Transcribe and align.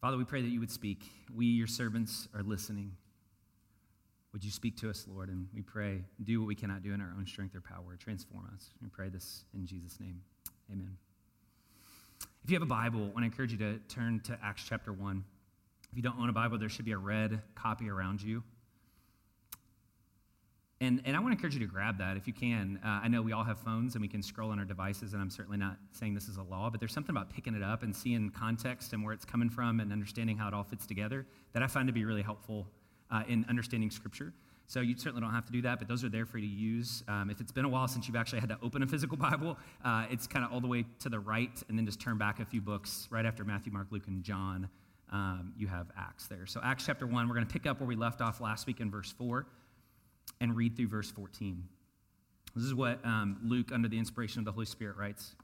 Father, 0.00 0.16
we 0.16 0.24
pray 0.24 0.40
that 0.40 0.48
you 0.48 0.60
would 0.60 0.70
speak. 0.70 1.04
We, 1.34 1.44
your 1.44 1.66
servants, 1.66 2.26
are 2.34 2.42
listening. 2.42 2.92
Would 4.32 4.42
you 4.42 4.50
speak 4.50 4.78
to 4.78 4.88
us, 4.88 5.04
Lord? 5.06 5.28
And 5.28 5.46
we 5.54 5.60
pray, 5.60 6.00
do 6.24 6.40
what 6.40 6.46
we 6.46 6.54
cannot 6.54 6.82
do 6.82 6.94
in 6.94 7.02
our 7.02 7.12
own 7.18 7.26
strength 7.26 7.54
or 7.54 7.60
power. 7.60 7.96
Transform 7.98 8.48
us. 8.54 8.70
We 8.82 8.88
pray 8.88 9.10
this 9.10 9.44
in 9.52 9.66
Jesus' 9.66 10.00
name. 10.00 10.22
Amen. 10.72 10.96
If 12.42 12.50
you 12.50 12.56
have 12.56 12.62
a 12.62 12.66
Bible, 12.66 13.00
I 13.00 13.04
want 13.08 13.18
to 13.18 13.24
encourage 13.24 13.52
you 13.52 13.58
to 13.58 13.78
turn 13.88 14.20
to 14.20 14.38
Acts 14.42 14.64
chapter 14.66 14.90
1. 14.90 15.22
If 15.90 15.96
you 15.96 16.02
don't 16.02 16.18
own 16.18 16.30
a 16.30 16.32
Bible, 16.32 16.58
there 16.58 16.70
should 16.70 16.86
be 16.86 16.92
a 16.92 16.98
red 16.98 17.42
copy 17.54 17.90
around 17.90 18.22
you. 18.22 18.42
And, 20.82 21.02
and 21.04 21.14
I 21.14 21.20
want 21.20 21.32
to 21.32 21.36
encourage 21.36 21.52
you 21.52 21.60
to 21.60 21.70
grab 21.70 21.98
that 21.98 22.16
if 22.16 22.26
you 22.26 22.32
can. 22.32 22.80
Uh, 22.82 23.00
I 23.02 23.08
know 23.08 23.20
we 23.20 23.32
all 23.32 23.44
have 23.44 23.58
phones 23.58 23.96
and 23.96 24.00
we 24.00 24.08
can 24.08 24.22
scroll 24.22 24.50
on 24.50 24.58
our 24.58 24.64
devices, 24.64 25.12
and 25.12 25.20
I'm 25.20 25.28
certainly 25.28 25.58
not 25.58 25.76
saying 25.92 26.14
this 26.14 26.26
is 26.26 26.38
a 26.38 26.42
law, 26.42 26.70
but 26.70 26.80
there's 26.80 26.94
something 26.94 27.14
about 27.14 27.28
picking 27.28 27.54
it 27.54 27.62
up 27.62 27.82
and 27.82 27.94
seeing 27.94 28.30
context 28.30 28.94
and 28.94 29.04
where 29.04 29.12
it's 29.12 29.26
coming 29.26 29.50
from 29.50 29.80
and 29.80 29.92
understanding 29.92 30.38
how 30.38 30.48
it 30.48 30.54
all 30.54 30.64
fits 30.64 30.86
together 30.86 31.26
that 31.52 31.62
I 31.62 31.66
find 31.66 31.86
to 31.86 31.92
be 31.92 32.06
really 32.06 32.22
helpful 32.22 32.66
uh, 33.10 33.24
in 33.28 33.44
understanding 33.50 33.90
Scripture. 33.90 34.32
So 34.68 34.80
you 34.80 34.96
certainly 34.96 35.20
don't 35.20 35.34
have 35.34 35.44
to 35.46 35.52
do 35.52 35.60
that, 35.62 35.80
but 35.80 35.88
those 35.88 36.02
are 36.02 36.08
there 36.08 36.24
for 36.24 36.38
you 36.38 36.48
to 36.48 36.54
use. 36.54 37.04
Um, 37.08 37.28
if 37.28 37.42
it's 37.42 37.52
been 37.52 37.66
a 37.66 37.68
while 37.68 37.86
since 37.86 38.06
you've 38.06 38.16
actually 38.16 38.40
had 38.40 38.48
to 38.48 38.58
open 38.62 38.82
a 38.82 38.86
physical 38.86 39.16
Bible, 39.18 39.58
uh, 39.84 40.06
it's 40.10 40.26
kind 40.26 40.46
of 40.46 40.52
all 40.52 40.62
the 40.62 40.68
way 40.68 40.86
to 41.00 41.10
the 41.10 41.20
right, 41.20 41.62
and 41.68 41.76
then 41.76 41.84
just 41.84 42.00
turn 42.00 42.16
back 42.16 42.40
a 42.40 42.46
few 42.46 42.62
books 42.62 43.06
right 43.10 43.26
after 43.26 43.44
Matthew, 43.44 43.70
Mark, 43.70 43.88
Luke, 43.90 44.06
and 44.06 44.22
John. 44.24 44.70
Um, 45.12 45.52
you 45.58 45.66
have 45.66 45.88
Acts 45.98 46.26
there. 46.28 46.46
So 46.46 46.60
Acts 46.64 46.86
chapter 46.86 47.06
one, 47.06 47.28
we're 47.28 47.34
going 47.34 47.46
to 47.46 47.52
pick 47.52 47.66
up 47.66 47.80
where 47.80 47.88
we 47.88 47.96
left 47.96 48.22
off 48.22 48.40
last 48.40 48.66
week 48.66 48.80
in 48.80 48.90
verse 48.90 49.12
four 49.12 49.46
and 50.40 50.56
read 50.56 50.76
through 50.76 50.88
verse 50.88 51.10
14. 51.10 51.64
This 52.54 52.64
is 52.64 52.74
what 52.74 53.04
um, 53.04 53.38
Luke, 53.44 53.70
under 53.72 53.88
the 53.88 53.98
inspiration 53.98 54.40
of 54.40 54.44
the 54.44 54.52
Holy 54.52 54.66
Spirit, 54.66 54.96
writes. 54.96 55.34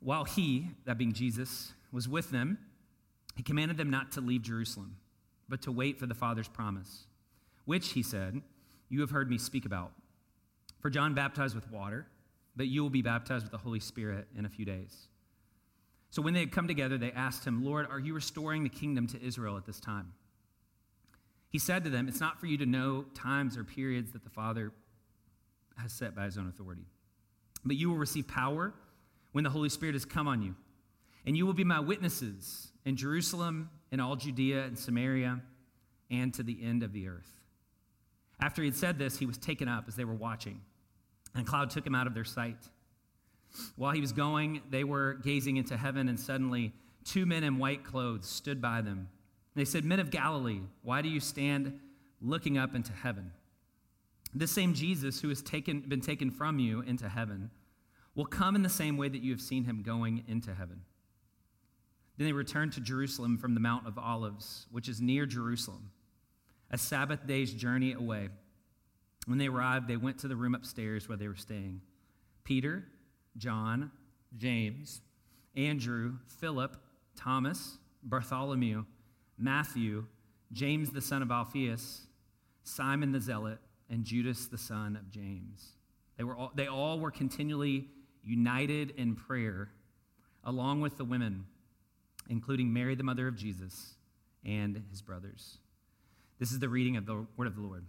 While 0.00 0.24
he, 0.24 0.68
that 0.84 0.98
being 0.98 1.12
Jesus, 1.12 1.72
was 1.90 2.08
with 2.08 2.30
them, 2.30 2.58
he 3.36 3.42
commanded 3.42 3.76
them 3.76 3.90
not 3.90 4.12
to 4.12 4.20
leave 4.20 4.42
Jerusalem, 4.42 4.96
but 5.48 5.62
to 5.62 5.72
wait 5.72 5.98
for 5.98 6.06
the 6.06 6.14
Father's 6.14 6.48
promise, 6.48 7.04
which, 7.64 7.92
he 7.92 8.02
said, 8.02 8.42
you 8.88 9.00
have 9.00 9.10
heard 9.10 9.30
me 9.30 9.38
speak 9.38 9.64
about. 9.64 9.92
For 10.80 10.90
John 10.90 11.14
baptized 11.14 11.54
with 11.54 11.70
water, 11.70 12.06
but 12.54 12.66
you 12.66 12.82
will 12.82 12.90
be 12.90 13.02
baptized 13.02 13.44
with 13.44 13.52
the 13.52 13.58
Holy 13.58 13.80
Spirit 13.80 14.28
in 14.36 14.44
a 14.44 14.48
few 14.48 14.64
days. 14.64 15.08
So 16.10 16.22
when 16.22 16.34
they 16.34 16.40
had 16.40 16.52
come 16.52 16.68
together, 16.68 16.98
they 16.98 17.10
asked 17.10 17.44
him, 17.44 17.64
Lord, 17.64 17.88
are 17.90 17.98
you 17.98 18.14
restoring 18.14 18.62
the 18.62 18.68
kingdom 18.68 19.06
to 19.08 19.22
Israel 19.22 19.56
at 19.56 19.66
this 19.66 19.80
time? 19.80 20.12
He 21.54 21.60
said 21.60 21.84
to 21.84 21.90
them, 21.90 22.08
It's 22.08 22.18
not 22.18 22.40
for 22.40 22.46
you 22.46 22.58
to 22.58 22.66
know 22.66 23.04
times 23.14 23.56
or 23.56 23.62
periods 23.62 24.10
that 24.10 24.24
the 24.24 24.28
Father 24.28 24.72
has 25.76 25.92
set 25.92 26.12
by 26.12 26.24
his 26.24 26.36
own 26.36 26.48
authority. 26.48 26.82
But 27.64 27.76
you 27.76 27.90
will 27.90 27.96
receive 27.96 28.26
power 28.26 28.74
when 29.30 29.44
the 29.44 29.50
Holy 29.50 29.68
Spirit 29.68 29.94
has 29.94 30.04
come 30.04 30.26
on 30.26 30.42
you. 30.42 30.56
And 31.24 31.36
you 31.36 31.46
will 31.46 31.52
be 31.52 31.62
my 31.62 31.78
witnesses 31.78 32.72
in 32.84 32.96
Jerusalem, 32.96 33.70
in 33.92 34.00
all 34.00 34.16
Judea 34.16 34.64
and 34.64 34.76
Samaria, 34.76 35.42
and 36.10 36.34
to 36.34 36.42
the 36.42 36.58
end 36.60 36.82
of 36.82 36.92
the 36.92 37.06
earth. 37.06 37.30
After 38.40 38.60
he 38.62 38.66
had 38.66 38.76
said 38.76 38.98
this, 38.98 39.16
he 39.16 39.24
was 39.24 39.38
taken 39.38 39.68
up 39.68 39.84
as 39.86 39.94
they 39.94 40.04
were 40.04 40.12
watching, 40.12 40.60
and 41.36 41.46
a 41.46 41.48
cloud 41.48 41.70
took 41.70 41.86
him 41.86 41.94
out 41.94 42.08
of 42.08 42.14
their 42.14 42.24
sight. 42.24 42.68
While 43.76 43.92
he 43.92 44.00
was 44.00 44.10
going, 44.10 44.60
they 44.70 44.82
were 44.82 45.20
gazing 45.22 45.56
into 45.56 45.76
heaven, 45.76 46.08
and 46.08 46.18
suddenly 46.18 46.72
two 47.04 47.26
men 47.26 47.44
in 47.44 47.58
white 47.58 47.84
clothes 47.84 48.26
stood 48.26 48.60
by 48.60 48.80
them. 48.80 49.08
They 49.54 49.64
said, 49.64 49.84
Men 49.84 50.00
of 50.00 50.10
Galilee, 50.10 50.60
why 50.82 51.02
do 51.02 51.08
you 51.08 51.20
stand 51.20 51.78
looking 52.20 52.58
up 52.58 52.74
into 52.74 52.92
heaven? 52.92 53.32
This 54.34 54.50
same 54.50 54.74
Jesus 54.74 55.20
who 55.20 55.28
has 55.28 55.42
taken, 55.42 55.80
been 55.80 56.00
taken 56.00 56.30
from 56.30 56.58
you 56.58 56.80
into 56.80 57.08
heaven 57.08 57.50
will 58.14 58.24
come 58.24 58.56
in 58.56 58.62
the 58.62 58.68
same 58.68 58.96
way 58.96 59.08
that 59.08 59.22
you 59.22 59.30
have 59.32 59.40
seen 59.40 59.64
him 59.64 59.82
going 59.82 60.24
into 60.26 60.54
heaven. 60.54 60.82
Then 62.16 62.26
they 62.26 62.32
returned 62.32 62.72
to 62.74 62.80
Jerusalem 62.80 63.38
from 63.38 63.54
the 63.54 63.60
Mount 63.60 63.86
of 63.86 63.98
Olives, 63.98 64.66
which 64.70 64.88
is 64.88 65.00
near 65.00 65.26
Jerusalem, 65.26 65.90
a 66.70 66.78
Sabbath 66.78 67.26
day's 67.26 67.52
journey 67.52 67.92
away. 67.92 68.28
When 69.26 69.38
they 69.38 69.48
arrived, 69.48 69.88
they 69.88 69.96
went 69.96 70.18
to 70.18 70.28
the 70.28 70.36
room 70.36 70.54
upstairs 70.54 71.08
where 71.08 71.16
they 71.16 71.28
were 71.28 71.34
staying. 71.34 71.80
Peter, 72.44 72.84
John, 73.36 73.90
James, 74.36 75.00
Andrew, 75.56 76.18
Philip, 76.26 76.76
Thomas, 77.16 77.78
Bartholomew, 78.02 78.84
Matthew, 79.38 80.06
James 80.52 80.90
the 80.90 81.00
son 81.00 81.22
of 81.22 81.30
Alphaeus, 81.30 82.06
Simon 82.62 83.12
the 83.12 83.20
Zealot, 83.20 83.58
and 83.90 84.04
Judas 84.04 84.46
the 84.46 84.58
son 84.58 84.96
of 84.96 85.10
James. 85.10 85.72
They, 86.16 86.24
were 86.24 86.36
all, 86.36 86.52
they 86.54 86.66
all 86.66 86.98
were 86.98 87.10
continually 87.10 87.88
united 88.22 88.92
in 88.96 89.16
prayer, 89.16 89.68
along 90.44 90.80
with 90.80 90.96
the 90.96 91.04
women, 91.04 91.44
including 92.28 92.72
Mary, 92.72 92.94
the 92.94 93.02
mother 93.02 93.28
of 93.28 93.36
Jesus, 93.36 93.94
and 94.44 94.82
his 94.90 95.02
brothers. 95.02 95.58
This 96.38 96.52
is 96.52 96.58
the 96.58 96.68
reading 96.68 96.96
of 96.96 97.06
the 97.06 97.26
word 97.36 97.46
of 97.46 97.54
the 97.54 97.62
Lord. 97.62 97.84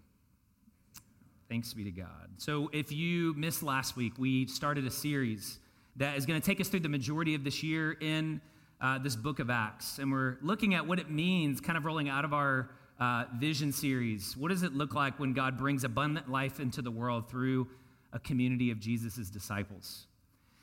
Thanks 1.49 1.73
be 1.73 1.83
to 1.83 1.91
God. 1.91 2.29
So, 2.37 2.69
if 2.73 2.91
you 2.91 3.33
missed 3.35 3.61
last 3.61 3.95
week, 3.95 4.13
we 4.17 4.47
started 4.47 4.85
a 4.87 4.91
series 4.91 5.59
that 5.97 6.17
is 6.17 6.25
going 6.25 6.41
to 6.41 6.45
take 6.45 6.59
us 6.59 6.67
through 6.67 6.81
the 6.81 6.89
majority 6.89 7.35
of 7.35 7.43
this 7.43 7.61
year 7.61 7.91
in 7.93 8.41
uh, 8.81 8.99
this 8.99 9.15
book 9.15 9.39
of 9.39 9.49
Acts, 9.49 9.99
and 9.99 10.11
we're 10.11 10.37
looking 10.41 10.73
at 10.75 10.85
what 10.85 10.99
it 10.99 11.09
means, 11.09 11.61
kind 11.61 11.77
of 11.77 11.85
rolling 11.85 12.09
out 12.09 12.25
of 12.25 12.33
our 12.33 12.69
uh, 12.99 13.25
vision 13.39 13.71
series. 13.71 14.35
What 14.37 14.49
does 14.49 14.63
it 14.63 14.73
look 14.73 14.93
like 14.93 15.19
when 15.19 15.33
God 15.33 15.57
brings 15.57 15.83
abundant 15.83 16.29
life 16.29 16.59
into 16.59 16.81
the 16.81 16.91
world 16.91 17.29
through 17.29 17.67
a 18.13 18.19
community 18.19 18.71
of 18.71 18.79
Jesus' 18.79 19.29
disciples? 19.29 20.07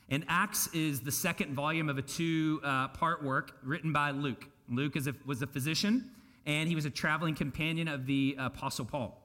And 0.09 0.25
Acts 0.29 0.69
is 0.75 1.01
the 1.01 1.13
second 1.13 1.55
volume 1.55 1.89
of 1.89 1.99
a 1.99 2.03
two 2.03 2.61
uh, 2.63 2.89
part 2.89 3.25
work 3.25 3.57
written 3.63 3.93
by 3.93 4.11
Luke. 4.11 4.47
Luke 4.69 4.95
a, 4.97 5.15
was 5.25 5.43
a 5.43 5.47
physician, 5.47 6.11
and 6.47 6.69
he 6.69 6.75
was 6.75 6.85
a 6.85 6.91
traveling 6.91 7.35
companion 7.35 7.89
of 7.89 8.07
the 8.07 8.37
Apostle 8.39 8.85
Paul. 8.85 9.19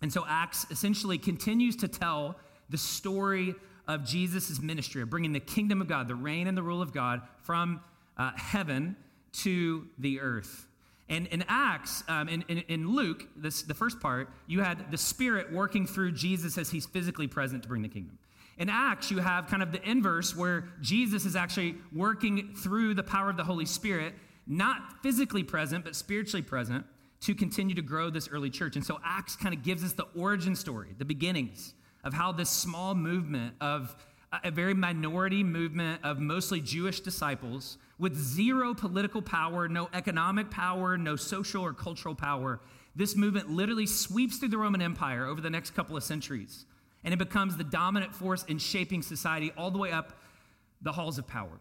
And 0.00 0.12
so 0.12 0.24
Acts 0.28 0.66
essentially 0.70 1.18
continues 1.18 1.74
to 1.76 1.88
tell 1.88 2.36
the 2.70 2.78
story 2.78 3.54
of 3.88 4.04
Jesus' 4.04 4.60
ministry, 4.60 5.02
of 5.02 5.10
bringing 5.10 5.32
the 5.32 5.40
kingdom 5.40 5.80
of 5.80 5.88
God, 5.88 6.06
the 6.08 6.14
reign 6.14 6.46
and 6.46 6.56
the 6.56 6.62
rule 6.62 6.82
of 6.82 6.92
God 6.92 7.22
from 7.42 7.80
uh, 8.18 8.32
heaven 8.36 8.96
to 9.32 9.86
the 9.98 10.20
earth. 10.20 10.66
And 11.08 11.26
in 11.28 11.44
Acts, 11.48 12.04
um, 12.08 12.28
in, 12.28 12.44
in, 12.48 12.58
in, 12.68 12.94
Luke, 12.94 13.26
this, 13.34 13.62
the 13.62 13.74
first 13.74 13.98
part, 13.98 14.28
you 14.46 14.60
had 14.60 14.90
the 14.90 14.98
Spirit 14.98 15.50
working 15.52 15.86
through 15.86 16.12
Jesus 16.12 16.58
as 16.58 16.70
he's 16.70 16.84
physically 16.84 17.26
present 17.26 17.62
to 17.62 17.68
bring 17.68 17.82
the 17.82 17.88
kingdom. 17.88 18.18
In 18.58 18.68
Acts, 18.68 19.10
you 19.10 19.18
have 19.18 19.46
kind 19.46 19.62
of 19.62 19.72
the 19.72 19.82
inverse 19.88 20.36
where 20.36 20.68
Jesus 20.82 21.24
is 21.24 21.34
actually 21.34 21.76
working 21.94 22.54
through 22.54 22.94
the 22.94 23.02
power 23.02 23.30
of 23.30 23.36
the 23.36 23.44
Holy 23.44 23.64
Spirit, 23.64 24.14
not 24.46 25.00
physically 25.02 25.44
present, 25.44 25.84
but 25.84 25.96
spiritually 25.96 26.42
present 26.42 26.84
to 27.20 27.34
continue 27.34 27.74
to 27.74 27.82
grow 27.82 28.10
this 28.10 28.28
early 28.28 28.50
church. 28.50 28.76
And 28.76 28.84
so 28.84 28.98
Acts 29.04 29.36
kind 29.36 29.54
of 29.54 29.62
gives 29.62 29.82
us 29.84 29.92
the 29.92 30.06
origin 30.14 30.54
story, 30.54 30.94
the 30.98 31.04
beginnings 31.04 31.74
of 32.04 32.12
how 32.12 32.32
this 32.32 32.50
small 32.50 32.94
movement 32.94 33.54
of 33.60 33.96
a 34.44 34.50
very 34.50 34.74
minority 34.74 35.42
movement 35.42 36.04
of 36.04 36.18
mostly 36.18 36.60
Jewish 36.60 37.00
disciples 37.00 37.78
with 37.98 38.16
zero 38.16 38.74
political 38.74 39.20
power, 39.20 39.68
no 39.68 39.88
economic 39.92 40.50
power, 40.50 40.96
no 40.96 41.16
social 41.16 41.64
or 41.64 41.72
cultural 41.72 42.14
power. 42.14 42.60
This 42.94 43.16
movement 43.16 43.50
literally 43.50 43.86
sweeps 43.86 44.38
through 44.38 44.48
the 44.48 44.58
Roman 44.58 44.80
Empire 44.80 45.26
over 45.26 45.40
the 45.40 45.50
next 45.50 45.72
couple 45.72 45.96
of 45.96 46.02
centuries, 46.02 46.64
and 47.04 47.12
it 47.12 47.16
becomes 47.16 47.56
the 47.56 47.64
dominant 47.64 48.14
force 48.14 48.44
in 48.44 48.58
shaping 48.58 49.02
society 49.02 49.52
all 49.56 49.70
the 49.70 49.78
way 49.78 49.90
up 49.90 50.20
the 50.82 50.92
halls 50.92 51.18
of 51.18 51.26
power 51.26 51.60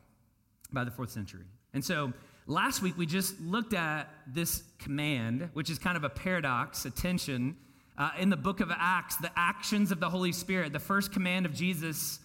by 0.72 0.84
the 0.84 0.92
fourth 0.92 1.09
century. 1.09 1.46
And 1.74 1.84
so 1.84 2.14
last 2.46 2.81
week 2.81 2.98
we 2.98 3.06
just 3.06 3.40
looked 3.42 3.74
at 3.74 4.09
this 4.28 4.64
command, 4.78 5.50
which 5.54 5.69
is 5.69 5.80
kind 5.80 5.98
of 5.98 6.04
a 6.04 6.09
paradox, 6.09 6.86
a 6.86 6.92
tension. 6.92 7.57
Uh, 7.98 8.12
in 8.19 8.30
the 8.30 8.38
book 8.38 8.60
of 8.60 8.69
Acts, 8.72 9.16
the 9.16 9.31
actions 9.36 9.92
of 9.92 10.00
the 10.00 10.10
Holy 10.10 10.31
Spirit, 10.31 10.72
the 10.72 10.80
first 10.80 11.12
command 11.12 11.48
of 11.48 11.54
Jesus 11.54 12.19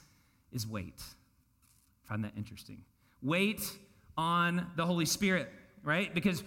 is 0.53 0.67
wait. 0.67 1.01
I 2.05 2.09
find 2.09 2.25
that 2.25 2.33
interesting. 2.37 2.83
Wait 3.23 3.61
on 4.17 4.67
the 4.77 4.87
Holy 4.87 5.07
Spirit, 5.07 5.49
right? 5.83 6.13
Because 6.15 6.43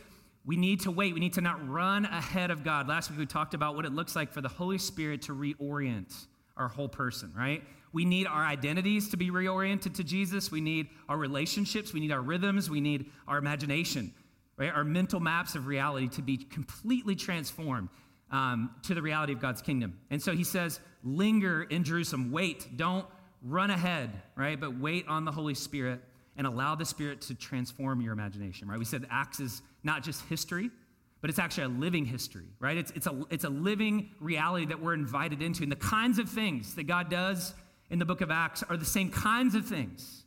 we 0.46 0.58
need 0.58 0.82
to 0.82 0.92
wait. 0.92 1.14
We 1.14 1.20
need 1.20 1.34
to 1.34 1.42
not 1.42 1.68
run 1.68 2.06
ahead 2.06 2.52
of 2.52 2.64
God. 2.64 2.88
Last 2.88 3.10
week 3.10 3.20
we 3.20 3.26
talked 3.26 3.54
about 3.54 3.76
what 3.76 3.86
it 3.86 3.94
looks 3.94 4.16
like 4.16 4.32
for 4.32 4.42
the 4.42 4.50
Holy 4.50 4.78
Spirit 4.78 5.24
to 5.24 5.34
reorient 5.34 6.14
our 6.56 6.68
whole 6.68 6.88
person, 6.88 7.34
right? 7.36 7.64
We 7.92 8.06
need 8.06 8.28
our 8.28 8.44
identities 8.44 9.10
to 9.10 9.18
be 9.18 9.32
reoriented 9.32 9.96
to 9.96 10.04
Jesus. 10.04 10.52
We 10.52 10.62
need 10.62 10.88
our 11.10 11.18
relationships. 11.18 11.94
We 11.94 12.00
need 12.00 12.12
our 12.12 12.22
rhythms. 12.22 12.70
We 12.70 12.82
need 12.82 13.10
our 13.28 13.38
imagination, 13.38 14.14
right? 14.58 14.72
Our 14.72 14.84
mental 14.84 15.20
maps 15.20 15.56
of 15.56 15.66
reality 15.66 16.10
to 16.10 16.22
be 16.22 16.38
completely 16.38 17.16
transformed 17.16 17.90
um, 18.32 18.72
to 18.84 18.94
the 18.94 19.02
reality 19.02 19.34
of 19.34 19.40
God's 19.40 19.62
kingdom. 19.62 19.98
And 20.12 20.22
so 20.22 20.34
he 20.34 20.44
says, 20.44 20.80
linger 21.04 21.64
in 21.64 21.84
Jerusalem. 21.84 22.32
Wait. 22.32 22.68
Don't 22.76 23.06
run 23.42 23.72
ahead, 23.72 24.12
right? 24.36 24.60
But 24.60 24.78
wait 24.78 25.08
on 25.08 25.26
the 25.26 25.32
Holy 25.32 25.54
Spirit 25.54 26.02
and 26.38 26.46
allow 26.46 26.76
the 26.76 26.86
Spirit 26.86 27.22
to 27.22 27.36
transform 27.36 28.02
your 28.02 28.14
imagination, 28.14 28.68
right? 28.68 28.80
We 28.80 28.86
said 28.86 29.06
Acts 29.10 29.40
is 29.40 29.62
not 29.84 30.04
just 30.04 30.24
history, 30.26 30.70
but 31.22 31.30
it's 31.30 31.40
actually 31.40 31.64
a 31.64 31.70
living 31.70 32.06
history, 32.06 32.46
right? 32.60 32.78
It's, 32.78 32.92
it's, 32.92 33.08
a, 33.08 33.24
it's 33.30 33.46
a 33.46 33.50
living 33.50 34.12
reality 34.20 34.66
that 34.68 34.82
we're 34.82 34.94
invited 34.94 35.42
into. 35.42 35.64
And 35.64 35.72
the 35.72 35.78
kinds 35.78 36.20
of 36.20 36.30
things 36.30 36.76
that 36.76 36.84
God 36.84 37.10
does 37.10 37.54
in 37.90 38.00
the 38.00 38.06
book 38.06 38.22
of 38.22 38.32
Acts 38.32 38.64
are 38.64 38.78
the 38.78 38.86
same 38.86 39.10
kinds 39.10 39.56
of 39.56 39.66
things 39.66 40.24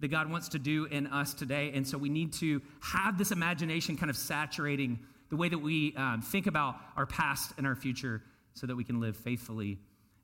that 0.00 0.08
God 0.08 0.30
wants 0.30 0.48
to 0.50 0.58
do 0.58 0.86
in 0.86 1.06
us 1.06 1.32
today. 1.32 1.70
And 1.74 1.86
so 1.86 1.96
we 1.96 2.08
need 2.08 2.32
to 2.34 2.60
have 2.80 3.18
this 3.18 3.30
imagination 3.30 3.96
kind 3.96 4.10
of 4.10 4.16
saturating 4.16 4.98
the 5.30 5.36
way 5.36 5.48
that 5.48 5.58
we 5.58 5.94
um, 5.96 6.22
think 6.22 6.46
about 6.46 6.76
our 6.96 7.06
past 7.06 7.52
and 7.56 7.66
our 7.66 7.76
future 7.76 8.22
so 8.54 8.66
that 8.66 8.74
we 8.74 8.84
can 8.84 9.00
live 9.00 9.16
faithfully 9.16 9.78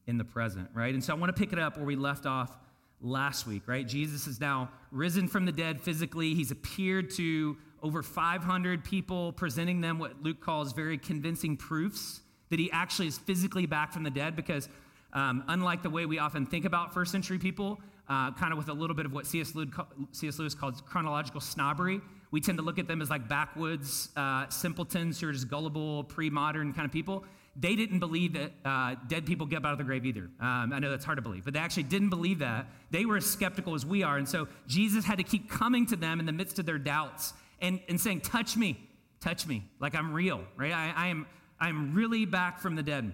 in 0.06 0.18
the 0.18 0.24
present, 0.24 0.68
right? 0.74 0.94
And 0.94 1.04
so 1.04 1.14
I 1.14 1.16
want 1.16 1.34
to 1.34 1.38
pick 1.40 1.52
it 1.52 1.58
up 1.58 1.76
where 1.76 1.86
we 1.86 1.94
left 1.94 2.26
off 2.26 2.56
last 3.00 3.46
week, 3.46 3.62
right? 3.66 3.86
Jesus 3.86 4.26
is 4.26 4.40
now 4.40 4.70
risen 4.90 5.28
from 5.28 5.44
the 5.44 5.52
dead 5.52 5.80
physically. 5.80 6.34
He's 6.34 6.50
appeared 6.50 7.10
to 7.12 7.56
over 7.82 8.02
500 8.02 8.84
people, 8.84 9.32
presenting 9.32 9.80
them 9.80 9.98
what 9.98 10.22
Luke 10.22 10.40
calls 10.40 10.72
very 10.72 10.98
convincing 10.98 11.56
proofs 11.56 12.20
that 12.50 12.58
he 12.58 12.70
actually 12.72 13.08
is 13.08 13.18
physically 13.18 13.66
back 13.66 13.92
from 13.92 14.02
the 14.02 14.10
dead 14.10 14.34
because 14.34 14.68
um, 15.12 15.44
unlike 15.48 15.82
the 15.82 15.90
way 15.90 16.06
we 16.06 16.18
often 16.18 16.46
think 16.46 16.64
about 16.64 16.92
first 16.92 17.12
century 17.12 17.38
people, 17.38 17.78
uh, 18.08 18.32
kind 18.32 18.52
of 18.52 18.58
with 18.58 18.68
a 18.68 18.72
little 18.72 18.96
bit 18.96 19.06
of 19.06 19.12
what 19.12 19.26
C.S. 19.26 19.54
Lewis, 19.54 20.54
calls 20.54 20.80
chronological 20.82 21.40
snobbery, 21.40 22.00
we 22.30 22.40
tend 22.40 22.58
to 22.58 22.64
look 22.64 22.78
at 22.78 22.86
them 22.88 23.00
as 23.00 23.10
like 23.10 23.28
backwoods 23.28 24.10
uh, 24.16 24.48
simpletons 24.48 25.20
who 25.20 25.28
are 25.28 25.32
just 25.32 25.48
gullible, 25.48 26.04
pre 26.04 26.30
modern 26.30 26.72
kind 26.72 26.84
of 26.84 26.92
people. 26.92 27.24
They 27.60 27.74
didn't 27.74 27.98
believe 27.98 28.34
that 28.34 28.52
uh, 28.64 28.94
dead 29.08 29.26
people 29.26 29.44
get 29.44 29.64
out 29.64 29.72
of 29.72 29.78
the 29.78 29.84
grave 29.84 30.06
either. 30.06 30.30
Um, 30.40 30.72
I 30.72 30.78
know 30.78 30.90
that's 30.90 31.04
hard 31.04 31.16
to 31.16 31.22
believe, 31.22 31.44
but 31.44 31.54
they 31.54 31.60
actually 31.60 31.82
didn't 31.84 32.10
believe 32.10 32.38
that. 32.38 32.66
They 32.90 33.04
were 33.04 33.16
as 33.16 33.26
skeptical 33.26 33.74
as 33.74 33.84
we 33.84 34.04
are. 34.04 34.16
And 34.16 34.28
so 34.28 34.46
Jesus 34.68 35.04
had 35.04 35.18
to 35.18 35.24
keep 35.24 35.50
coming 35.50 35.84
to 35.86 35.96
them 35.96 36.20
in 36.20 36.26
the 36.26 36.32
midst 36.32 36.60
of 36.60 36.66
their 36.66 36.78
doubts 36.78 37.34
and, 37.60 37.80
and 37.88 38.00
saying, 38.00 38.20
Touch 38.20 38.56
me, 38.56 38.78
touch 39.20 39.46
me, 39.46 39.64
like 39.80 39.96
I'm 39.96 40.12
real, 40.12 40.44
right? 40.56 40.72
I, 40.72 40.92
I 40.96 41.06
am, 41.08 41.26
I 41.58 41.68
am 41.68 41.94
really 41.94 42.26
back 42.26 42.60
from 42.60 42.76
the 42.76 42.82
dead. 42.82 43.12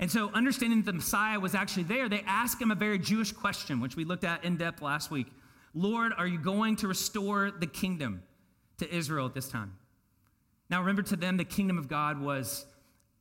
And 0.00 0.10
so, 0.10 0.30
understanding 0.32 0.80
that 0.80 0.86
the 0.86 0.96
Messiah 0.96 1.38
was 1.38 1.54
actually 1.54 1.84
there, 1.84 2.08
they 2.08 2.24
ask 2.26 2.60
him 2.60 2.72
a 2.72 2.74
very 2.74 2.98
Jewish 2.98 3.30
question, 3.30 3.80
which 3.80 3.94
we 3.94 4.04
looked 4.04 4.24
at 4.24 4.44
in 4.44 4.56
depth 4.56 4.82
last 4.82 5.10
week 5.10 5.28
Lord, 5.72 6.12
are 6.16 6.26
you 6.26 6.38
going 6.38 6.76
to 6.76 6.88
restore 6.88 7.50
the 7.50 7.66
kingdom 7.66 8.22
to 8.78 8.92
Israel 8.92 9.26
at 9.26 9.34
this 9.34 9.48
time? 9.48 9.76
Now, 10.68 10.80
remember, 10.80 11.02
to 11.02 11.16
them, 11.16 11.36
the 11.36 11.44
kingdom 11.44 11.78
of 11.78 11.88
God 11.88 12.20
was 12.20 12.64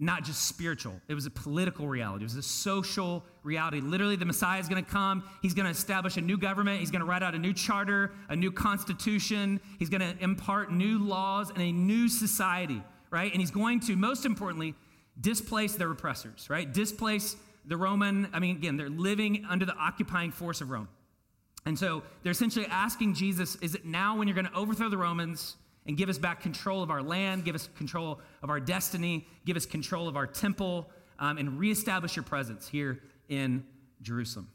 not 0.02 0.24
just 0.24 0.48
spiritual, 0.48 0.94
it 1.10 1.14
was 1.14 1.26
a 1.26 1.30
political 1.30 1.86
reality, 1.88 2.24
it 2.24 2.28
was 2.28 2.36
a 2.36 2.42
social 2.42 3.26
reality. 3.44 3.82
Literally, 3.82 4.16
the 4.16 4.26
Messiah 4.26 4.60
is 4.60 4.70
going 4.70 4.84
to 4.84 4.90
come, 4.90 5.24
he's 5.42 5.54
going 5.54 5.66
to 5.66 5.72
establish 5.72 6.16
a 6.16 6.22
new 6.22 6.38
government, 6.38 6.80
he's 6.80 6.92
going 6.92 7.02
to 7.02 7.06
write 7.06 7.22
out 7.22 7.36
a 7.36 7.40
new 7.40 7.54
charter, 7.54 8.12
a 8.30 8.36
new 8.36 8.52
constitution, 8.52 9.60
he's 9.78 9.90
going 9.90 10.02
to 10.02 10.24
impart 10.24 10.72
new 10.72 11.00
laws 11.00 11.50
and 11.50 11.62
a 11.62 11.72
new 11.72 12.08
society, 12.08 12.82
right? 13.12 13.32
And 13.32 13.42
he's 13.42 13.52
going 13.52 13.82
to, 13.82 13.98
most 13.98 14.26
importantly, 14.26 14.74
displace 15.20 15.76
their 15.76 15.92
oppressors, 15.92 16.50
right? 16.50 16.72
Displace 16.72 17.36
the 17.66 17.76
Roman, 17.76 18.30
I 18.32 18.40
mean, 18.40 18.56
again, 18.56 18.78
they're 18.78 18.90
living 18.90 19.46
under 19.50 19.66
the 19.66 19.76
occupying 19.76 20.32
force 20.32 20.62
of 20.62 20.70
Rome. 20.70 20.88
And 21.66 21.78
so 21.78 22.04
they're 22.24 22.32
essentially 22.32 22.66
asking 22.68 23.16
Jesus, 23.16 23.58
is 23.58 23.76
it 23.76 23.84
now 23.86 24.18
when 24.18 24.30
you're 24.30 24.36
going 24.36 24.48
to 24.48 24.54
overthrow 24.54 24.88
the 24.88 24.98
Romans 24.98 25.58
and 25.90 25.98
give 25.98 26.08
us 26.08 26.20
back 26.20 26.40
control 26.40 26.84
of 26.84 26.92
our 26.92 27.02
land, 27.02 27.44
give 27.44 27.56
us 27.56 27.68
control 27.76 28.20
of 28.44 28.52
our 28.52 28.60
destiny, 28.60 29.28
give 29.44 29.58
us 29.58 29.66
control 29.66 30.08
of 30.08 30.16
our 30.16 30.28
temple, 30.28 30.88
um, 31.18 31.40
and 31.40 31.58
reestablish 31.60 32.16
your 32.16 32.22
presence 32.22 32.68
here 32.68 33.00
in 33.28 33.66
Jerusalem? 34.04 34.52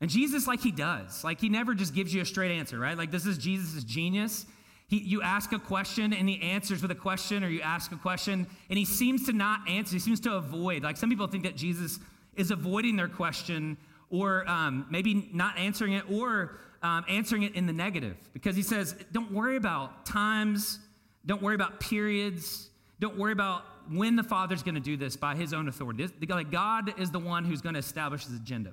And 0.00 0.08
Jesus, 0.08 0.46
like 0.46 0.60
he 0.60 0.70
does, 0.70 1.24
like 1.24 1.40
he 1.40 1.48
never 1.48 1.74
just 1.74 1.92
gives 1.92 2.14
you 2.14 2.22
a 2.22 2.24
straight 2.24 2.52
answer, 2.52 2.78
right? 2.78 2.96
Like 2.96 3.10
this 3.10 3.26
is 3.26 3.36
Jesus' 3.36 3.82
genius. 3.82 4.46
He, 4.86 4.98
you 4.98 5.22
ask 5.22 5.50
a 5.50 5.58
question 5.58 6.12
and 6.12 6.28
he 6.28 6.40
answers 6.40 6.82
with 6.82 6.92
a 6.92 6.94
question, 6.94 7.42
or 7.42 7.48
you 7.48 7.62
ask 7.62 7.90
a 7.90 7.96
question 7.96 8.46
and 8.68 8.78
he 8.78 8.84
seems 8.84 9.26
to 9.26 9.32
not 9.32 9.68
answer. 9.68 9.94
He 9.94 9.98
seems 9.98 10.20
to 10.20 10.34
avoid. 10.34 10.84
Like 10.84 10.96
some 10.96 11.10
people 11.10 11.26
think 11.26 11.42
that 11.42 11.56
Jesus 11.56 11.98
is 12.36 12.52
avoiding 12.52 12.94
their 12.94 13.08
question, 13.08 13.76
or 14.08 14.48
um, 14.48 14.86
maybe 14.88 15.28
not 15.32 15.58
answering 15.58 15.94
it, 15.94 16.08
or 16.08 16.60
um, 16.82 17.04
answering 17.08 17.42
it 17.42 17.54
in 17.54 17.66
the 17.66 17.72
negative, 17.72 18.16
because 18.32 18.56
he 18.56 18.62
says, 18.62 18.94
"Don't 19.12 19.32
worry 19.32 19.56
about 19.56 20.06
times. 20.06 20.78
Don't 21.26 21.42
worry 21.42 21.54
about 21.54 21.80
periods. 21.80 22.70
Don't 22.98 23.18
worry 23.18 23.32
about 23.32 23.64
when 23.90 24.16
the 24.16 24.22
Father's 24.22 24.62
going 24.62 24.74
to 24.76 24.80
do 24.80 24.96
this 24.96 25.16
by 25.16 25.34
His 25.34 25.52
own 25.52 25.68
authority. 25.68 26.08
Like 26.28 26.50
God 26.50 26.98
is 26.98 27.10
the 27.10 27.18
one 27.18 27.44
who's 27.44 27.60
going 27.60 27.74
to 27.74 27.80
establish 27.80 28.24
His 28.24 28.36
agenda, 28.36 28.72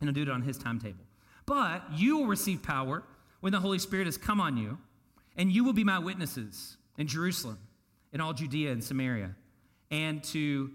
and 0.00 0.08
He'll 0.08 0.14
do 0.14 0.22
it 0.22 0.34
on 0.34 0.42
His 0.42 0.58
timetable. 0.58 1.04
But 1.46 1.82
you 1.94 2.18
will 2.18 2.26
receive 2.26 2.62
power 2.62 3.02
when 3.40 3.52
the 3.52 3.60
Holy 3.60 3.78
Spirit 3.78 4.06
has 4.06 4.16
come 4.16 4.40
on 4.40 4.56
you." 4.56 4.78
And 5.36 5.50
you 5.50 5.64
will 5.64 5.72
be 5.72 5.82
my 5.82 5.98
witnesses 5.98 6.76
in 6.96 7.08
Jerusalem, 7.08 7.58
in 8.12 8.20
all 8.20 8.32
Judea 8.32 8.70
and 8.70 8.84
Samaria, 8.84 9.34
and 9.90 10.22
to 10.24 10.70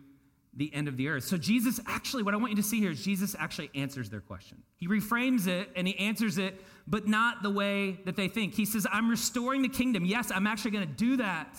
the 0.55 0.73
end 0.73 0.87
of 0.87 0.97
the 0.97 1.07
earth. 1.07 1.23
So, 1.23 1.37
Jesus 1.37 1.79
actually, 1.85 2.23
what 2.23 2.33
I 2.33 2.37
want 2.37 2.51
you 2.51 2.55
to 2.57 2.63
see 2.63 2.79
here 2.79 2.91
is 2.91 3.03
Jesus 3.03 3.35
actually 3.37 3.69
answers 3.75 4.09
their 4.09 4.19
question. 4.19 4.63
He 4.77 4.87
reframes 4.87 5.47
it 5.47 5.69
and 5.75 5.87
he 5.87 5.97
answers 5.97 6.37
it, 6.37 6.59
but 6.87 7.07
not 7.07 7.43
the 7.43 7.49
way 7.49 7.99
that 8.05 8.15
they 8.15 8.27
think. 8.27 8.55
He 8.55 8.65
says, 8.65 8.87
I'm 8.91 9.09
restoring 9.09 9.61
the 9.61 9.69
kingdom. 9.69 10.05
Yes, 10.05 10.31
I'm 10.33 10.47
actually 10.47 10.71
going 10.71 10.87
to 10.87 10.93
do 10.93 11.17
that, 11.17 11.57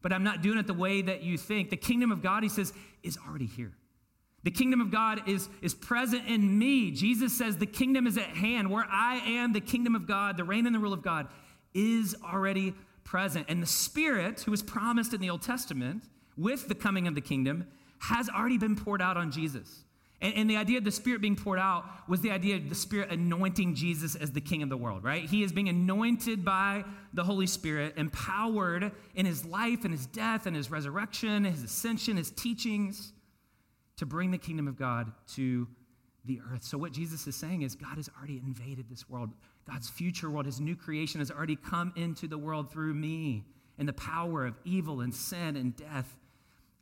but 0.00 0.12
I'm 0.12 0.22
not 0.22 0.42
doing 0.42 0.58
it 0.58 0.66
the 0.66 0.74
way 0.74 1.02
that 1.02 1.22
you 1.22 1.36
think. 1.36 1.70
The 1.70 1.76
kingdom 1.76 2.12
of 2.12 2.22
God, 2.22 2.42
he 2.42 2.48
says, 2.48 2.72
is 3.02 3.18
already 3.28 3.46
here. 3.46 3.72
The 4.44 4.50
kingdom 4.50 4.80
of 4.82 4.90
God 4.90 5.26
is, 5.26 5.48
is 5.62 5.74
present 5.74 6.26
in 6.28 6.58
me. 6.58 6.90
Jesus 6.90 7.36
says, 7.36 7.56
The 7.56 7.66
kingdom 7.66 8.06
is 8.06 8.18
at 8.18 8.28
hand. 8.28 8.70
Where 8.70 8.86
I 8.88 9.16
am, 9.16 9.54
the 9.54 9.60
kingdom 9.60 9.94
of 9.94 10.06
God, 10.06 10.36
the 10.36 10.44
reign 10.44 10.66
and 10.66 10.74
the 10.74 10.78
rule 10.78 10.92
of 10.92 11.02
God 11.02 11.28
is 11.72 12.14
already 12.22 12.74
present. 13.04 13.46
And 13.48 13.62
the 13.62 13.66
Spirit, 13.66 14.42
who 14.42 14.50
was 14.50 14.62
promised 14.62 15.14
in 15.14 15.20
the 15.20 15.30
Old 15.30 15.42
Testament 15.42 16.04
with 16.36 16.68
the 16.68 16.74
coming 16.74 17.08
of 17.08 17.14
the 17.14 17.22
kingdom, 17.22 17.66
has 18.08 18.28
already 18.28 18.58
been 18.58 18.76
poured 18.76 19.00
out 19.00 19.16
on 19.16 19.30
Jesus. 19.30 19.84
And, 20.20 20.34
and, 20.34 20.50
the 20.50 20.56
idea 20.56 20.78
of 20.78 20.84
the 20.84 20.90
Spirit 20.90 21.20
being 21.20 21.36
poured 21.36 21.58
out 21.58 21.84
was 22.08 22.20
the 22.20 22.30
idea 22.30 22.56
of 22.56 22.68
the 22.68 22.74
Spirit 22.74 23.10
anointing 23.10 23.74
Jesus 23.74 24.14
as 24.14 24.30
the 24.30 24.40
King 24.40 24.62
of 24.62 24.68
the 24.68 24.76
world, 24.76 25.04
right? 25.04 25.24
He 25.24 25.42
is 25.42 25.52
being 25.52 25.68
anointed 25.68 26.44
by 26.44 26.84
the 27.12 27.24
Holy 27.24 27.46
Spirit, 27.46 27.94
empowered 27.96 28.92
in 29.14 29.26
his 29.26 29.44
life 29.44 29.84
and 29.84 29.92
his 29.92 30.06
death 30.06 30.46
and 30.46 30.54
his 30.54 30.70
resurrection, 30.70 31.44
his 31.44 31.62
ascension, 31.62 32.16
his 32.16 32.30
teachings 32.30 33.12
to 33.96 34.06
bring 34.06 34.30
the 34.30 34.38
kingdom 34.38 34.68
of 34.68 34.76
God 34.78 35.10
to 35.34 35.66
the 36.24 36.40
earth. 36.52 36.62
So, 36.62 36.78
what 36.78 36.92
Jesus 36.92 37.26
is 37.26 37.36
saying 37.36 37.62
is 37.62 37.74
God 37.74 37.96
has 37.96 38.08
already 38.18 38.40
invaded 38.44 38.88
this 38.88 39.08
world. 39.08 39.30
God's 39.68 39.88
future 39.88 40.30
world, 40.30 40.46
his 40.46 40.60
new 40.60 40.76
creation, 40.76 41.20
has 41.20 41.30
already 41.30 41.56
come 41.56 41.92
into 41.96 42.28
the 42.28 42.38
world 42.38 42.70
through 42.70 42.94
me. 42.94 43.44
And 43.78 43.88
the 43.88 43.94
power 43.94 44.46
of 44.46 44.54
evil 44.64 45.00
and 45.00 45.12
sin 45.12 45.56
and 45.56 45.74
death 45.76 46.16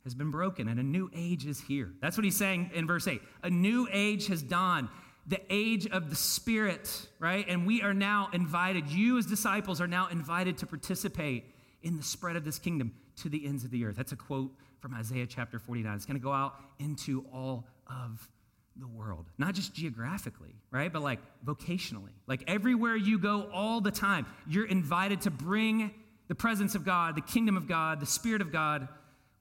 has 0.03 0.13
been 0.13 0.31
broken, 0.31 0.67
and 0.67 0.79
a 0.79 0.83
new 0.83 1.09
age 1.15 1.45
is 1.45 1.61
here. 1.61 1.91
That's 2.01 2.17
what 2.17 2.23
he's 2.23 2.35
saying 2.35 2.71
in 2.73 2.87
verse 2.87 3.07
8. 3.07 3.21
A 3.43 3.49
new 3.49 3.87
age 3.91 4.27
has 4.27 4.41
dawned, 4.41 4.89
the 5.27 5.39
age 5.49 5.87
of 5.87 6.09
the 6.09 6.15
Spirit, 6.15 7.07
right? 7.19 7.45
And 7.47 7.65
we 7.65 7.81
are 7.81 7.93
now 7.93 8.29
invited, 8.33 8.89
you 8.89 9.17
as 9.17 9.25
disciples 9.25 9.79
are 9.79 9.87
now 9.87 10.07
invited 10.07 10.57
to 10.59 10.65
participate 10.65 11.45
in 11.81 11.95
the 11.95 12.03
spread 12.03 12.35
of 12.35 12.43
this 12.43 12.59
kingdom 12.59 12.93
to 13.17 13.29
the 13.29 13.45
ends 13.45 13.63
of 13.63 13.71
the 13.71 13.85
earth. 13.85 13.95
That's 13.95 14.11
a 14.11 14.17
quote 14.17 14.51
from 14.79 14.93
Isaiah 14.93 15.25
chapter 15.25 15.59
49. 15.59 15.95
It's 15.95 16.05
going 16.05 16.19
to 16.19 16.23
go 16.23 16.33
out 16.33 16.55
into 16.79 17.25
all 17.31 17.65
of 17.87 18.29
the 18.75 18.87
world, 18.87 19.27
not 19.37 19.53
just 19.53 19.73
geographically, 19.73 20.55
right? 20.71 20.91
But 20.91 21.03
like 21.03 21.19
vocationally. 21.45 22.09
Like 22.27 22.43
everywhere 22.47 22.95
you 22.95 23.19
go 23.19 23.49
all 23.53 23.79
the 23.79 23.91
time, 23.91 24.25
you're 24.47 24.65
invited 24.65 25.21
to 25.21 25.31
bring 25.31 25.93
the 26.27 26.35
presence 26.35 26.73
of 26.75 26.83
God, 26.83 27.15
the 27.15 27.21
kingdom 27.21 27.55
of 27.55 27.67
God, 27.67 27.99
the 27.99 28.05
Spirit 28.05 28.41
of 28.41 28.51
God 28.51 28.87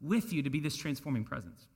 with 0.02 0.32
you 0.32 0.42
to 0.42 0.50
be 0.50 0.60
this 0.60 0.76
transforming 0.76 1.24
presence. 1.24 1.66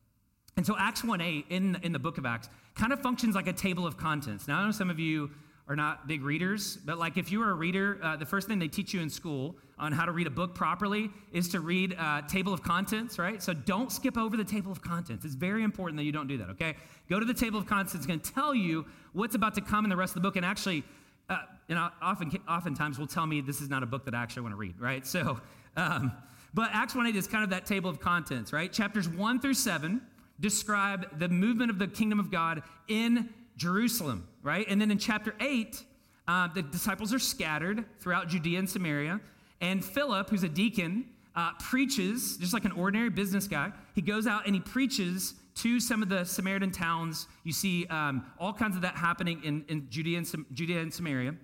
And 0.56 0.66
so 0.66 0.74
Acts 0.78 1.04
1 1.04 1.20
8 1.20 1.46
in, 1.50 1.78
in 1.82 1.92
the 1.92 1.98
book 1.98 2.18
of 2.18 2.26
Acts 2.26 2.48
kind 2.74 2.92
of 2.92 3.00
functions 3.00 3.34
like 3.34 3.46
a 3.46 3.52
table 3.52 3.86
of 3.86 3.96
contents. 3.96 4.48
Now, 4.48 4.60
I 4.60 4.64
know 4.64 4.70
some 4.70 4.90
of 4.90 4.98
you 4.98 5.30
are 5.68 5.76
not 5.76 6.06
big 6.06 6.22
readers, 6.22 6.76
but 6.76 6.98
like 6.98 7.16
if 7.16 7.32
you 7.32 7.42
are 7.42 7.50
a 7.50 7.54
reader, 7.54 7.98
uh, 8.02 8.16
the 8.16 8.26
first 8.26 8.46
thing 8.46 8.58
they 8.58 8.68
teach 8.68 8.94
you 8.94 9.00
in 9.00 9.10
school 9.10 9.56
on 9.78 9.92
how 9.92 10.04
to 10.04 10.12
read 10.12 10.26
a 10.26 10.30
book 10.30 10.54
properly 10.54 11.10
is 11.32 11.48
to 11.48 11.60
read 11.60 11.96
uh, 11.98 12.22
table 12.22 12.52
of 12.52 12.62
contents, 12.62 13.18
right? 13.18 13.42
So 13.42 13.52
don't 13.52 13.90
skip 13.90 14.16
over 14.16 14.36
the 14.36 14.44
table 14.44 14.70
of 14.70 14.80
contents. 14.80 15.24
It's 15.24 15.34
very 15.34 15.64
important 15.64 15.96
that 15.98 16.04
you 16.04 16.12
don't 16.12 16.28
do 16.28 16.38
that, 16.38 16.50
okay? 16.50 16.76
Go 17.10 17.18
to 17.18 17.26
the 17.26 17.34
table 17.34 17.58
of 17.58 17.66
contents. 17.66 17.94
It's 17.94 18.06
going 18.06 18.20
to 18.20 18.32
tell 18.32 18.54
you 18.54 18.86
what's 19.12 19.34
about 19.34 19.54
to 19.56 19.60
come 19.60 19.84
in 19.84 19.90
the 19.90 19.96
rest 19.96 20.10
of 20.10 20.22
the 20.22 20.28
book. 20.28 20.36
And 20.36 20.46
actually, 20.46 20.84
uh, 21.28 21.38
know, 21.68 21.90
often, 22.00 22.30
oftentimes 22.48 22.98
will 22.98 23.08
tell 23.08 23.26
me 23.26 23.40
this 23.40 23.60
is 23.60 23.68
not 23.68 23.82
a 23.82 23.86
book 23.86 24.04
that 24.04 24.14
I 24.14 24.22
actually 24.22 24.42
want 24.42 24.52
to 24.52 24.58
read, 24.58 24.80
right? 24.80 25.04
So, 25.06 25.40
um, 25.76 26.12
but 26.56 26.70
Acts 26.72 26.94
1 26.94 27.06
8 27.06 27.14
is 27.14 27.26
kind 27.26 27.44
of 27.44 27.50
that 27.50 27.66
table 27.66 27.90
of 27.90 28.00
contents, 28.00 28.50
right? 28.50 28.72
Chapters 28.72 29.06
1 29.10 29.40
through 29.40 29.54
7 29.54 30.00
describe 30.40 31.18
the 31.18 31.28
movement 31.28 31.70
of 31.70 31.78
the 31.78 31.86
kingdom 31.86 32.18
of 32.18 32.30
God 32.30 32.62
in 32.88 33.28
Jerusalem, 33.58 34.26
right? 34.42 34.66
And 34.66 34.80
then 34.80 34.90
in 34.90 34.96
chapter 34.96 35.34
8, 35.38 35.84
uh, 36.26 36.48
the 36.48 36.62
disciples 36.62 37.12
are 37.12 37.18
scattered 37.18 37.84
throughout 38.00 38.28
Judea 38.28 38.58
and 38.58 38.68
Samaria. 38.68 39.20
And 39.60 39.84
Philip, 39.84 40.30
who's 40.30 40.44
a 40.44 40.48
deacon, 40.48 41.04
uh, 41.34 41.52
preaches, 41.60 42.38
just 42.38 42.54
like 42.54 42.64
an 42.64 42.72
ordinary 42.72 43.10
business 43.10 43.46
guy, 43.46 43.70
he 43.94 44.00
goes 44.00 44.26
out 44.26 44.46
and 44.46 44.54
he 44.54 44.60
preaches 44.62 45.34
to 45.56 45.78
some 45.78 46.02
of 46.02 46.08
the 46.08 46.24
Samaritan 46.24 46.70
towns. 46.70 47.28
You 47.44 47.52
see 47.52 47.84
um, 47.88 48.24
all 48.38 48.54
kinds 48.54 48.76
of 48.76 48.82
that 48.82 48.96
happening 48.96 49.44
in, 49.44 49.62
in 49.68 49.90
Judea, 49.90 50.16
and, 50.16 50.46
Judea 50.54 50.80
and 50.80 50.92
Samaria. 50.92 51.34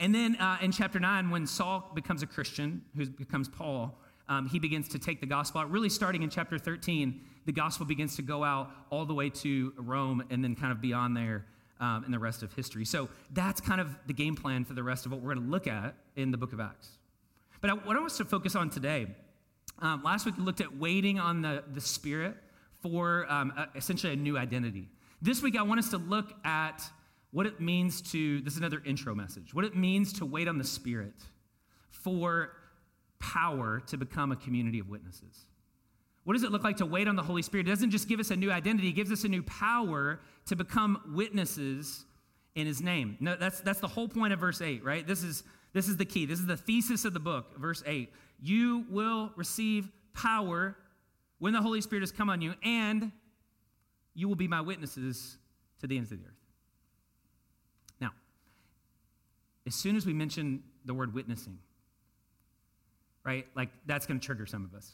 And 0.00 0.14
then 0.14 0.36
uh, 0.36 0.58
in 0.60 0.72
chapter 0.72 0.98
9, 0.98 1.30
when 1.30 1.46
Saul 1.46 1.90
becomes 1.94 2.22
a 2.22 2.26
Christian, 2.26 2.82
who 2.96 3.06
becomes 3.06 3.48
Paul, 3.48 3.98
um, 4.28 4.48
he 4.48 4.58
begins 4.58 4.88
to 4.88 4.98
take 4.98 5.20
the 5.20 5.26
gospel 5.26 5.60
out. 5.60 5.70
Really, 5.70 5.88
starting 5.88 6.22
in 6.22 6.30
chapter 6.30 6.58
13, 6.58 7.20
the 7.46 7.52
gospel 7.52 7.86
begins 7.86 8.16
to 8.16 8.22
go 8.22 8.42
out 8.42 8.70
all 8.90 9.04
the 9.04 9.14
way 9.14 9.30
to 9.30 9.72
Rome 9.76 10.24
and 10.30 10.42
then 10.42 10.54
kind 10.56 10.72
of 10.72 10.80
beyond 10.80 11.16
there 11.16 11.44
um, 11.80 12.04
in 12.04 12.10
the 12.10 12.18
rest 12.18 12.42
of 12.42 12.52
history. 12.52 12.84
So 12.84 13.08
that's 13.32 13.60
kind 13.60 13.80
of 13.80 13.88
the 14.06 14.14
game 14.14 14.34
plan 14.34 14.64
for 14.64 14.74
the 14.74 14.82
rest 14.82 15.06
of 15.06 15.12
what 15.12 15.20
we're 15.20 15.34
going 15.34 15.46
to 15.46 15.50
look 15.50 15.66
at 15.66 15.94
in 16.16 16.30
the 16.30 16.38
book 16.38 16.52
of 16.52 16.60
Acts. 16.60 16.88
But 17.60 17.70
I, 17.70 17.74
what 17.74 17.96
I 17.96 18.00
want 18.00 18.12
us 18.12 18.18
to 18.18 18.24
focus 18.24 18.56
on 18.56 18.70
today, 18.70 19.06
um, 19.80 20.02
last 20.02 20.26
week 20.26 20.36
we 20.36 20.44
looked 20.44 20.60
at 20.60 20.76
waiting 20.76 21.18
on 21.18 21.42
the, 21.42 21.64
the 21.72 21.80
Spirit 21.80 22.36
for 22.80 23.30
um, 23.30 23.52
a, 23.56 23.68
essentially 23.76 24.12
a 24.12 24.16
new 24.16 24.38
identity. 24.38 24.88
This 25.20 25.42
week 25.42 25.58
I 25.58 25.62
want 25.62 25.80
us 25.80 25.90
to 25.90 25.98
look 25.98 26.32
at 26.44 26.82
what 27.34 27.46
it 27.46 27.60
means 27.60 28.00
to, 28.00 28.40
this 28.42 28.52
is 28.52 28.60
another 28.60 28.80
intro 28.86 29.12
message, 29.12 29.52
what 29.52 29.64
it 29.64 29.74
means 29.74 30.12
to 30.12 30.24
wait 30.24 30.46
on 30.46 30.56
the 30.56 30.62
Spirit 30.64 31.14
for 31.90 32.52
power 33.18 33.82
to 33.88 33.96
become 33.96 34.30
a 34.30 34.36
community 34.36 34.78
of 34.78 34.88
witnesses. 34.88 35.46
What 36.22 36.34
does 36.34 36.44
it 36.44 36.52
look 36.52 36.62
like 36.62 36.76
to 36.76 36.86
wait 36.86 37.08
on 37.08 37.16
the 37.16 37.24
Holy 37.24 37.42
Spirit? 37.42 37.66
It 37.66 37.70
doesn't 37.70 37.90
just 37.90 38.08
give 38.08 38.20
us 38.20 38.30
a 38.30 38.36
new 38.36 38.52
identity, 38.52 38.90
it 38.90 38.92
gives 38.92 39.10
us 39.10 39.24
a 39.24 39.28
new 39.28 39.42
power 39.42 40.20
to 40.46 40.54
become 40.54 41.12
witnesses 41.12 42.04
in 42.54 42.68
his 42.68 42.80
name. 42.80 43.16
No, 43.18 43.34
that's, 43.34 43.60
that's 43.62 43.80
the 43.80 43.88
whole 43.88 44.06
point 44.06 44.32
of 44.32 44.38
verse 44.38 44.60
8, 44.60 44.84
right? 44.84 45.04
This 45.04 45.24
is, 45.24 45.42
this 45.72 45.88
is 45.88 45.96
the 45.96 46.04
key. 46.04 46.26
This 46.26 46.38
is 46.38 46.46
the 46.46 46.56
thesis 46.56 47.04
of 47.04 47.14
the 47.14 47.20
book, 47.20 47.58
verse 47.58 47.82
8. 47.84 48.12
You 48.40 48.86
will 48.88 49.32
receive 49.34 49.90
power 50.12 50.76
when 51.40 51.52
the 51.52 51.60
Holy 51.60 51.80
Spirit 51.80 52.02
has 52.02 52.12
come 52.12 52.30
on 52.30 52.40
you, 52.40 52.54
and 52.62 53.10
you 54.14 54.28
will 54.28 54.36
be 54.36 54.46
my 54.46 54.60
witnesses 54.60 55.36
to 55.80 55.88
the 55.88 55.96
ends 55.96 56.12
of 56.12 56.20
the 56.20 56.26
earth. 56.26 56.34
Now, 58.00 58.10
as 59.66 59.74
soon 59.74 59.96
as 59.96 60.06
we 60.06 60.12
mention 60.12 60.62
the 60.84 60.94
word 60.94 61.14
witnessing, 61.14 61.58
right, 63.24 63.46
like 63.56 63.70
that's 63.86 64.06
going 64.06 64.20
to 64.20 64.24
trigger 64.24 64.46
some 64.46 64.64
of 64.64 64.74
us. 64.74 64.92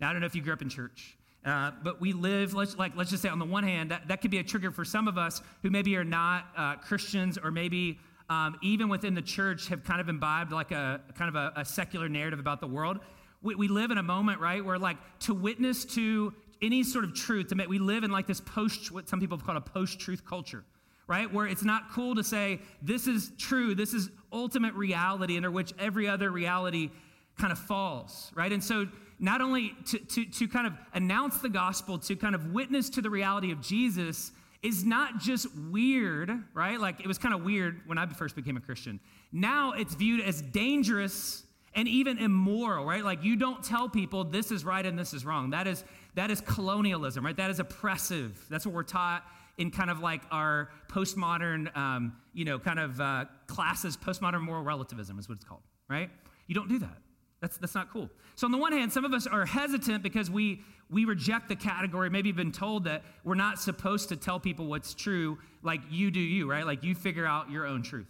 Now, 0.00 0.10
I 0.10 0.12
don't 0.12 0.20
know 0.20 0.26
if 0.26 0.34
you 0.34 0.42
grew 0.42 0.52
up 0.52 0.62
in 0.62 0.68
church, 0.68 1.16
uh, 1.44 1.70
but 1.82 2.00
we 2.00 2.12
live, 2.12 2.54
let's, 2.54 2.76
like, 2.76 2.96
let's 2.96 3.10
just 3.10 3.22
say 3.22 3.28
on 3.28 3.38
the 3.38 3.44
one 3.44 3.64
hand, 3.64 3.90
that, 3.90 4.08
that 4.08 4.20
could 4.20 4.30
be 4.30 4.38
a 4.38 4.44
trigger 4.44 4.70
for 4.70 4.84
some 4.84 5.08
of 5.08 5.16
us 5.16 5.40
who 5.62 5.70
maybe 5.70 5.96
are 5.96 6.04
not 6.04 6.46
uh, 6.56 6.76
Christians 6.76 7.38
or 7.38 7.50
maybe 7.50 7.98
um, 8.28 8.56
even 8.62 8.88
within 8.88 9.14
the 9.14 9.22
church 9.22 9.68
have 9.68 9.84
kind 9.84 10.00
of 10.00 10.08
imbibed 10.08 10.52
like 10.52 10.72
a 10.72 11.00
kind 11.14 11.28
of 11.28 11.36
a, 11.36 11.60
a 11.60 11.64
secular 11.64 12.08
narrative 12.08 12.40
about 12.40 12.60
the 12.60 12.66
world. 12.66 12.98
We, 13.42 13.54
we, 13.54 13.68
live 13.68 13.92
in 13.92 13.98
a 13.98 14.02
moment, 14.02 14.40
right, 14.40 14.64
where 14.64 14.78
like 14.78 14.96
to 15.20 15.34
witness 15.34 15.84
to 15.94 16.34
any 16.60 16.82
sort 16.82 17.04
of 17.04 17.14
truth, 17.14 17.48
to 17.48 17.54
make, 17.54 17.68
we 17.68 17.78
live 17.78 18.02
in 18.02 18.10
like 18.10 18.26
this 18.26 18.40
post, 18.40 18.90
what 18.90 19.08
some 19.08 19.20
people 19.20 19.36
have 19.36 19.46
called 19.46 19.58
a 19.58 19.60
post 19.60 20.00
truth 20.00 20.24
culture, 20.24 20.64
right, 21.06 21.32
where 21.32 21.46
it's 21.46 21.64
not 21.64 21.90
cool 21.92 22.14
to 22.14 22.24
say 22.24 22.60
this 22.82 23.06
is 23.06 23.32
true, 23.38 23.74
this 23.74 23.94
is 23.94 24.10
ultimate 24.32 24.74
reality 24.74 25.36
under 25.36 25.50
which 25.50 25.72
every 25.78 26.08
other 26.08 26.30
reality 26.30 26.90
kind 27.38 27.52
of 27.52 27.58
falls, 27.58 28.32
right? 28.34 28.52
And 28.52 28.62
so 28.62 28.86
not 29.18 29.40
only 29.40 29.74
to, 29.86 29.98
to, 29.98 30.24
to 30.24 30.48
kind 30.48 30.66
of 30.66 30.72
announce 30.94 31.38
the 31.38 31.48
gospel, 31.48 31.98
to 31.98 32.16
kind 32.16 32.34
of 32.34 32.52
witness 32.52 32.90
to 32.90 33.02
the 33.02 33.10
reality 33.10 33.52
of 33.52 33.60
Jesus 33.60 34.32
is 34.62 34.84
not 34.84 35.18
just 35.18 35.46
weird, 35.70 36.30
right? 36.54 36.80
Like 36.80 37.00
it 37.00 37.06
was 37.06 37.18
kind 37.18 37.34
of 37.34 37.42
weird 37.42 37.82
when 37.86 37.98
I 37.98 38.06
first 38.06 38.34
became 38.34 38.56
a 38.56 38.60
Christian. 38.60 38.98
Now 39.32 39.72
it's 39.72 39.94
viewed 39.94 40.22
as 40.22 40.42
dangerous 40.42 41.44
and 41.74 41.86
even 41.86 42.18
immoral, 42.18 42.84
right? 42.84 43.04
Like 43.04 43.22
you 43.22 43.36
don't 43.36 43.62
tell 43.62 43.88
people 43.88 44.24
this 44.24 44.50
is 44.50 44.64
right 44.64 44.84
and 44.84 44.98
this 44.98 45.12
is 45.12 45.24
wrong. 45.24 45.50
That 45.50 45.66
is 45.66 45.84
that 46.14 46.30
is 46.30 46.40
colonialism, 46.40 47.24
right? 47.24 47.36
That 47.36 47.50
is 47.50 47.60
oppressive. 47.60 48.44
That's 48.48 48.64
what 48.64 48.74
we're 48.74 48.82
taught 48.82 49.22
in 49.58 49.70
kind 49.70 49.90
of 49.90 50.00
like 50.00 50.22
our 50.30 50.70
postmodern, 50.88 51.74
um, 51.76 52.16
you 52.34 52.44
know, 52.44 52.58
kind 52.58 52.78
of 52.78 53.00
uh, 53.00 53.24
classes. 53.46 53.96
Postmodern 53.96 54.42
moral 54.42 54.62
relativism 54.62 55.18
is 55.18 55.28
what 55.28 55.36
it's 55.36 55.44
called, 55.44 55.62
right? 55.88 56.10
You 56.46 56.54
don't 56.54 56.68
do 56.68 56.78
that. 56.80 56.98
That's, 57.40 57.58
that's 57.58 57.74
not 57.74 57.90
cool. 57.92 58.08
So, 58.34 58.46
on 58.46 58.52
the 58.52 58.58
one 58.58 58.72
hand, 58.72 58.92
some 58.92 59.04
of 59.04 59.12
us 59.12 59.26
are 59.26 59.46
hesitant 59.46 60.02
because 60.02 60.30
we, 60.30 60.62
we 60.90 61.04
reject 61.04 61.48
the 61.48 61.56
category, 61.56 62.10
maybe 62.10 62.32
been 62.32 62.52
told 62.52 62.84
that 62.84 63.02
we're 63.24 63.34
not 63.34 63.60
supposed 63.60 64.08
to 64.10 64.16
tell 64.16 64.40
people 64.40 64.66
what's 64.66 64.94
true, 64.94 65.38
like 65.62 65.80
you 65.90 66.10
do 66.10 66.20
you, 66.20 66.50
right? 66.50 66.66
Like 66.66 66.82
you 66.82 66.94
figure 66.94 67.26
out 67.26 67.50
your 67.50 67.66
own 67.66 67.82
truth. 67.82 68.06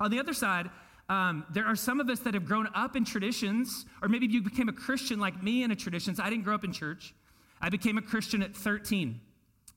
On 0.00 0.10
the 0.10 0.18
other 0.18 0.32
side, 0.32 0.70
um, 1.08 1.44
there 1.52 1.66
are 1.66 1.76
some 1.76 2.00
of 2.00 2.08
us 2.08 2.20
that 2.20 2.34
have 2.34 2.46
grown 2.46 2.68
up 2.74 2.96
in 2.96 3.04
traditions, 3.04 3.86
or 4.02 4.08
maybe 4.08 4.26
you 4.26 4.42
became 4.42 4.68
a 4.68 4.72
Christian 4.72 5.20
like 5.20 5.42
me 5.42 5.62
in 5.62 5.70
a 5.70 5.76
traditions. 5.76 6.18
I 6.18 6.30
didn't 6.30 6.44
grow 6.44 6.54
up 6.54 6.64
in 6.64 6.72
church. 6.72 7.14
I 7.60 7.68
became 7.68 7.98
a 7.98 8.02
Christian 8.02 8.42
at 8.42 8.56
13. 8.56 9.20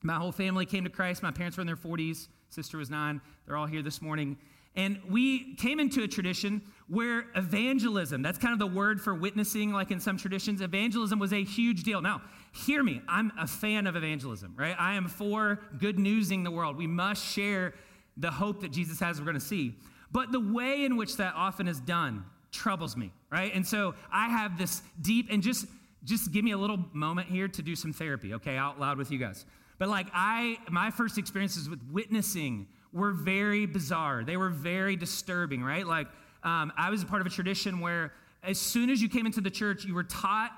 My 0.02 0.14
whole 0.14 0.32
family 0.32 0.66
came 0.66 0.84
to 0.84 0.90
Christ. 0.90 1.22
My 1.22 1.30
parents 1.30 1.56
were 1.56 1.62
in 1.62 1.66
their 1.66 1.76
40s. 1.76 2.28
Sister 2.50 2.78
was 2.78 2.90
nine. 2.90 3.20
They're 3.46 3.56
all 3.56 3.66
here 3.66 3.82
this 3.82 4.00
morning. 4.00 4.36
And 4.76 5.00
we 5.08 5.54
came 5.56 5.80
into 5.80 6.04
a 6.04 6.08
tradition 6.08 6.62
where 6.86 7.24
evangelism, 7.34 8.22
that's 8.22 8.38
kind 8.38 8.52
of 8.52 8.60
the 8.60 8.66
word 8.66 9.00
for 9.00 9.14
witnessing, 9.14 9.72
like 9.72 9.90
in 9.90 9.98
some 9.98 10.16
traditions, 10.16 10.60
evangelism 10.60 11.18
was 11.18 11.32
a 11.32 11.42
huge 11.42 11.82
deal. 11.82 12.00
Now, 12.00 12.22
hear 12.52 12.82
me, 12.82 13.02
I'm 13.08 13.32
a 13.38 13.46
fan 13.46 13.86
of 13.86 13.96
evangelism, 13.96 14.54
right? 14.56 14.76
I 14.78 14.94
am 14.94 15.08
for 15.08 15.58
good 15.78 15.98
newsing 15.98 16.44
the 16.44 16.50
world. 16.50 16.76
We 16.76 16.86
must 16.86 17.24
share 17.24 17.74
the 18.16 18.30
hope 18.30 18.60
that 18.60 18.70
Jesus 18.70 19.00
has, 19.00 19.18
we're 19.18 19.24
going 19.24 19.34
to 19.34 19.40
see. 19.40 19.74
But 20.12 20.32
the 20.32 20.40
way 20.40 20.84
in 20.84 20.96
which 20.96 21.16
that 21.16 21.34
often 21.34 21.68
is 21.68 21.80
done 21.80 22.24
troubles 22.52 22.96
me, 22.96 23.12
right? 23.30 23.52
And 23.54 23.66
so 23.66 23.94
I 24.12 24.28
have 24.28 24.58
this 24.58 24.82
deep, 25.00 25.26
and 25.30 25.42
just, 25.42 25.66
just 26.04 26.32
give 26.32 26.44
me 26.44 26.52
a 26.52 26.58
little 26.58 26.78
moment 26.92 27.28
here 27.28 27.48
to 27.48 27.62
do 27.62 27.76
some 27.76 27.92
therapy, 27.92 28.34
okay, 28.34 28.56
out 28.56 28.80
loud 28.80 28.96
with 28.96 29.10
you 29.10 29.18
guys. 29.18 29.44
But 29.78 29.88
like 29.88 30.08
I, 30.12 30.58
my 30.70 30.90
first 30.90 31.18
experiences 31.18 31.68
with 31.68 31.80
witnessing 31.90 32.66
were 32.92 33.12
very 33.12 33.66
bizarre. 33.66 34.24
They 34.24 34.36
were 34.36 34.50
very 34.50 34.96
disturbing, 34.96 35.62
right? 35.62 35.86
Like, 35.86 36.08
um, 36.42 36.72
I 36.76 36.90
was 36.90 37.02
a 37.02 37.06
part 37.06 37.20
of 37.20 37.26
a 37.26 37.30
tradition 37.30 37.80
where 37.80 38.12
as 38.42 38.58
soon 38.58 38.90
as 38.90 39.02
you 39.02 39.08
came 39.08 39.26
into 39.26 39.40
the 39.40 39.50
church, 39.50 39.84
you 39.84 39.94
were 39.94 40.04
taught 40.04 40.52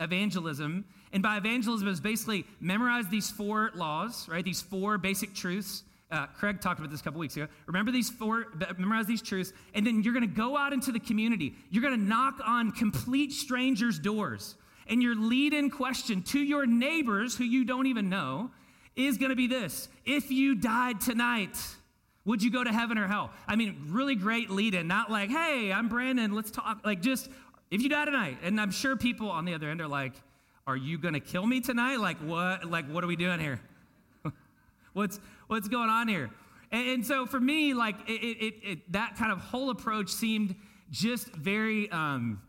evangelism. 0.00 0.84
And 1.12 1.22
by 1.22 1.36
evangelism, 1.36 1.86
it 1.86 1.90
was 1.90 2.00
basically 2.00 2.44
memorize 2.60 3.06
these 3.08 3.30
four 3.30 3.70
laws, 3.74 4.28
right? 4.28 4.44
These 4.44 4.60
four 4.60 4.98
basic 4.98 5.34
truths. 5.34 5.84
Uh, 6.10 6.26
Craig 6.26 6.60
talked 6.60 6.80
about 6.80 6.90
this 6.90 7.00
a 7.00 7.04
couple 7.04 7.20
weeks 7.20 7.36
ago. 7.36 7.46
Remember 7.66 7.92
these 7.92 8.10
four, 8.10 8.46
memorize 8.78 9.06
these 9.06 9.22
truths, 9.22 9.52
and 9.74 9.86
then 9.86 10.02
you're 10.02 10.12
going 10.12 10.28
to 10.28 10.34
go 10.34 10.56
out 10.56 10.72
into 10.72 10.90
the 10.90 10.98
community. 10.98 11.54
You're 11.70 11.82
going 11.82 11.98
to 11.98 12.04
knock 12.04 12.40
on 12.44 12.72
complete 12.72 13.32
strangers' 13.32 13.98
doors. 13.98 14.56
And 14.88 15.00
your 15.00 15.14
lead 15.14 15.54
in 15.54 15.70
question 15.70 16.22
to 16.22 16.40
your 16.40 16.66
neighbors 16.66 17.36
who 17.36 17.44
you 17.44 17.64
don't 17.64 17.86
even 17.86 18.08
know 18.08 18.50
is 19.06 19.18
going 19.18 19.30
to 19.30 19.36
be 19.36 19.46
this 19.46 19.88
If 20.04 20.30
you 20.30 20.54
died 20.54 21.00
tonight, 21.00 21.56
would 22.24 22.42
you 22.42 22.50
go 22.50 22.62
to 22.62 22.72
heaven 22.72 22.98
or 22.98 23.06
hell? 23.06 23.30
I 23.46 23.56
mean, 23.56 23.88
really 23.88 24.14
great 24.14 24.50
lead 24.50 24.74
in, 24.74 24.86
not 24.86 25.10
like, 25.10 25.30
hey, 25.30 25.72
I'm 25.72 25.88
Brandon, 25.88 26.32
let's 26.32 26.50
talk. 26.50 26.80
Like, 26.84 27.00
just 27.00 27.28
if 27.70 27.82
you 27.82 27.88
die 27.88 28.04
tonight. 28.04 28.38
And 28.42 28.60
I'm 28.60 28.70
sure 28.70 28.96
people 28.96 29.30
on 29.30 29.44
the 29.44 29.54
other 29.54 29.70
end 29.70 29.80
are 29.80 29.88
like, 29.88 30.12
are 30.66 30.76
you 30.76 30.98
going 30.98 31.14
to 31.14 31.20
kill 31.20 31.46
me 31.46 31.60
tonight? 31.60 31.96
Like, 31.96 32.18
what? 32.18 32.64
Like, 32.64 32.86
what 32.88 33.02
are 33.02 33.06
we 33.06 33.16
doing 33.16 33.40
here? 33.40 33.60
what's, 34.92 35.18
what's 35.46 35.68
going 35.68 35.88
on 35.88 36.08
here? 36.08 36.30
And, 36.70 36.88
and 36.88 37.06
so 37.06 37.26
for 37.26 37.40
me, 37.40 37.74
like, 37.74 37.96
it, 38.08 38.12
it, 38.12 38.54
it, 38.62 38.92
that 38.92 39.16
kind 39.16 39.32
of 39.32 39.38
whole 39.38 39.70
approach 39.70 40.10
seemed 40.10 40.54
just 40.90 41.34
very, 41.34 41.90
um, 41.90 42.40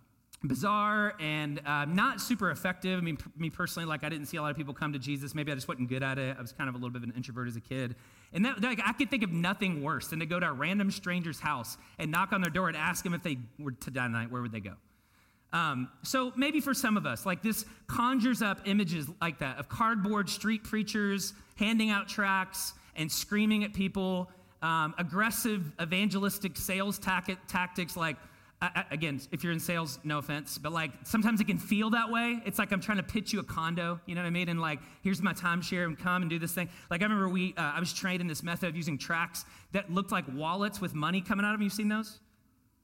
bizarre 0.44 1.14
and 1.20 1.62
uh, 1.66 1.86
not 1.86 2.20
super 2.20 2.50
effective. 2.50 2.98
I 2.98 3.02
mean, 3.02 3.18
p- 3.18 3.30
me 3.38 3.50
personally, 3.50 3.88
like 3.88 4.04
I 4.04 4.10
didn't 4.10 4.26
see 4.26 4.38
a 4.38 4.42
lot 4.42 4.52
of 4.52 4.58
people 4.58 4.74
come 4.74 4.94
to 4.94 5.00
Jesus. 5.00 5.36
Maybe 5.36 5.52
I 5.52 5.56
just 5.56 5.68
wasn't 5.68 5.90
good 5.90 6.04
at 6.04 6.18
it. 6.18 6.36
I 6.38 6.42
was 6.42 6.52
kind 6.52 6.68
of 6.68 6.76
a 6.76 6.78
little 6.78 6.90
bit 6.90 7.04
of 7.04 7.10
an 7.10 7.16
introvert 7.16 7.48
as 7.48 7.56
a 7.56 7.62
kid. 7.62 7.96
And 8.34 8.46
that, 8.46 8.62
like, 8.62 8.80
I 8.84 8.94
could 8.94 9.10
think 9.10 9.24
of 9.24 9.32
nothing 9.32 9.84
worse 9.84 10.08
than 10.08 10.20
to 10.20 10.26
go 10.26 10.40
to 10.40 10.48
a 10.48 10.54
random 10.54 10.90
stranger's 10.90 11.40
house 11.40 11.78
and 12.00 12.10
knock 12.12 12.34
on 12.34 12.42
their 12.42 12.50
door 12.50 12.70
and 12.70 12.78
ask 12.78 13.04
them 13.04 13.14
if 13.14 13.22
they 13.24 13.38
were 13.60 13.72
to 13.72 13.92
die 13.92 14.08
tonight, 14.08 14.32
where 14.32 14.42
would 14.42 14.52
they 14.52 14.62
go? 14.62 14.74
Um, 15.54 15.90
so 16.04 16.32
maybe 16.38 16.62
for 16.62 16.74
some 16.74 16.96
of 16.96 17.06
us, 17.06 17.26
like 17.26 17.44
this 17.44 17.66
conjures 17.88 18.42
up 18.42 18.62
images 18.66 19.08
like 19.20 19.40
that 19.40 19.60
of 19.60 19.68
cardboard 19.68 20.30
street 20.30 20.64
preachers 20.64 21.34
handing 21.56 21.90
out 21.90 22.08
tracts 22.08 22.74
and 22.96 23.12
screaming 23.12 23.64
at 23.66 23.74
people, 23.74 24.30
um, 24.62 24.96
aggressive 24.98 25.72
evangelistic 25.82 26.56
sales 26.56 27.00
tactics 27.00 27.98
like 27.98 28.16
I, 28.62 28.86
again, 28.92 29.20
if 29.32 29.44
you're 29.44 29.54
in 29.54 29.60
sales, 29.60 29.98
no 30.04 30.20
offense, 30.20 30.60
but 30.60 30.72
like 30.72 30.92
sometimes 31.04 31.42
it 31.42 31.48
can 31.48 31.58
feel 31.58 31.90
that 31.92 32.12
way. 32.12 32.40
It's 32.46 32.60
like 32.60 32.72
I'm 32.72 32.80
trying 32.80 32.98
to 32.98 33.04
pitch 33.04 33.34
you 33.34 33.40
a 33.40 33.44
condo, 33.44 34.00
you 34.06 34.14
know 34.14 34.22
what 34.22 34.28
I 34.28 34.32
mean? 34.32 34.50
And 34.50 34.62
like, 34.62 34.80
here's 35.02 35.20
my 35.20 35.34
timeshare 35.34 35.86
and 35.86 35.98
come 35.98 36.22
and 36.22 36.30
do 36.30 36.38
this 36.38 36.54
thing. 36.54 36.70
Like 36.92 37.02
I 37.02 37.06
remember 37.06 37.28
we, 37.28 37.56
uh, 37.58 37.74
I 37.76 37.80
was 37.80 37.92
trained 37.92 38.22
in 38.22 38.28
this 38.28 38.44
method 38.44 38.70
of 38.70 38.76
using 38.76 39.00
tracks 39.00 39.46
that 39.72 39.92
looked 39.92 40.12
like 40.12 40.26
wallets 40.32 40.80
with 40.80 40.94
money 40.94 41.22
coming 41.22 41.44
out 41.44 41.54
of 41.54 41.60
them. 41.60 41.64
You've 41.64 41.74
seen 41.74 41.90
those? 41.90 42.20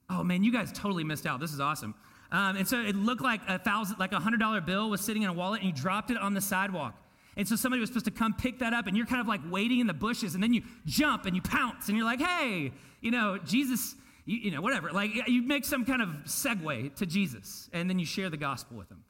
Oh 0.10 0.24
man, 0.24 0.44
you 0.44 0.52
guys 0.52 0.72
totally 0.72 1.04
missed 1.04 1.28
out. 1.28 1.40
This 1.40 1.54
is 1.54 1.60
awesome. 1.60 1.94
Um, 2.32 2.58
and 2.58 2.68
so 2.68 2.80
it 2.82 2.96
looked 2.96 3.22
like 3.22 3.42
a 3.48 3.60
thousand, 3.60 4.00
like 4.00 4.14
a 4.14 4.20
hundred 4.20 4.40
dollar 4.40 4.62
bill 4.62 4.90
was 4.90 5.02
sitting 5.02 5.22
in 5.22 5.30
a 5.30 5.34
wallet, 5.34 5.62
and 5.62 5.70
you 5.70 5.76
dropped 5.76 6.12
it 6.12 6.18
on 6.18 6.34
the 6.34 6.42
sidewalk. 6.42 6.96
And 7.38 7.48
so 7.48 7.56
somebody 7.56 7.80
was 7.80 7.90
supposed 7.90 8.06
to 8.06 8.12
come 8.12 8.34
pick 8.34 8.60
that 8.60 8.74
up, 8.74 8.88
and 8.88 8.98
you're 8.98 9.06
kind 9.06 9.22
of 9.22 9.28
like 9.28 9.42
waiting 9.50 9.80
in 9.80 9.88
the 9.88 9.94
bushes, 9.94 10.34
and 10.34 10.42
then 10.42 10.54
you 10.54 10.64
jump 10.86 11.26
and 11.26 11.36
you 11.36 11.42
pounce, 11.42 11.88
and 11.88 11.96
you're 11.96 12.06
like, 12.06 12.20
hey, 12.20 12.72
you 13.00 13.12
know, 13.12 13.38
Jesus 13.38 13.96
you, 14.28 14.38
you 14.38 14.52
know, 14.52 14.62
whatever. 14.62 14.92
Like 14.92 15.28
you 15.28 15.42
make 15.42 15.66
some 15.66 15.86
kind 15.86 16.02
of 16.02 16.10
segue 16.26 16.94
to 16.96 17.06
Jesus 17.08 17.70
and 17.74 17.90
then 17.90 17.98
you 17.98 18.06
share 18.06 18.30
the 18.30 18.38
gospel 18.38 18.78
with 18.78 18.90
them. 18.90 19.04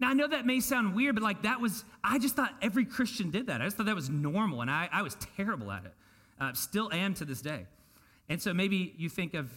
Now, 0.00 0.08
I 0.08 0.14
know 0.14 0.26
that 0.26 0.46
may 0.46 0.60
sound 0.60 0.94
weird, 0.94 1.14
but 1.14 1.22
like 1.22 1.42
that 1.42 1.60
was, 1.60 1.84
I 2.02 2.18
just 2.18 2.34
thought 2.34 2.54
every 2.62 2.84
Christian 2.84 3.30
did 3.30 3.48
that. 3.48 3.60
I 3.60 3.64
just 3.64 3.76
thought 3.76 3.86
that 3.86 3.94
was 3.94 4.10
normal, 4.10 4.60
and 4.60 4.68
I, 4.68 4.88
I 4.90 5.02
was 5.02 5.16
terrible 5.36 5.70
at 5.70 5.84
it. 5.84 5.94
Uh, 6.40 6.52
still 6.54 6.92
am 6.92 7.14
to 7.14 7.24
this 7.24 7.40
day. 7.40 7.66
And 8.28 8.42
so 8.42 8.52
maybe 8.52 8.94
you 8.96 9.08
think 9.08 9.34
of 9.34 9.48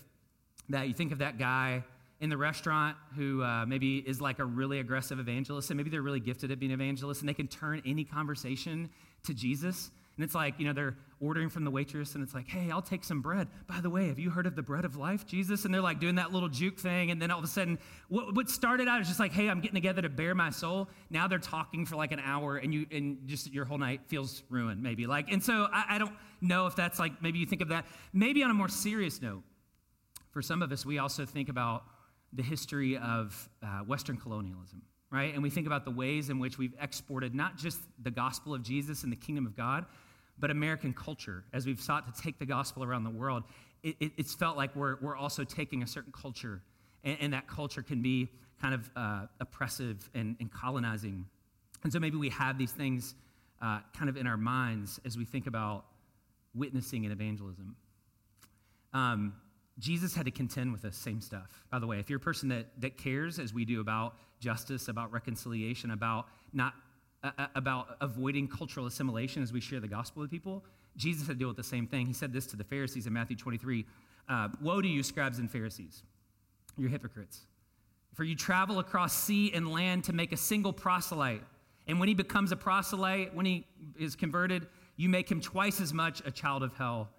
that, 0.70 0.88
you 0.88 0.94
think 0.94 1.12
of 1.12 1.20
that 1.20 1.40
guy 1.40 1.84
in 2.20 2.30
the 2.30 2.38
restaurant 2.38 2.96
who 3.16 3.42
uh, 3.42 3.66
maybe 3.66 3.98
is 3.98 4.22
like 4.22 4.38
a 4.38 4.46
really 4.46 4.80
aggressive 4.80 5.20
evangelist, 5.20 5.72
and 5.72 5.78
maybe 5.78 5.90
they're 5.90 6.04
really 6.04 6.20
gifted 6.20 6.52
at 6.52 6.60
being 6.60 6.72
evangelists, 6.72 7.22
and 7.22 7.30
they 7.30 7.34
can 7.34 7.48
turn 7.48 7.82
any 7.86 8.04
conversation 8.04 8.90
to 9.24 9.34
Jesus. 9.34 9.90
And 10.18 10.24
it's 10.24 10.36
like, 10.36 10.60
you 10.60 10.66
know, 10.66 10.74
they're 10.74 10.96
ordering 11.20 11.50
from 11.50 11.66
the 11.66 11.72
waitress 11.72 12.16
and 12.16 12.24
it's 12.24 12.34
like, 12.34 12.48
hey, 12.48 12.72
I'll 12.72 12.82
take 12.82 13.04
some 13.04 13.22
bread. 13.22 13.48
By 13.68 13.82
the 13.82 13.90
way, 13.90 14.08
have 14.08 14.20
you 14.20 14.30
heard 14.30 14.46
of 14.46 14.56
the 14.56 14.62
bread 14.62 14.86
of 14.86 14.96
life, 14.96 15.26
Jesus? 15.26 15.66
And 15.66 15.74
they're 15.74 15.82
like 15.82 16.00
doing 16.00 16.16
that 16.16 16.32
little 16.32 16.48
juke 16.48 16.78
thing. 16.78 17.12
And 17.12 17.22
then 17.22 17.32
all 17.32 17.40
of 17.40 17.44
a 17.44 17.50
sudden, 17.50 17.80
what, 18.08 18.34
what 18.34 18.50
started 18.50 18.88
out 18.88 19.02
as 19.02 19.08
just 19.08 19.20
like, 19.20 19.34
hey, 19.34 19.50
I'm 19.50 19.60
getting 19.60 19.76
together 19.76 20.02
to 20.02 20.10
bare 20.10 20.34
my 20.34 20.52
soul. 20.52 20.90
Now 21.10 21.28
they're 21.28 21.38
talking 21.40 21.86
for 21.86 21.98
like 21.98 22.14
an 22.14 22.20
hour 22.20 22.58
and 22.58 22.74
you, 22.74 22.86
and 22.92 23.28
just 23.28 23.52
your 23.52 23.66
whole 23.66 23.78
night 23.78 24.02
feels 24.08 24.44
ruined, 24.50 24.82
maybe. 24.82 25.06
Like, 25.06 25.30
and 25.32 25.44
so 25.44 25.68
I, 25.72 25.96
I 25.96 25.98
don't 25.98 26.14
know 26.40 26.68
if 26.68 26.76
that's 26.76 26.98
like, 26.98 27.22
maybe 27.22 27.40
you 27.40 27.46
think 27.46 27.62
of 27.62 27.70
that. 27.70 27.86
Maybe 28.14 28.42
on 28.44 28.52
a 28.52 28.56
more 28.56 28.70
serious 28.70 29.22
note, 29.22 29.44
for 30.32 30.42
some 30.42 30.62
of 30.62 30.72
us, 30.72 30.86
we 30.86 30.98
also 30.98 31.26
think 31.26 31.50
about 31.50 31.84
the 32.34 32.44
history 32.44 32.98
of 32.98 33.50
uh, 33.64 33.80
Western 33.80 34.18
colonialism 34.18 34.82
right? 35.12 35.34
And 35.34 35.42
we 35.42 35.50
think 35.50 35.66
about 35.66 35.86
the 35.86 35.92
ways 35.92 36.30
in 36.30 36.40
which 36.40 36.58
we've 36.58 36.74
exported 36.82 37.34
not 37.34 37.58
just 37.58 37.80
the 38.04 38.12
gospel 38.12 38.54
of 38.54 38.62
Jesus 38.62 39.04
and 39.04 39.12
the 39.12 39.16
kingdom 39.16 39.46
of 39.46 39.56
God, 39.56 39.86
but 40.38 40.52
American 40.52 40.94
culture, 40.94 41.44
as 41.54 41.66
we've 41.66 41.82
sought 41.82 42.14
to 42.14 42.22
take 42.22 42.40
the 42.40 42.46
gospel 42.46 42.84
around 42.84 43.04
the 43.04 43.10
world, 43.10 43.44
it, 43.84 43.96
it, 44.00 44.12
it's 44.18 44.34
felt 44.34 44.58
like 44.58 44.76
we're, 44.76 44.98
we're 45.02 45.16
also 45.16 45.44
taking 45.44 45.84
a 45.84 45.88
certain 45.88 46.12
culture, 46.12 46.62
and, 47.04 47.18
and 47.22 47.34
that 47.34 47.48
culture 47.48 47.82
can 47.82 48.02
be 48.02 48.30
kind 48.62 48.74
of 48.74 48.90
uh, 48.96 49.26
oppressive 49.40 50.10
and, 50.14 50.36
and, 50.40 50.52
colonizing. 50.52 51.26
And 51.84 51.92
so 51.92 52.00
maybe 52.00 52.18
we 52.18 52.30
have 52.30 52.58
these 52.58 52.72
things 52.72 53.16
uh, 53.62 53.80
kind 53.96 54.10
of 54.10 54.18
in 54.18 54.28
our 54.28 54.38
minds 54.38 55.00
as 55.06 55.18
we 55.18 55.26
think 55.26 55.46
about 55.46 55.86
witnessing 56.54 57.04
and 57.06 57.12
evangelism. 57.12 57.76
Um, 58.94 59.34
Jesus 59.78 60.16
had 60.16 60.26
to 60.26 60.32
contend 60.32 60.72
with 60.72 60.82
the 60.82 60.92
same 60.92 61.20
stuff. 61.20 61.64
By 61.70 61.80
the 61.80 61.88
way, 61.88 62.00
if 62.00 62.10
you're 62.10 62.18
a 62.18 62.22
person 62.22 62.50
that, 62.50 62.68
that 62.80 62.98
cares, 62.98 63.40
as 63.40 63.54
we 63.54 63.66
do, 63.66 63.82
about 63.82 64.16
justice, 64.40 64.88
about 64.88 65.12
reconciliation, 65.12 65.92
about 65.92 66.28
not 66.54 66.74
about 67.56 67.98
avoiding 68.02 68.48
cultural 68.48 68.86
assimilation 68.86 69.42
as 69.42 69.52
we 69.52 69.62
share 69.62 69.80
the 69.80 69.88
gospel 69.88 70.22
with 70.22 70.32
people, 70.32 70.64
Jesus 70.98 71.28
had 71.28 71.34
to 71.34 71.40
deal 71.40 71.48
with 71.48 71.58
the 71.58 71.64
same 71.64 71.88
thing. 71.88 72.06
He 72.06 72.14
said 72.14 72.32
this 72.32 72.46
to 72.48 72.56
the 72.56 72.64
Pharisees 72.64 73.08
in 73.08 73.14
Matthew 73.14 73.36
23 73.36 73.86
uh, 74.28 74.50
Woe 74.62 74.82
to 74.82 74.88
you, 74.88 75.04
scribes 75.04 75.40
and 75.40 75.50
Pharisees! 75.50 76.04
You're 76.78 76.90
hypocrites. 76.90 77.42
For 78.14 78.24
you 78.24 78.36
travel 78.36 78.80
across 78.80 79.14
sea 79.14 79.52
and 79.54 79.72
land 79.72 80.06
to 80.06 80.14
make 80.14 80.32
a 80.32 80.38
single 80.38 80.74
proselyte. 80.74 81.44
And 81.88 82.00
when 82.00 82.08
he 82.08 82.16
becomes 82.16 82.52
a 82.52 82.56
proselyte, 82.56 83.34
when 83.36 83.46
he 83.46 83.68
is 84.00 84.16
converted, 84.16 84.68
you 84.96 85.10
make 85.10 85.30
him 85.30 85.42
twice 85.42 85.80
as 85.82 85.94
much 85.94 86.22
a 86.26 86.32
child 86.32 86.64
of 86.64 86.74
hell 86.74 87.10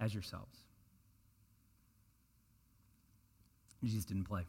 as 0.00 0.14
yourselves. 0.14 0.58
Jesus 3.82 4.04
didn't 4.04 4.24
play. 4.24 4.42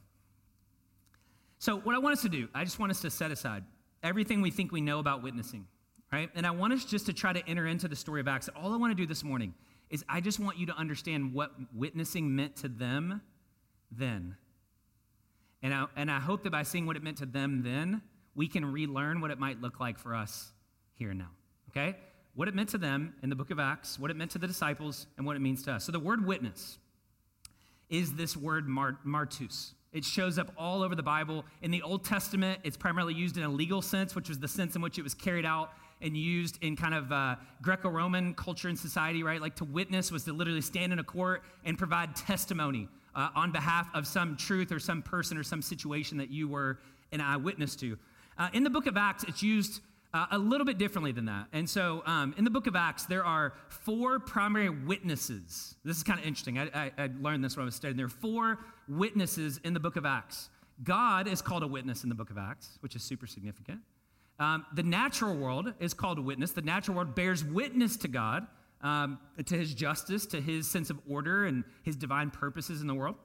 So, 1.60 1.78
what 1.80 1.96
I 1.96 2.00
want 2.00 2.14
us 2.14 2.22
to 2.22 2.30
do, 2.30 2.48
I 2.54 2.64
just 2.64 2.80
want 2.80 2.92
us 2.92 3.02
to 3.02 3.10
set 3.10 3.32
aside 3.32 3.64
everything 4.06 4.42
we 4.42 4.52
think 4.52 4.72
we 4.72 4.82
know 4.82 5.00
about 5.00 5.24
witnessing, 5.24 5.66
right? 6.14 6.30
And 6.36 6.46
I 6.46 6.52
want 6.52 6.74
us 6.74 6.86
just 6.86 7.08
to 7.08 7.14
try 7.14 7.34
to 7.34 7.46
enter 7.50 7.66
into 7.66 7.88
the 7.88 7.96
story 7.96 8.22
of 8.22 8.28
Acts. 8.28 8.50
All 8.56 8.72
I 8.72 8.78
want 8.78 8.92
to 8.92 8.96
do 8.96 9.08
this 9.08 9.24
morning 9.24 9.54
is 9.90 10.06
I 10.08 10.22
just 10.22 10.40
want 10.40 10.58
you 10.58 10.68
to 10.68 10.76
understand 10.76 11.34
what 11.34 11.52
witnessing 11.74 12.36
meant 12.36 12.56
to 12.58 12.70
them 12.70 13.22
then. 13.92 14.38
And 15.64 15.74
I, 15.74 15.86
and 15.96 16.12
I 16.12 16.20
hope 16.20 16.44
that 16.44 16.52
by 16.52 16.64
seeing 16.64 16.86
what 16.86 16.96
it 16.96 17.04
meant 17.04 17.18
to 17.18 17.26
them 17.26 17.64
then, 17.64 18.02
we 18.36 18.48
can 18.48 18.72
relearn 18.72 19.22
what 19.22 19.32
it 19.32 19.40
might 19.40 19.62
look 19.62 19.80
like 19.80 19.98
for 19.98 20.14
us 20.14 20.52
here 20.94 21.10
and 21.10 21.20
now, 21.20 21.32
okay? 21.70 21.98
What 22.36 22.48
it 22.48 22.54
meant 22.54 22.70
to 22.70 22.78
them 22.78 23.16
in 23.24 23.30
the 23.30 23.36
book 23.36 23.50
of 23.50 23.60
Acts, 23.60 23.98
what 23.98 24.12
it 24.12 24.18
meant 24.18 24.32
to 24.32 24.38
the 24.38 24.48
disciples, 24.48 25.08
and 25.18 25.26
what 25.26 25.36
it 25.36 25.40
means 25.40 25.64
to 25.64 25.72
us. 25.72 25.86
So 25.86 25.92
the 25.92 26.00
word 26.00 26.26
witness 26.26 26.78
is 27.90 28.14
this 28.14 28.38
word 28.38 28.68
martus. 28.68 29.74
It 29.96 30.04
shows 30.04 30.38
up 30.38 30.52
all 30.58 30.84
over 30.84 30.94
the 30.94 31.02
Bible. 31.02 31.46
In 31.62 31.72
the 31.72 31.82
Old 31.82 32.04
Testament, 32.04 32.60
it's 32.66 32.75
primarily 32.75 33.14
used 33.14 33.38
in 33.38 33.44
a 33.44 33.50
legal 33.50 33.82
sense, 33.82 34.14
which 34.14 34.28
was 34.28 34.38
the 34.38 34.48
sense 34.48 34.75
in 34.75 34.82
which 34.82 35.00
it 35.00 35.04
was 35.04 35.14
carried 35.14 35.46
out 35.46 35.72
and 36.02 36.18
used 36.18 36.62
in 36.62 36.75
kind 36.75 36.94
of 36.94 37.10
uh, 37.14 37.38
Greco 37.62 37.88
Roman 37.88 38.34
culture 38.34 38.68
and 38.68 38.77
society, 38.77 39.24
right? 39.24 39.40
Like 39.40 39.55
to 39.55 39.64
witness 39.64 40.12
was 40.12 40.25
to 40.25 40.34
literally 40.34 40.60
stand 40.60 40.92
in 40.92 41.00
a 41.00 41.03
court 41.03 41.44
and 41.64 41.77
provide 41.77 42.14
testimony 42.14 42.90
uh, 43.16 43.29
on 43.36 43.53
behalf 43.53 43.88
of 43.94 44.05
some 44.05 44.36
truth 44.36 44.74
or 44.74 44.79
some 44.79 45.01
person 45.01 45.38
or 45.38 45.44
some 45.44 45.62
situation 45.62 46.18
that 46.18 46.29
you 46.29 46.50
were 46.50 46.77
an 47.14 47.22
eyewitness 47.22 47.77
to. 47.77 47.98
Uh, 48.38 48.50
in 48.51 48.66
the 48.66 48.70
book 48.70 48.88
of 48.88 48.98
Acts, 48.98 49.24
it's 49.24 49.42
used 49.42 49.79
uh, 50.16 50.28
a 50.32 50.38
little 50.38 50.66
bit 50.66 50.78
differently 50.78 51.12
than 51.12 51.25
that. 51.25 51.48
And 51.51 51.70
so 51.70 52.01
um, 52.06 52.34
in 52.38 52.46
the 52.46 52.50
book 52.50 52.68
of 52.68 52.75
Acts, 52.75 53.04
there 53.06 53.25
are 53.25 53.54
four 53.68 54.18
primary 54.18 54.70
witnesses. 54.70 55.75
This 55.84 55.98
is 55.98 56.04
kind 56.04 56.18
of 56.18 56.25
interesting. 56.25 56.58
I, 56.58 56.70
I, 56.74 56.92
I, 56.98 57.10
learned 57.20 57.44
this 57.44 57.58
when 57.58 57.64
I 57.64 57.66
was 57.66 57.75
studying. 57.75 57.98
There 57.98 58.06
are 58.06 58.10
four 58.10 58.60
witnesses 58.88 59.60
in 59.66 59.74
the 59.74 59.80
book 59.82 59.98
of 59.98 60.06
Acts. 60.06 60.50
God 60.82 61.28
is 61.28 61.42
called 61.42 61.64
a 61.64 61.68
witness 61.68 62.04
in 62.04 62.10
the 62.10 62.16
book 62.16 62.30
of 62.30 62.38
Acts, 62.38 62.78
which 62.80 62.96
is 62.96 63.04
super 63.04 63.28
significant. 63.28 63.82
Um, 64.40 64.66
the 64.74 64.84
natural 64.84 65.36
world 65.36 65.74
is 65.82 65.94
called 65.94 66.18
a 66.18 66.22
witness. 66.22 66.51
The 66.51 66.62
natural 66.62 66.96
world 66.96 67.14
bears 67.14 67.44
witness 67.44 67.98
to 67.98 68.08
God, 68.08 68.48
um, 68.80 69.20
to 69.46 69.58
his 69.58 69.74
justice, 69.74 70.25
to 70.28 70.40
his 70.40 70.66
sense 70.66 70.90
of 70.90 70.98
order, 71.10 71.44
and 71.44 71.66
his 71.84 71.98
divine 71.98 72.32
purposes 72.32 72.80
in 72.80 72.88
the 72.88 72.96
world. 72.96 73.16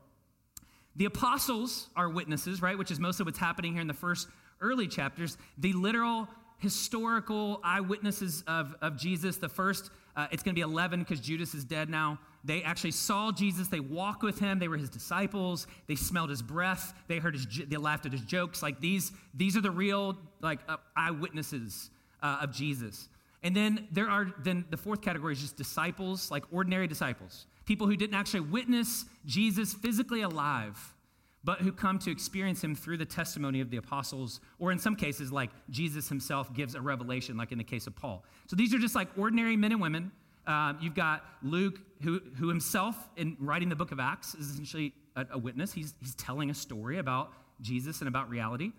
The 0.97 1.05
apostles 1.05 1.89
are 1.95 2.09
witnesses, 2.09 2.61
right, 2.61 2.77
which 2.77 2.91
is 2.91 2.99
mostly 2.99 3.25
what's 3.27 3.39
happening 3.39 3.75
here 3.75 3.81
in 3.81 3.87
the 3.87 3.95
first 3.95 4.27
early 4.61 4.89
chapters. 4.89 5.39
The 5.59 5.73
literal 5.73 6.29
historical 6.61 7.61
eyewitnesses 7.65 8.45
of, 8.47 8.75
of 8.81 8.97
Jesus. 8.97 9.37
The 9.37 9.49
first, 9.49 9.91
uh, 10.17 10.29
it's 10.31 10.43
going 10.43 10.55
to 10.55 10.59
be 10.59 10.63
11 10.63 11.01
because 11.01 11.21
Judas 11.21 11.55
is 11.55 11.65
dead 11.65 11.91
now. 11.91 12.19
They 12.45 12.63
actually 12.63 12.93
saw 12.93 13.33
Jesus. 13.33 13.69
They 13.69 13.81
walked 13.81 14.23
with 14.23 14.39
him. 14.39 14.59
They 14.59 14.69
were 14.69 14.77
his 14.77 14.91
disciples. 14.91 15.67
They 15.89 15.97
smelled 15.97 16.31
his 16.31 16.43
breath. 16.43 16.95
They 17.09 17.19
heard 17.19 17.35
his, 17.35 17.47
they 17.69 17.77
laughed 17.77 18.07
at 18.07 18.13
his 18.13 18.23
jokes. 18.23 18.63
Like 18.63 18.81
these, 18.81 19.13
these 19.35 19.57
are 19.57 19.61
the 19.61 19.71
real 19.71 20.17
like 20.41 20.61
uh, 20.69 20.77
eyewitnesses 20.97 21.91
uh, 22.23 22.39
of 22.43 22.53
Jesus. 22.53 23.09
And 23.43 23.57
then 23.57 23.89
there 23.91 24.09
are 24.09 24.35
then 24.43 24.65
the 24.71 24.77
fourth 24.77 25.01
category 25.01 25.33
is 25.33 25.41
just 25.41 25.57
disciples, 25.57 26.31
like 26.31 26.45
ordinary 26.53 26.87
disciples, 26.87 27.47
people 27.65 27.87
who 27.87 27.97
didn't 27.97 28.15
actually 28.15 28.41
witness 28.41 29.07
Jesus 29.25 29.73
physically 29.73 30.21
alive, 30.23 30.95
but 31.43 31.61
who 31.61 31.73
come 31.73 31.99
to 31.99 32.11
experience 32.11 32.63
him 32.63 32.75
through 32.75 32.99
the 32.99 33.07
testimony 33.07 33.61
of 33.61 33.71
the 33.71 33.79
apostles, 33.79 34.41
or 34.59 34.73
in 34.73 34.79
some 34.79 34.95
cases, 34.95 35.33
like 35.33 35.51
Jesus 35.71 36.09
himself 36.09 36.53
gives 36.53 36.75
a 36.75 36.81
revelation, 36.81 37.37
like 37.37 37.51
in 37.53 37.59
the 37.59 37.65
case 37.65 37.87
of 37.87 37.97
Paul. 37.97 38.25
So 38.47 38.57
these 38.57 38.75
are 38.75 38.79
just 38.79 38.95
like 38.95 39.09
ordinary 39.17 39.57
men 39.57 39.73
and 39.73 39.81
women. 39.81 40.13
Uh, 40.47 40.75
you've 40.81 40.95
got 40.95 41.25
Luke, 41.43 41.79
who, 42.03 42.21
who 42.37 42.49
himself, 42.49 42.97
in 43.17 43.37
writing 43.41 43.69
the 43.69 43.77
book 43.77 43.93
of 43.93 44.01
Acts, 44.01 44.35
is 44.35 44.51
essentially 44.51 44.93
a, 45.17 45.27
a 45.33 45.39
witness. 45.39 45.73
He's, 45.73 45.95
he's 46.01 46.15
telling 46.15 46.51
a 46.51 46.55
story 46.55 46.99
about 46.99 47.33
Jesus 47.61 48.01
and 48.01 48.09
about 48.09 48.29
reality. 48.29 48.73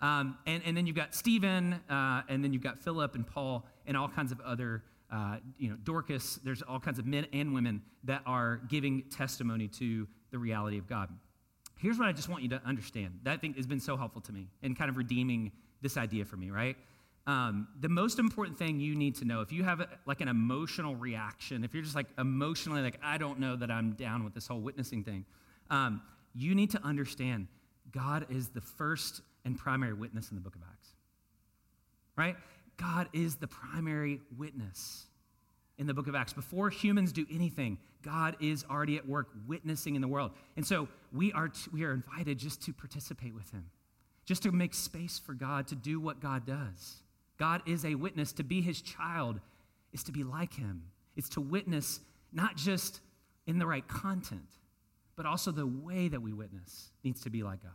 Um, 0.00 0.38
and, 0.46 0.62
and 0.64 0.76
then 0.76 0.86
you've 0.86 0.96
got 0.96 1.14
Stephen, 1.14 1.74
uh, 1.90 2.22
and 2.28 2.42
then 2.42 2.52
you've 2.52 2.62
got 2.62 2.78
Philip 2.78 3.14
and 3.14 3.26
Paul, 3.26 3.66
and 3.86 3.96
all 3.96 4.08
kinds 4.08 4.32
of 4.32 4.40
other, 4.40 4.82
uh, 5.12 5.36
you 5.58 5.68
know, 5.68 5.76
Dorcas. 5.84 6.40
There's 6.42 6.62
all 6.62 6.80
kinds 6.80 6.98
of 6.98 7.06
men 7.06 7.26
and 7.32 7.52
women 7.52 7.82
that 8.04 8.22
are 8.24 8.62
giving 8.68 9.02
testimony 9.10 9.68
to 9.68 10.08
the 10.30 10.38
reality 10.38 10.78
of 10.78 10.88
God. 10.88 11.10
Here's 11.80 11.98
what 11.98 12.08
I 12.08 12.12
just 12.12 12.28
want 12.28 12.42
you 12.42 12.50
to 12.50 12.60
understand. 12.66 13.20
That 13.22 13.40
thing 13.40 13.54
has 13.54 13.66
been 13.66 13.80
so 13.80 13.96
helpful 13.96 14.20
to 14.22 14.32
me 14.32 14.48
in 14.62 14.74
kind 14.74 14.90
of 14.90 14.98
redeeming 14.98 15.50
this 15.80 15.96
idea 15.96 16.26
for 16.26 16.36
me, 16.36 16.50
right? 16.50 16.76
Um, 17.26 17.68
the 17.80 17.88
most 17.88 18.18
important 18.18 18.58
thing 18.58 18.80
you 18.80 18.94
need 18.94 19.14
to 19.16 19.24
know 19.24 19.40
if 19.40 19.50
you 19.50 19.64
have 19.64 19.80
a, 19.80 19.88
like 20.04 20.20
an 20.20 20.28
emotional 20.28 20.94
reaction, 20.94 21.64
if 21.64 21.72
you're 21.72 21.82
just 21.82 21.94
like 21.94 22.06
emotionally 22.18 22.82
like, 22.82 22.98
I 23.02 23.16
don't 23.16 23.40
know 23.40 23.56
that 23.56 23.70
I'm 23.70 23.92
down 23.92 24.24
with 24.24 24.34
this 24.34 24.46
whole 24.46 24.60
witnessing 24.60 25.04
thing, 25.04 25.24
um, 25.70 26.02
you 26.34 26.54
need 26.54 26.70
to 26.72 26.84
understand 26.84 27.46
God 27.92 28.26
is 28.28 28.48
the 28.48 28.60
first 28.60 29.22
and 29.44 29.58
primary 29.58 29.94
witness 29.94 30.30
in 30.30 30.34
the 30.34 30.42
book 30.42 30.56
of 30.56 30.62
Acts, 30.70 30.88
right? 32.14 32.36
God 32.76 33.08
is 33.14 33.36
the 33.36 33.46
primary 33.46 34.20
witness 34.36 35.06
in 35.80 35.86
the 35.86 35.94
book 35.94 36.06
of 36.06 36.14
Acts. 36.14 36.34
Before 36.34 36.68
humans 36.68 37.10
do 37.10 37.26
anything, 37.32 37.78
God 38.02 38.36
is 38.38 38.64
already 38.70 38.98
at 38.98 39.08
work 39.08 39.28
witnessing 39.48 39.94
in 39.94 40.02
the 40.02 40.08
world. 40.08 40.30
And 40.56 40.64
so 40.64 40.88
we 41.10 41.32
are, 41.32 41.48
t- 41.48 41.70
we 41.72 41.84
are 41.84 41.92
invited 41.92 42.38
just 42.38 42.62
to 42.66 42.72
participate 42.74 43.34
with 43.34 43.50
him, 43.50 43.64
just 44.26 44.42
to 44.42 44.52
make 44.52 44.74
space 44.74 45.18
for 45.18 45.32
God 45.32 45.66
to 45.68 45.74
do 45.74 45.98
what 45.98 46.20
God 46.20 46.46
does. 46.46 46.96
God 47.38 47.62
is 47.66 47.86
a 47.86 47.94
witness. 47.94 48.32
To 48.34 48.44
be 48.44 48.60
his 48.60 48.82
child 48.82 49.40
is 49.94 50.04
to 50.04 50.12
be 50.12 50.22
like 50.22 50.52
him, 50.52 50.84
it's 51.16 51.30
to 51.30 51.40
witness 51.40 52.00
not 52.30 52.56
just 52.56 53.00
in 53.46 53.58
the 53.58 53.66
right 53.66 53.86
content, 53.88 54.48
but 55.16 55.24
also 55.24 55.50
the 55.50 55.66
way 55.66 56.08
that 56.08 56.20
we 56.20 56.32
witness 56.32 56.90
needs 57.02 57.22
to 57.22 57.30
be 57.30 57.42
like 57.42 57.62
God. 57.62 57.72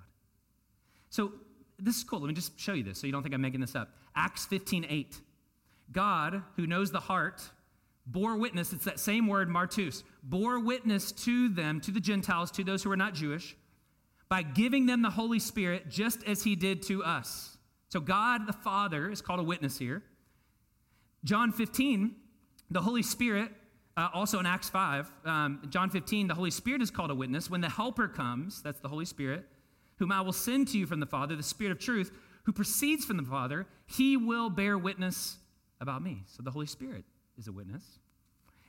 So 1.09 1.33
this 1.79 1.97
is 1.97 2.03
cool. 2.03 2.19
Let 2.19 2.27
me 2.27 2.35
just 2.35 2.57
show 2.59 2.73
you 2.73 2.83
this 2.83 2.99
so 2.99 3.07
you 3.07 3.13
don't 3.13 3.23
think 3.23 3.33
I'm 3.33 3.41
making 3.41 3.61
this 3.61 3.75
up. 3.75 3.89
Acts 4.15 4.45
15 4.45 4.85
8. 4.87 5.19
God, 5.91 6.43
who 6.55 6.67
knows 6.67 6.91
the 6.91 6.99
heart, 6.99 7.41
bore 8.05 8.37
witness, 8.37 8.73
it's 8.73 8.85
that 8.85 8.99
same 8.99 9.27
word, 9.27 9.49
martus, 9.49 10.03
bore 10.23 10.59
witness 10.59 11.11
to 11.11 11.49
them, 11.49 11.81
to 11.81 11.91
the 11.91 11.99
Gentiles, 11.99 12.51
to 12.51 12.63
those 12.63 12.83
who 12.83 12.91
are 12.91 12.97
not 12.97 13.13
Jewish, 13.13 13.55
by 14.29 14.43
giving 14.43 14.85
them 14.85 15.01
the 15.01 15.09
Holy 15.09 15.39
Spirit 15.39 15.89
just 15.89 16.23
as 16.25 16.43
he 16.43 16.55
did 16.55 16.81
to 16.83 17.03
us. 17.03 17.57
So 17.89 17.99
God 17.99 18.47
the 18.47 18.53
Father 18.53 19.09
is 19.09 19.21
called 19.21 19.39
a 19.39 19.43
witness 19.43 19.77
here. 19.77 20.03
John 21.23 21.51
15, 21.51 22.15
the 22.69 22.81
Holy 22.81 23.03
Spirit, 23.03 23.51
uh, 23.97 24.09
also 24.13 24.39
in 24.39 24.45
Acts 24.45 24.69
5, 24.69 25.11
um, 25.25 25.61
John 25.69 25.89
15, 25.89 26.27
the 26.27 26.35
Holy 26.35 26.51
Spirit 26.51 26.81
is 26.81 26.91
called 26.91 27.09
a 27.09 27.15
witness. 27.15 27.49
When 27.49 27.61
the 27.61 27.69
Helper 27.69 28.07
comes, 28.07 28.61
that's 28.61 28.79
the 28.79 28.89
Holy 28.89 29.05
Spirit, 29.05 29.45
whom 29.97 30.11
I 30.11 30.21
will 30.21 30.33
send 30.33 30.67
to 30.69 30.77
you 30.77 30.85
from 30.85 30.99
the 30.99 31.05
Father, 31.05 31.35
the 31.35 31.43
Spirit 31.43 31.71
of 31.71 31.79
truth, 31.79 32.11
who 32.43 32.51
proceeds 32.51 33.05
from 33.05 33.17
the 33.17 33.23
Father, 33.23 33.65
he 33.87 34.17
will 34.17 34.49
bear 34.49 34.77
witness 34.77 35.37
about 35.81 36.03
me. 36.03 36.23
So 36.27 36.43
the 36.43 36.51
Holy 36.51 36.67
Spirit 36.67 37.05
is 37.37 37.47
a 37.47 37.51
witness. 37.51 37.83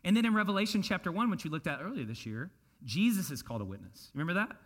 And 0.05 0.17
then 0.17 0.25
in 0.25 0.35
Revelation 0.35 0.83
chapter 0.83 1.11
1, 1.11 1.31
which 1.31 1.45
we 1.45 1.51
looked 1.51 1.67
at 1.67 1.81
earlier 1.83 2.05
this 2.05 2.25
year, 2.25 2.51
Jesus 2.85 3.31
is 3.31 3.43
called 3.43 3.61
a 3.61 3.65
witness. 3.65 4.11
Remember 4.15 4.35
that? 4.35 4.57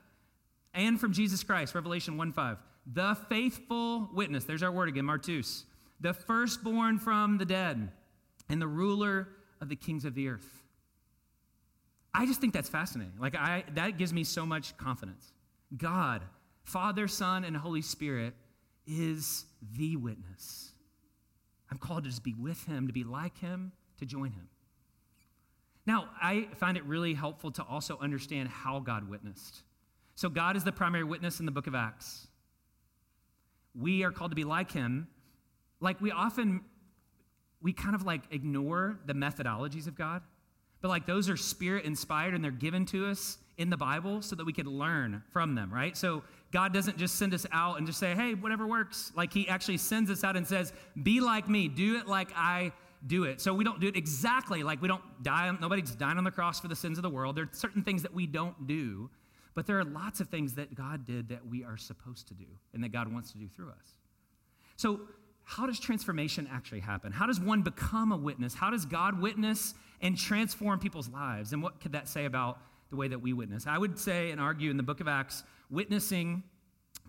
And 0.75 1.01
from 1.01 1.13
Jesus 1.13 1.43
Christ, 1.43 1.75
Revelation 1.75 2.17
1 2.17 2.33
5. 2.33 2.59
The 2.93 3.17
faithful 3.29 4.11
witness, 4.13 4.45
there's 4.45 4.63
our 4.63 4.73
word 4.73 4.89
again, 4.89 5.05
Martus, 5.05 5.65
the 6.01 6.15
firstborn 6.15 6.99
from 6.99 7.39
the 7.39 7.45
dead, 7.45 7.91
and 8.49 8.61
the 8.61 8.67
ruler 8.67 9.29
of 9.61 9.69
the 9.69 9.77
kings 9.77 10.05
of 10.05 10.15
the 10.15 10.29
earth. 10.29 10.63
I 12.13 12.27
just 12.27 12.41
think 12.41 12.53
that's 12.53 12.69
fascinating. 12.69 13.15
Like, 13.21 13.37
I, 13.37 13.65
that 13.75 13.97
gives 13.97 14.13
me 14.13 14.25
so 14.25 14.45
much 14.45 14.77
confidence. 14.77 15.33
God, 15.77 16.23
Father, 16.65 17.07
Son, 17.07 17.45
and 17.45 17.57
Holy 17.57 17.83
Spirit 17.83 18.35
is 18.87 19.45
the 19.77 19.97
witness. 19.97 20.73
I'm 21.71 21.79
called 21.79 22.05
to 22.05 22.11
just 22.11 22.25
be 22.25 22.35
with 22.35 22.65
him, 22.67 22.89
to 22.89 22.93
be 22.93 23.05
like 23.05 23.39
him, 23.39 23.73
to 24.01 24.07
join 24.07 24.33
him. 24.33 24.49
Now, 25.87 26.09
I 26.21 26.49
find 26.57 26.77
it 26.77 26.85
really 26.85 27.15
helpful 27.15 27.51
to 27.53 27.63
also 27.63 27.99
understand 28.01 28.49
how 28.49 28.81
God 28.81 29.09
witnessed. 29.09 29.63
So, 30.15 30.29
God 30.29 30.57
is 30.57 30.65
the 30.65 30.73
primary 30.73 31.05
witness 31.05 31.41
in 31.41 31.47
the 31.47 31.53
book 31.53 31.67
of 31.67 31.75
Acts. 31.75 32.27
We 33.75 34.03
are 34.05 34.11
called 34.11 34.33
to 34.33 34.35
be 34.35 34.45
like 34.45 34.73
him. 34.73 35.09
Like, 35.81 36.01
we 36.01 36.11
often, 36.11 36.63
we 37.63 37.73
kind 37.73 37.95
of 37.95 38.05
like 38.05 38.23
ignore 38.31 38.99
the 39.07 39.15
methodologies 39.15 39.87
of 39.87 39.97
God. 39.97 40.23
But 40.81 40.89
like 40.89 41.07
those 41.07 41.29
are 41.29 41.37
spirit 41.37 41.85
inspired 41.85 42.35
and 42.35 42.43
they're 42.43 42.51
given 42.51 42.87
to 42.87 43.07
us 43.07 43.39
in 43.59 43.69
the 43.69 43.77
Bible 43.77 44.23
so 44.23 44.35
that 44.37 44.47
we 44.47 44.53
can 44.53 44.67
learn 44.67 45.23
from 45.33 45.55
them, 45.55 45.73
right? 45.73 45.97
So 45.97 46.23
God 46.53 46.73
doesn't 46.73 46.97
just 46.97 47.17
send 47.17 47.35
us 47.35 47.47
out 47.53 47.77
and 47.77 47.87
just 47.87 47.99
say, 47.99 48.15
hey, 48.15 48.35
whatever 48.35 48.67
works. 48.67 49.13
Like 49.15 49.33
He 49.33 49.49
actually 49.49 49.77
sends 49.77 50.11
us 50.11 50.25
out 50.25 50.37
and 50.37 50.47
says, 50.47 50.73
be 51.03 51.21
like 51.21 51.49
me, 51.49 51.69
do 51.69 51.99
it 51.99 52.07
like 52.07 52.31
I 52.35 52.73
do 53.07 53.25
it. 53.25 53.41
So 53.41 53.55
we 53.55 53.65
don't 53.65 53.81
do 53.81 53.89
it 53.89 53.97
exactly 53.97 54.63
like 54.63 54.83
we 54.83 54.89
don't 54.89 55.03
die, 55.23 55.51
nobody's 55.61 55.93
dying 55.93 56.19
on 56.19 56.25
the 56.25 56.31
cross 56.31 56.61
for 56.61 56.69
the 56.69 56.77
sins 56.77 56.99
of 56.99 57.03
the 57.03 57.11
world. 57.11 57.37
There 57.37 57.45
are 57.45 57.51
certain 57.53 57.83
things 57.83 58.03
that 58.03 58.13
we 58.13 58.27
don't 58.27 58.67
do, 58.67 59.11
but 59.55 59.67
there 59.67 59.79
are 59.79 59.85
lots 59.85 60.21
of 60.21 60.29
things 60.29 60.55
that 60.55 60.75
God 60.75 61.07
did 61.07 61.29
that 61.31 61.47
we 61.47 61.65
are 61.65 61.77
supposed 61.77 62.29
to 62.29 62.35
do 62.35 62.47
and 62.75 62.85
that 62.85 62.91
God 62.93 63.13
wants 63.13 63.33
to 63.33 63.39
do 63.39 63.49
through 63.49 63.71
us. 63.71 63.95
So 64.77 65.01
how 65.45 65.67
does 65.67 65.81
transformation 65.81 66.49
actually 66.53 66.81
happen? 66.81 67.11
How 67.11 67.27
does 67.27 67.41
one 67.41 67.63
become 67.63 68.13
a 68.13 68.17
witness? 68.17 68.55
How 68.55 68.71
does 68.71 68.85
God 68.85 69.21
witness 69.21 69.75
and 70.01 70.17
transform 70.17 70.79
people's 70.79 71.09
lives? 71.09 71.53
And 71.53 71.63
what 71.63 71.81
could 71.81 71.93
that 71.93 72.09
say 72.09 72.27
about 72.27 72.59
the 72.91 72.97
way 72.97 73.09
that 73.09 73.21
we 73.21 73.33
witness? 73.33 73.67
I 73.67 73.79
would 73.79 73.99
say 73.99 74.31
and 74.31 74.41
argue 74.41 74.71
in 74.71 74.77
the 74.77 74.83
book 74.83 75.01
of 75.01 75.09
Acts, 75.09 75.43
witnessing 75.71 76.43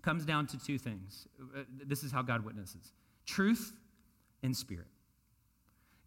comes 0.01 0.25
down 0.25 0.47
to 0.47 0.57
two 0.57 0.79
things. 0.79 1.27
Uh, 1.55 1.61
this 1.85 2.03
is 2.03 2.11
how 2.11 2.21
God 2.21 2.43
witnesses 2.43 2.93
truth 3.25 3.73
and 4.43 4.55
spirit. 4.55 4.87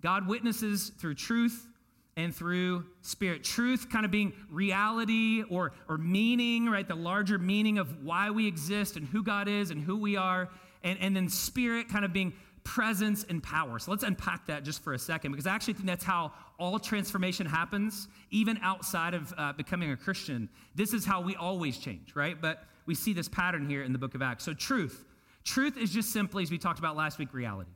God 0.04 0.28
witnesses 0.28 0.92
through 0.98 1.14
truth 1.14 1.66
and 2.14 2.32
through 2.32 2.84
spirit. 3.00 3.42
Truth 3.42 3.88
kind 3.88 4.04
of 4.04 4.10
being 4.10 4.34
reality 4.50 5.42
or, 5.48 5.72
or 5.88 5.96
meaning, 5.96 6.66
right? 6.66 6.86
The 6.86 6.94
larger 6.94 7.38
meaning 7.38 7.78
of 7.78 8.04
why 8.04 8.30
we 8.30 8.46
exist 8.46 8.98
and 8.98 9.08
who 9.08 9.22
God 9.22 9.48
is 9.48 9.70
and 9.70 9.80
who 9.80 9.96
we 9.96 10.14
are 10.14 10.50
and, 10.82 10.98
and 11.00 11.16
then 11.16 11.30
spirit 11.30 11.88
kind 11.88 12.04
of 12.04 12.12
being 12.12 12.34
presence 12.64 13.24
and 13.30 13.42
power. 13.42 13.78
So 13.78 13.92
let's 13.92 14.04
unpack 14.04 14.46
that 14.48 14.62
just 14.62 14.84
for 14.84 14.92
a 14.92 14.98
second 14.98 15.32
because 15.32 15.46
I 15.46 15.54
actually 15.54 15.72
think 15.72 15.86
that's 15.86 16.04
how 16.04 16.32
all 16.58 16.78
transformation 16.78 17.46
happens, 17.46 18.08
even 18.30 18.58
outside 18.60 19.14
of 19.14 19.32
uh, 19.38 19.54
becoming 19.54 19.90
a 19.90 19.96
Christian. 19.96 20.50
This 20.74 20.92
is 20.92 21.06
how 21.06 21.22
we 21.22 21.34
always 21.34 21.78
change, 21.78 22.14
right? 22.14 22.38
But 22.38 22.64
we 22.84 22.94
see 22.94 23.14
this 23.14 23.28
pattern 23.28 23.66
here 23.70 23.82
in 23.82 23.94
the 23.94 23.98
book 23.98 24.14
of 24.14 24.20
Acts. 24.20 24.44
So, 24.44 24.52
truth. 24.52 25.06
Truth 25.44 25.78
is 25.78 25.90
just 25.90 26.10
simply, 26.10 26.42
as 26.42 26.50
we 26.50 26.58
talked 26.58 26.78
about 26.78 26.94
last 26.94 27.18
week, 27.18 27.32
reality. 27.32 27.70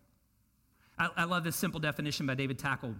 I, 0.99 1.09
I 1.17 1.25
love 1.25 1.45
this 1.45 1.57
simple 1.57 1.81
definition 1.81 2.27
by 2.27 2.35
David 2.35 2.59
Takle 2.59 2.95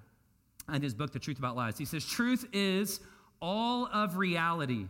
in 0.73 0.83
his 0.83 0.95
book, 0.95 1.13
The 1.13 1.19
Truth 1.19 1.39
About 1.39 1.57
Lies. 1.57 1.79
He 1.79 1.85
says, 1.85 2.05
Truth 2.05 2.47
is 2.53 3.01
all 3.41 3.87
of 3.87 4.17
reality, 4.17 4.87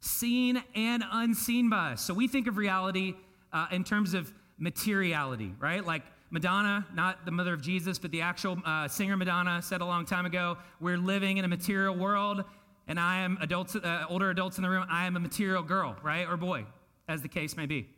seen 0.00 0.62
and 0.74 1.04
unseen 1.10 1.70
by 1.70 1.92
us. 1.92 2.02
So, 2.02 2.14
we 2.14 2.28
think 2.28 2.46
of 2.46 2.56
reality 2.56 3.14
uh, 3.52 3.66
in 3.72 3.84
terms 3.84 4.14
of 4.14 4.32
materiality, 4.58 5.54
right? 5.58 5.84
Like 5.84 6.02
Madonna, 6.30 6.86
not 6.94 7.24
the 7.24 7.32
mother 7.32 7.52
of 7.52 7.60
Jesus, 7.60 7.98
but 7.98 8.10
the 8.12 8.20
actual 8.20 8.58
uh, 8.64 8.86
singer 8.86 9.16
Madonna 9.16 9.60
said 9.62 9.80
a 9.80 9.84
long 9.84 10.04
time 10.04 10.26
ago, 10.26 10.58
we're 10.80 10.98
living 10.98 11.38
in 11.38 11.44
a 11.44 11.48
material 11.48 11.96
world, 11.96 12.44
and 12.86 13.00
I 13.00 13.20
am 13.20 13.38
adults, 13.40 13.74
uh, 13.74 14.04
older 14.08 14.30
adults 14.30 14.56
in 14.58 14.62
the 14.62 14.70
room, 14.70 14.86
I 14.88 15.06
am 15.06 15.16
a 15.16 15.20
material 15.20 15.62
girl, 15.62 15.96
right? 16.02 16.28
Or 16.28 16.36
boy, 16.36 16.66
as 17.08 17.22
the 17.22 17.28
case 17.28 17.56
may 17.56 17.66
be. 17.66 17.88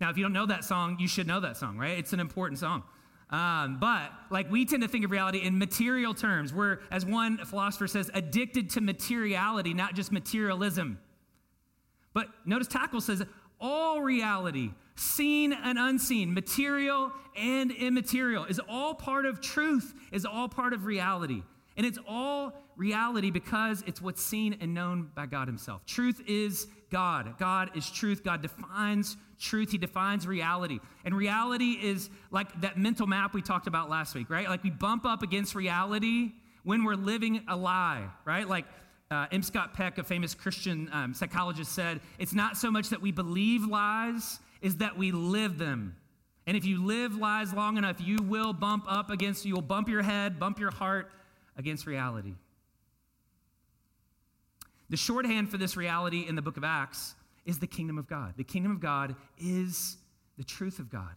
Now, 0.00 0.10
if 0.10 0.18
you 0.18 0.24
don't 0.24 0.32
know 0.32 0.46
that 0.46 0.64
song, 0.64 0.96
you 1.00 1.08
should 1.08 1.26
know 1.26 1.40
that 1.40 1.56
song, 1.56 1.78
right? 1.78 1.98
It's 1.98 2.12
an 2.12 2.20
important 2.20 2.58
song. 2.58 2.82
Um, 3.30 3.78
but 3.80 4.12
like 4.30 4.50
we 4.50 4.64
tend 4.64 4.82
to 4.82 4.88
think 4.88 5.04
of 5.04 5.10
reality 5.10 5.38
in 5.38 5.58
material 5.58 6.14
terms. 6.14 6.54
We're, 6.54 6.78
as 6.90 7.04
one 7.04 7.38
philosopher 7.38 7.88
says, 7.88 8.10
addicted 8.14 8.70
to 8.70 8.80
materiality, 8.80 9.74
not 9.74 9.94
just 9.94 10.12
materialism. 10.12 10.98
But 12.12 12.28
notice 12.44 12.68
Takle 12.68 13.00
says 13.00 13.24
all 13.60 14.00
reality, 14.00 14.70
seen 14.94 15.52
and 15.52 15.78
unseen, 15.78 16.34
material 16.34 17.12
and 17.36 17.70
immaterial, 17.72 18.44
is 18.44 18.60
all 18.68 18.94
part 18.94 19.26
of 19.26 19.40
truth, 19.40 19.92
is 20.12 20.24
all 20.24 20.48
part 20.48 20.72
of 20.72 20.84
reality. 20.84 21.42
And 21.76 21.84
it's 21.84 21.98
all 22.08 22.52
reality 22.76 23.30
because 23.30 23.82
it's 23.86 24.00
what's 24.00 24.22
seen 24.22 24.56
and 24.60 24.74
known 24.74 25.10
by 25.14 25.26
God 25.26 25.48
Himself. 25.48 25.84
Truth 25.86 26.22
is 26.26 26.66
God. 26.90 27.38
God 27.38 27.76
is 27.76 27.90
truth. 27.90 28.22
God 28.22 28.42
defines 28.42 29.16
truth. 29.38 29.72
He 29.72 29.78
defines 29.78 30.26
reality. 30.26 30.78
And 31.04 31.14
reality 31.14 31.72
is 31.72 32.08
like 32.30 32.60
that 32.60 32.78
mental 32.78 33.06
map 33.06 33.34
we 33.34 33.42
talked 33.42 33.66
about 33.66 33.90
last 33.90 34.14
week, 34.14 34.30
right? 34.30 34.48
Like 34.48 34.62
we 34.62 34.70
bump 34.70 35.04
up 35.04 35.22
against 35.22 35.54
reality 35.54 36.32
when 36.62 36.84
we're 36.84 36.94
living 36.94 37.42
a 37.48 37.56
lie, 37.56 38.08
right? 38.24 38.48
Like 38.48 38.66
uh, 39.10 39.26
M. 39.30 39.42
Scott 39.42 39.74
Peck, 39.74 39.98
a 39.98 40.04
famous 40.04 40.34
Christian 40.34 40.88
um, 40.92 41.14
psychologist, 41.14 41.72
said, 41.72 42.00
It's 42.18 42.34
not 42.34 42.56
so 42.56 42.70
much 42.70 42.88
that 42.90 43.00
we 43.00 43.12
believe 43.12 43.64
lies, 43.64 44.38
is 44.62 44.76
that 44.78 44.96
we 44.96 45.12
live 45.12 45.58
them. 45.58 45.96
And 46.46 46.56
if 46.56 46.64
you 46.64 46.84
live 46.84 47.16
lies 47.16 47.52
long 47.52 47.76
enough, 47.76 48.00
you 48.00 48.18
will 48.22 48.52
bump 48.52 48.84
up 48.88 49.10
against, 49.10 49.44
you 49.44 49.54
will 49.54 49.62
bump 49.62 49.88
your 49.88 50.02
head, 50.02 50.38
bump 50.38 50.58
your 50.58 50.70
heart 50.70 51.10
against 51.56 51.86
reality. 51.86 52.34
The 54.88 54.96
shorthand 54.96 55.50
for 55.50 55.56
this 55.56 55.76
reality 55.76 56.26
in 56.28 56.36
the 56.36 56.42
book 56.42 56.56
of 56.56 56.64
Acts 56.64 57.14
is 57.44 57.58
the 57.58 57.66
kingdom 57.66 57.98
of 57.98 58.08
God. 58.08 58.34
The 58.36 58.44
kingdom 58.44 58.72
of 58.72 58.80
God 58.80 59.16
is 59.38 59.96
the 60.36 60.44
truth 60.44 60.78
of 60.78 60.90
God. 60.90 61.14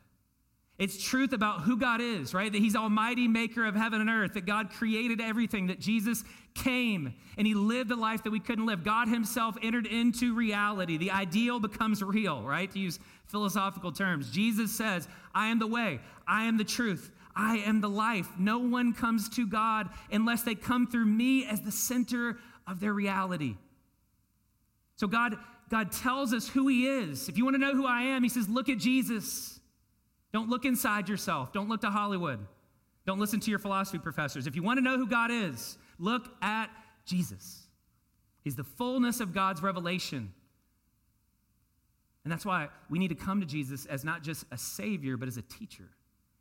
It's 0.79 1.03
truth 1.03 1.33
about 1.33 1.63
who 1.63 1.77
God 1.77 1.99
is, 1.99 2.33
right? 2.33 2.49
That 2.49 2.59
He's 2.59 2.75
Almighty 2.75 3.27
Maker 3.27 3.65
of 3.65 3.75
heaven 3.75 3.99
and 3.99 4.09
earth, 4.09 4.33
that 4.35 4.45
God 4.45 4.69
created 4.71 5.19
everything, 5.19 5.67
that 5.67 5.79
Jesus 5.79 6.23
came 6.55 7.13
and 7.37 7.45
He 7.45 7.53
lived 7.53 7.89
the 7.89 7.97
life 7.97 8.23
that 8.23 8.31
we 8.31 8.39
couldn't 8.39 8.65
live. 8.65 8.85
God 8.85 9.09
Himself 9.09 9.57
entered 9.61 9.85
into 9.85 10.33
reality. 10.33 10.97
The 10.97 11.11
ideal 11.11 11.59
becomes 11.59 12.01
real, 12.01 12.43
right? 12.43 12.71
To 12.71 12.79
use 12.79 12.97
philosophical 13.27 13.91
terms. 13.91 14.29
Jesus 14.31 14.71
says, 14.71 15.09
I 15.35 15.47
am 15.47 15.59
the 15.59 15.67
way, 15.67 15.99
I 16.25 16.45
am 16.45 16.57
the 16.57 16.63
truth, 16.63 17.11
I 17.35 17.57
am 17.57 17.81
the 17.81 17.89
life. 17.89 18.27
No 18.37 18.59
one 18.59 18.93
comes 18.93 19.29
to 19.29 19.47
God 19.47 19.89
unless 20.11 20.43
they 20.43 20.55
come 20.55 20.87
through 20.87 21.05
me 21.05 21.45
as 21.45 21.61
the 21.61 21.71
center 21.71 22.37
of 22.67 22.79
their 22.79 22.93
reality. 22.93 23.55
So 24.95 25.07
God, 25.07 25.37
God 25.69 25.91
tells 25.91 26.33
us 26.33 26.49
who 26.49 26.67
He 26.67 26.87
is. 26.87 27.29
If 27.29 27.37
you 27.37 27.45
want 27.45 27.55
to 27.55 27.59
know 27.59 27.73
who 27.73 27.85
I 27.85 28.01
am, 28.03 28.23
He 28.23 28.29
says, 28.29 28.49
look 28.49 28.69
at 28.69 28.77
Jesus. 28.77 29.59
Don't 30.33 30.49
look 30.49 30.65
inside 30.65 31.09
yourself. 31.09 31.53
Don't 31.53 31.69
look 31.69 31.81
to 31.81 31.89
Hollywood. 31.89 32.39
Don't 33.05 33.19
listen 33.19 33.39
to 33.39 33.49
your 33.49 33.59
philosophy 33.59 33.97
professors. 33.97 34.45
If 34.45 34.55
you 34.55 34.61
want 34.61 34.77
to 34.77 34.83
know 34.83 34.97
who 34.97 35.07
God 35.07 35.31
is, 35.31 35.77
look 35.97 36.27
at 36.41 36.69
Jesus. 37.05 37.67
He's 38.43 38.55
the 38.55 38.63
fullness 38.63 39.19
of 39.19 39.33
God's 39.33 39.63
revelation. 39.63 40.33
And 42.23 42.31
that's 42.31 42.45
why 42.45 42.67
we 42.89 42.99
need 42.99 43.07
to 43.07 43.15
come 43.15 43.39
to 43.39 43.45
Jesus 43.45 43.85
as 43.85 44.03
not 44.03 44.21
just 44.21 44.45
a 44.51 44.57
savior, 44.57 45.17
but 45.17 45.27
as 45.27 45.37
a 45.37 45.41
teacher. 45.41 45.89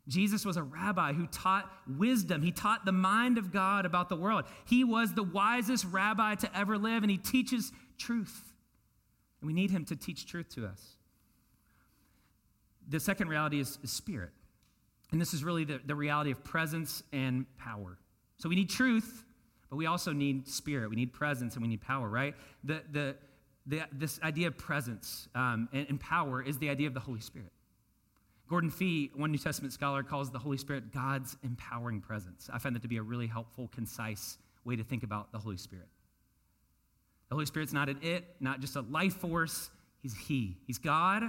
Jesus 0.08 0.44
was 0.44 0.56
a 0.56 0.62
rabbi 0.62 1.12
who 1.12 1.26
taught 1.26 1.70
wisdom. 1.86 2.42
He 2.42 2.50
taught 2.50 2.84
the 2.84 2.92
mind 2.92 3.38
of 3.38 3.52
God 3.52 3.84
about 3.84 4.08
the 4.08 4.16
world. 4.16 4.44
He 4.64 4.82
was 4.82 5.14
the 5.14 5.22
wisest 5.22 5.84
rabbi 5.84 6.34
to 6.36 6.58
ever 6.58 6.78
live, 6.78 7.02
and 7.02 7.10
he 7.10 7.18
teaches 7.18 7.70
truth. 7.98 8.52
And 9.40 9.46
we 9.46 9.52
need 9.52 9.70
him 9.70 9.84
to 9.84 9.96
teach 9.96 10.26
truth 10.26 10.48
to 10.54 10.66
us 10.66 10.96
the 12.88 12.98
second 12.98 13.28
reality 13.28 13.60
is, 13.60 13.78
is 13.82 13.90
spirit. 13.92 14.30
And 15.12 15.20
this 15.20 15.34
is 15.34 15.44
really 15.44 15.64
the, 15.64 15.80
the 15.84 15.94
reality 15.94 16.30
of 16.30 16.42
presence 16.42 17.02
and 17.12 17.46
power. 17.58 17.98
So 18.38 18.48
we 18.48 18.54
need 18.54 18.70
truth, 18.70 19.24
but 19.70 19.76
we 19.76 19.86
also 19.86 20.12
need 20.12 20.48
spirit. 20.48 20.90
We 20.90 20.96
need 20.96 21.12
presence 21.12 21.54
and 21.54 21.62
we 21.62 21.68
need 21.68 21.80
power, 21.80 22.08
right? 22.08 22.34
The, 22.64 22.82
the, 22.90 23.16
the, 23.66 23.82
this 23.92 24.18
idea 24.22 24.48
of 24.48 24.58
presence 24.58 25.28
um, 25.34 25.68
and, 25.72 25.86
and 25.88 26.00
power 26.00 26.42
is 26.42 26.58
the 26.58 26.70
idea 26.70 26.88
of 26.88 26.94
the 26.94 27.00
Holy 27.00 27.20
Spirit. 27.20 27.52
Gordon 28.48 28.70
Fee, 28.70 29.10
one 29.14 29.30
New 29.30 29.38
Testament 29.38 29.72
scholar, 29.74 30.02
calls 30.02 30.30
the 30.30 30.38
Holy 30.38 30.56
Spirit 30.56 30.92
God's 30.92 31.36
empowering 31.42 32.00
presence. 32.00 32.48
I 32.52 32.58
find 32.58 32.74
that 32.74 32.82
to 32.82 32.88
be 32.88 32.96
a 32.96 33.02
really 33.02 33.26
helpful, 33.26 33.68
concise 33.74 34.38
way 34.64 34.76
to 34.76 34.84
think 34.84 35.02
about 35.02 35.32
the 35.32 35.38
Holy 35.38 35.58
Spirit. 35.58 35.88
The 37.28 37.34
Holy 37.34 37.46
Spirit's 37.46 37.74
not 37.74 37.88
an 37.88 37.98
it, 38.02 38.24
not 38.40 38.60
just 38.60 38.76
a 38.76 38.80
life 38.80 39.16
force. 39.16 39.70
He's 40.02 40.14
He. 40.14 40.56
He's 40.66 40.78
God, 40.78 41.24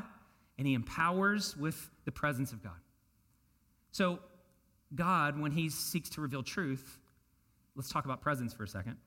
and 0.58 0.68
he 0.68 0.74
empowers 0.74 1.58
with 1.58 1.90
the 2.06 2.12
presence 2.12 2.52
of 2.52 2.64
God. 2.64 2.80
So, 3.92 4.20
God, 4.96 5.40
when 5.40 5.52
he 5.52 5.70
seeks 5.70 6.10
to 6.12 6.22
reveal 6.22 6.44
truth, 6.44 7.00
let's 7.76 7.90
talk 7.90 8.06
about 8.06 8.22
presence 8.22 8.54
for 8.54 8.64
a 8.64 8.68
second. 8.68 8.98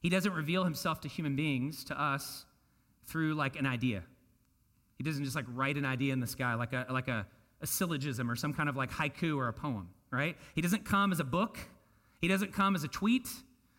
He 0.00 0.08
doesn't 0.08 0.32
reveal 0.32 0.64
himself 0.64 1.00
to 1.02 1.08
human 1.08 1.36
beings, 1.36 1.84
to 1.84 2.00
us, 2.00 2.44
through 3.06 3.34
like 3.34 3.56
an 3.56 3.66
idea. 3.66 4.02
He 4.96 5.04
doesn't 5.04 5.24
just 5.24 5.36
like 5.36 5.46
write 5.54 5.76
an 5.76 5.84
idea 5.84 6.12
in 6.12 6.20
the 6.20 6.26
sky, 6.26 6.54
like 6.54 6.72
a, 6.72 6.86
like 6.90 7.08
a, 7.08 7.26
a 7.60 7.66
syllogism 7.66 8.30
or 8.30 8.36
some 8.36 8.52
kind 8.52 8.68
of 8.68 8.76
like 8.76 8.90
haiku 8.90 9.36
or 9.36 9.48
a 9.48 9.52
poem, 9.52 9.88
right? 10.10 10.36
He 10.54 10.60
doesn't 10.60 10.84
come 10.84 11.12
as 11.12 11.20
a 11.20 11.24
book. 11.24 11.58
He 12.20 12.28
doesn't 12.28 12.52
come 12.52 12.74
as 12.74 12.84
a 12.84 12.88
tweet. 12.88 13.28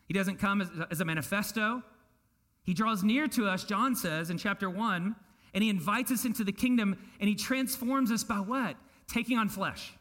He 0.07 0.13
doesn't 0.13 0.39
come 0.39 0.61
as, 0.61 0.69
as 0.91 1.01
a 1.01 1.05
manifesto. 1.05 1.83
He 2.63 2.73
draws 2.73 3.03
near 3.03 3.27
to 3.29 3.47
us, 3.47 3.63
John 3.63 3.95
says 3.95 4.29
in 4.29 4.37
chapter 4.37 4.69
1, 4.69 5.15
and 5.53 5.63
he 5.63 5.69
invites 5.69 6.11
us 6.11 6.25
into 6.25 6.43
the 6.43 6.51
kingdom 6.51 6.97
and 7.19 7.29
he 7.29 7.35
transforms 7.35 8.11
us 8.11 8.23
by 8.23 8.37
what? 8.37 8.75
Taking 9.07 9.37
on 9.37 9.49
flesh. 9.49 9.93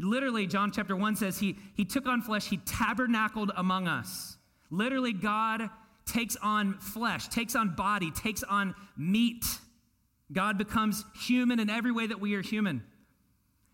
Literally, 0.00 0.46
John 0.46 0.70
chapter 0.70 0.96
1 0.96 1.16
says 1.16 1.38
he, 1.38 1.56
he 1.74 1.84
took 1.84 2.06
on 2.06 2.22
flesh, 2.22 2.48
he 2.48 2.58
tabernacled 2.58 3.52
among 3.56 3.88
us. 3.88 4.36
Literally, 4.70 5.12
God 5.12 5.70
takes 6.06 6.36
on 6.36 6.74
flesh, 6.78 7.28
takes 7.28 7.56
on 7.56 7.74
body, 7.74 8.10
takes 8.10 8.42
on 8.42 8.74
meat. 8.96 9.44
God 10.32 10.58
becomes 10.58 11.04
human 11.14 11.58
in 11.58 11.70
every 11.70 11.92
way 11.92 12.06
that 12.06 12.20
we 12.20 12.34
are 12.34 12.42
human. 12.42 12.82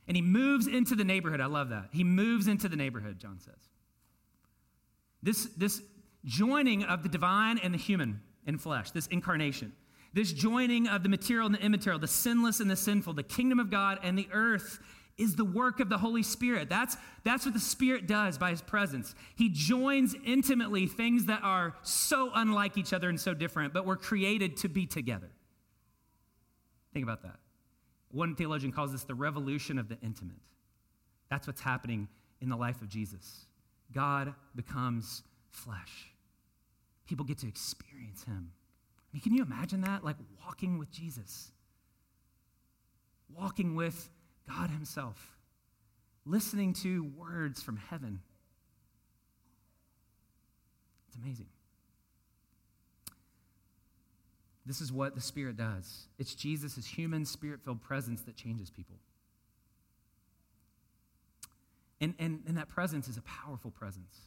And 0.06 0.16
he 0.16 0.22
moves 0.22 0.66
into 0.66 0.94
the 0.94 1.04
neighborhood. 1.04 1.40
I 1.40 1.46
love 1.46 1.70
that. 1.70 1.88
He 1.92 2.04
moves 2.04 2.46
into 2.46 2.68
the 2.68 2.76
neighborhood, 2.76 3.18
John 3.18 3.40
says. 3.40 3.54
This, 5.22 5.46
this 5.56 5.82
joining 6.24 6.84
of 6.84 7.02
the 7.02 7.08
divine 7.08 7.58
and 7.58 7.72
the 7.72 7.78
human 7.78 8.20
in 8.46 8.58
flesh, 8.58 8.90
this 8.90 9.06
incarnation, 9.06 9.72
this 10.12 10.32
joining 10.32 10.86
of 10.86 11.02
the 11.02 11.08
material 11.08 11.46
and 11.46 11.54
the 11.54 11.60
immaterial, 11.60 11.98
the 11.98 12.06
sinless 12.06 12.60
and 12.60 12.70
the 12.70 12.76
sinful, 12.76 13.14
the 13.14 13.22
kingdom 13.22 13.58
of 13.58 13.70
God 13.70 13.98
and 14.02 14.16
the 14.18 14.28
earth 14.32 14.78
is 15.16 15.36
the 15.36 15.44
work 15.44 15.80
of 15.80 15.88
the 15.88 15.98
Holy 15.98 16.22
Spirit. 16.22 16.68
That's, 16.68 16.96
that's 17.22 17.44
what 17.44 17.54
the 17.54 17.60
Spirit 17.60 18.06
does 18.06 18.36
by 18.36 18.50
His 18.50 18.60
presence. 18.60 19.14
He 19.36 19.48
joins 19.48 20.14
intimately 20.24 20.86
things 20.86 21.26
that 21.26 21.40
are 21.42 21.74
so 21.82 22.30
unlike 22.34 22.76
each 22.76 22.92
other 22.92 23.08
and 23.08 23.20
so 23.20 23.32
different, 23.32 23.72
but 23.72 23.86
were 23.86 23.96
created 23.96 24.56
to 24.58 24.68
be 24.68 24.86
together. 24.86 25.30
Think 26.94 27.02
about 27.02 27.22
that. 27.22 27.36
One 28.12 28.36
theologian 28.36 28.72
calls 28.72 28.92
this 28.92 29.02
the 29.02 29.14
revolution 29.14 29.78
of 29.78 29.88
the 29.88 29.98
intimate. 30.00 30.36
That's 31.28 31.46
what's 31.46 31.60
happening 31.60 32.08
in 32.40 32.48
the 32.48 32.56
life 32.56 32.80
of 32.80 32.88
Jesus. 32.88 33.46
God 33.92 34.32
becomes 34.54 35.24
flesh. 35.50 36.12
People 37.06 37.24
get 37.24 37.38
to 37.38 37.48
experience 37.48 38.22
Him. 38.22 38.52
I 38.52 39.08
mean, 39.12 39.20
can 39.20 39.34
you 39.34 39.42
imagine 39.42 39.80
that? 39.82 40.04
Like 40.04 40.16
walking 40.44 40.78
with 40.78 40.90
Jesus, 40.90 41.50
walking 43.36 43.74
with 43.74 44.08
God 44.48 44.70
Himself, 44.70 45.36
listening 46.24 46.72
to 46.74 47.10
words 47.16 47.60
from 47.62 47.76
heaven. 47.76 48.20
It's 51.08 51.16
amazing. 51.16 51.48
This 54.66 54.80
is 54.80 54.92
what 54.92 55.14
the 55.14 55.20
Spirit 55.20 55.56
does. 55.56 56.08
It's 56.18 56.34
Jesus' 56.34 56.86
human, 56.86 57.24
spirit 57.24 57.60
filled 57.64 57.82
presence 57.82 58.22
that 58.22 58.36
changes 58.36 58.70
people. 58.70 58.96
And, 62.00 62.14
and, 62.18 62.42
and 62.46 62.56
that 62.56 62.68
presence 62.68 63.08
is 63.08 63.16
a 63.16 63.22
powerful 63.22 63.70
presence. 63.70 64.26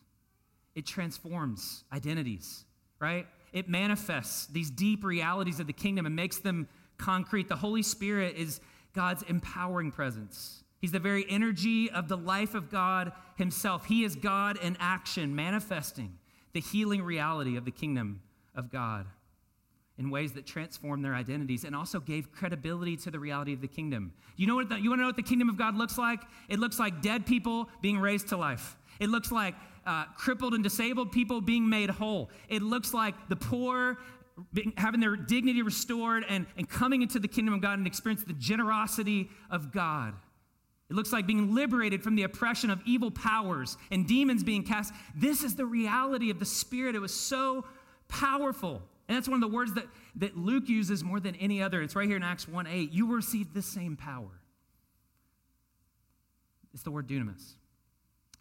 It 0.75 0.85
transforms 0.85 1.83
identities, 1.91 2.65
right? 2.99 3.27
It 3.51 3.67
manifests 3.67 4.45
these 4.47 4.69
deep 4.69 5.03
realities 5.03 5.59
of 5.59 5.67
the 5.67 5.73
kingdom 5.73 6.05
and 6.05 6.15
makes 6.15 6.37
them 6.37 6.67
concrete. 6.97 7.49
The 7.49 7.55
Holy 7.55 7.81
Spirit 7.81 8.35
is 8.35 8.61
God's 8.93 9.23
empowering 9.23 9.91
presence. 9.91 10.63
He's 10.79 10.91
the 10.91 10.99
very 10.99 11.25
energy 11.29 11.89
of 11.89 12.07
the 12.07 12.17
life 12.17 12.53
of 12.53 12.69
God 12.69 13.11
Himself. 13.37 13.85
He 13.85 14.03
is 14.03 14.15
God 14.15 14.57
in 14.61 14.77
action, 14.79 15.35
manifesting 15.35 16.17
the 16.53 16.61
healing 16.61 17.01
reality 17.01 17.57
of 17.57 17.65
the 17.65 17.71
kingdom 17.71 18.21
of 18.55 18.71
God 18.71 19.07
in 19.97 20.09
ways 20.09 20.33
that 20.33 20.45
transformed 20.45 21.03
their 21.03 21.15
identities 21.15 21.63
and 21.63 21.75
also 21.75 21.99
gave 21.99 22.31
credibility 22.31 22.95
to 22.97 23.11
the 23.11 23.19
reality 23.19 23.53
of 23.53 23.61
the 23.61 23.67
kingdom. 23.67 24.13
You 24.35 24.47
know 24.47 24.55
what 24.55 24.69
the, 24.69 24.79
you 24.79 24.89
want 24.89 24.99
to 24.99 25.01
know 25.01 25.07
what 25.07 25.15
the 25.15 25.23
kingdom 25.23 25.49
of 25.49 25.57
God 25.57 25.75
looks 25.75 25.97
like? 25.97 26.21
It 26.49 26.59
looks 26.59 26.77
like 26.77 27.01
dead 27.01 27.25
people 27.25 27.67
being 27.81 27.99
raised 27.99 28.27
to 28.29 28.37
life. 28.37 28.77
It 28.99 29.09
looks 29.09 29.31
like 29.31 29.55
uh, 29.85 30.05
crippled 30.15 30.53
and 30.53 30.63
disabled 30.63 31.11
people 31.11 31.41
being 31.41 31.67
made 31.67 31.89
whole. 31.89 32.29
It 32.49 32.61
looks 32.61 32.93
like 32.93 33.15
the 33.29 33.35
poor 33.35 33.97
having 34.77 34.99
their 34.99 35.15
dignity 35.15 35.63
restored 35.63 36.23
and, 36.29 36.45
and 36.57 36.69
coming 36.69 37.01
into 37.01 37.17
the 37.17 37.27
kingdom 37.27 37.55
of 37.55 37.61
God 37.61 37.79
and 37.79 37.87
experience 37.87 38.23
the 38.23 38.33
generosity 38.33 39.29
of 39.49 39.71
God. 39.71 40.13
It 40.89 40.95
looks 40.95 41.11
like 41.11 41.25
being 41.27 41.53
liberated 41.53 42.03
from 42.03 42.15
the 42.15 42.23
oppression 42.23 42.69
of 42.69 42.79
evil 42.85 43.11
powers 43.11 43.77
and 43.91 44.07
demons 44.07 44.43
being 44.43 44.63
cast. 44.63 44.93
This 45.15 45.43
is 45.43 45.55
the 45.55 45.65
reality 45.65 46.29
of 46.29 46.39
the 46.39 46.45
Spirit. 46.45 46.95
It 46.95 46.99
was 46.99 47.13
so 47.13 47.65
powerful. 48.07 48.81
And 49.07 49.15
that's 49.15 49.27
one 49.27 49.41
of 49.41 49.49
the 49.49 49.55
words 49.55 49.73
that, 49.73 49.85
that 50.15 50.37
Luke 50.37 50.67
uses 50.67 51.03
more 51.03 51.19
than 51.19 51.35
any 51.35 51.61
other. 51.61 51.81
It's 51.81 51.95
right 51.95 52.07
here 52.07 52.17
in 52.17 52.23
Acts 52.23 52.47
1 52.47 52.67
8. 52.67 52.91
You 52.91 53.15
received 53.15 53.53
the 53.53 53.61
same 53.61 53.95
power. 53.95 54.41
It's 56.73 56.83
the 56.83 56.91
word 56.91 57.07
dunamis 57.07 57.53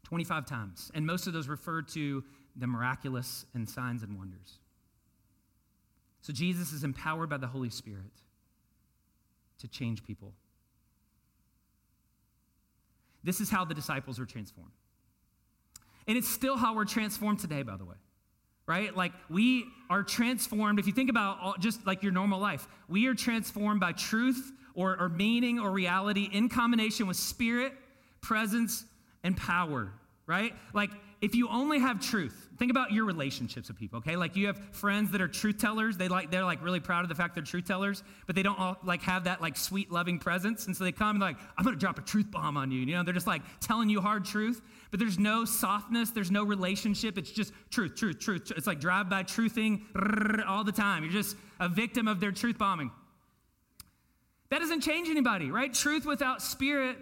25 0.05 0.46
times. 0.46 0.90
And 0.94 1.07
most 1.07 1.26
of 1.26 1.33
those 1.33 1.48
refer 1.48 1.83
to 1.83 2.24
the 2.57 2.66
miraculous 2.66 3.46
and 3.55 3.68
signs 3.68 4.02
and 4.02 4.18
wonders. 4.18 4.59
So 6.20 6.33
Jesus 6.33 6.72
is 6.72 6.83
empowered 6.83 7.31
by 7.31 7.37
the 7.37 7.46
Holy 7.46 7.70
Spirit 7.70 8.12
to 9.61 9.68
change 9.68 10.05
people. 10.05 10.33
This 13.22 13.40
is 13.40 13.50
how 13.50 13.64
the 13.64 13.74
disciples 13.74 14.18
were 14.18 14.26
transformed. 14.26 14.72
And 16.07 16.16
it's 16.16 16.29
still 16.29 16.57
how 16.57 16.74
we're 16.74 16.85
transformed 16.85 17.40
today, 17.40 17.62
by 17.62 17.76
the 17.76 17.85
way. 17.85 17.96
Right? 18.66 18.96
Like 18.96 19.12
we 19.31 19.66
are 19.88 20.02
transformed. 20.02 20.79
If 20.79 20.87
you 20.87 20.92
think 20.92 21.11
about 21.11 21.38
all, 21.40 21.55
just 21.59 21.87
like 21.87 22.02
your 22.02 22.12
normal 22.12 22.40
life, 22.40 22.66
we 22.88 23.07
are 23.07 23.14
transformed 23.14 23.81
by 23.81 23.92
truth 23.92 24.52
or, 24.74 25.00
or 25.00 25.09
meaning 25.09 25.61
or 25.61 25.70
reality 25.70 26.29
in 26.33 26.48
combination 26.48 27.07
with 27.07 27.16
spirit, 27.16 27.72
presence, 28.20 28.85
and 29.22 29.37
power. 29.37 29.92
Right? 30.26 30.55
Like 30.74 30.90
if 31.26 31.34
you 31.34 31.48
only 31.48 31.80
have 31.80 32.00
truth, 32.00 32.48
think 32.56 32.70
about 32.70 32.92
your 32.92 33.04
relationships 33.04 33.66
with 33.66 33.76
people, 33.76 33.98
okay? 33.98 34.14
Like 34.14 34.36
you 34.36 34.46
have 34.46 34.58
friends 34.70 35.10
that 35.10 35.20
are 35.20 35.26
truth 35.26 35.58
tellers. 35.58 35.96
They 35.96 36.06
like 36.06 36.30
they're 36.30 36.44
like 36.44 36.62
really 36.62 36.78
proud 36.78 37.02
of 37.02 37.08
the 37.08 37.16
fact 37.16 37.34
they're 37.34 37.42
truth 37.42 37.66
tellers, 37.66 38.04
but 38.26 38.36
they 38.36 38.44
don't 38.44 38.56
all 38.56 38.76
like 38.84 39.02
have 39.02 39.24
that 39.24 39.42
like 39.42 39.56
sweet 39.56 39.90
loving 39.90 40.20
presence. 40.20 40.66
And 40.66 40.76
so 40.76 40.84
they 40.84 40.92
come 40.92 41.16
and 41.16 41.20
like, 41.20 41.36
I'm 41.58 41.64
gonna 41.64 41.76
drop 41.76 41.98
a 41.98 42.02
truth 42.02 42.30
bomb 42.30 42.56
on 42.56 42.70
you. 42.70 42.78
You 42.78 42.94
know, 42.94 43.02
they're 43.02 43.12
just 43.12 43.26
like 43.26 43.42
telling 43.60 43.88
you 43.90 44.00
hard 44.00 44.24
truth, 44.24 44.62
but 44.92 45.00
there's 45.00 45.18
no 45.18 45.44
softness, 45.44 46.10
there's 46.10 46.30
no 46.30 46.44
relationship. 46.44 47.18
It's 47.18 47.32
just 47.32 47.52
truth, 47.70 47.96
truth, 47.96 48.20
truth. 48.20 48.52
It's 48.56 48.68
like 48.68 48.78
drive 48.78 49.10
by 49.10 49.24
truthing 49.24 49.82
all 50.46 50.62
the 50.62 50.70
time. 50.70 51.02
You're 51.02 51.12
just 51.12 51.36
a 51.58 51.68
victim 51.68 52.06
of 52.06 52.20
their 52.20 52.30
truth 52.30 52.56
bombing. 52.56 52.92
That 54.50 54.60
doesn't 54.60 54.82
change 54.82 55.08
anybody, 55.08 55.50
right? 55.50 55.74
Truth 55.74 56.06
without 56.06 56.40
spirit 56.40 56.98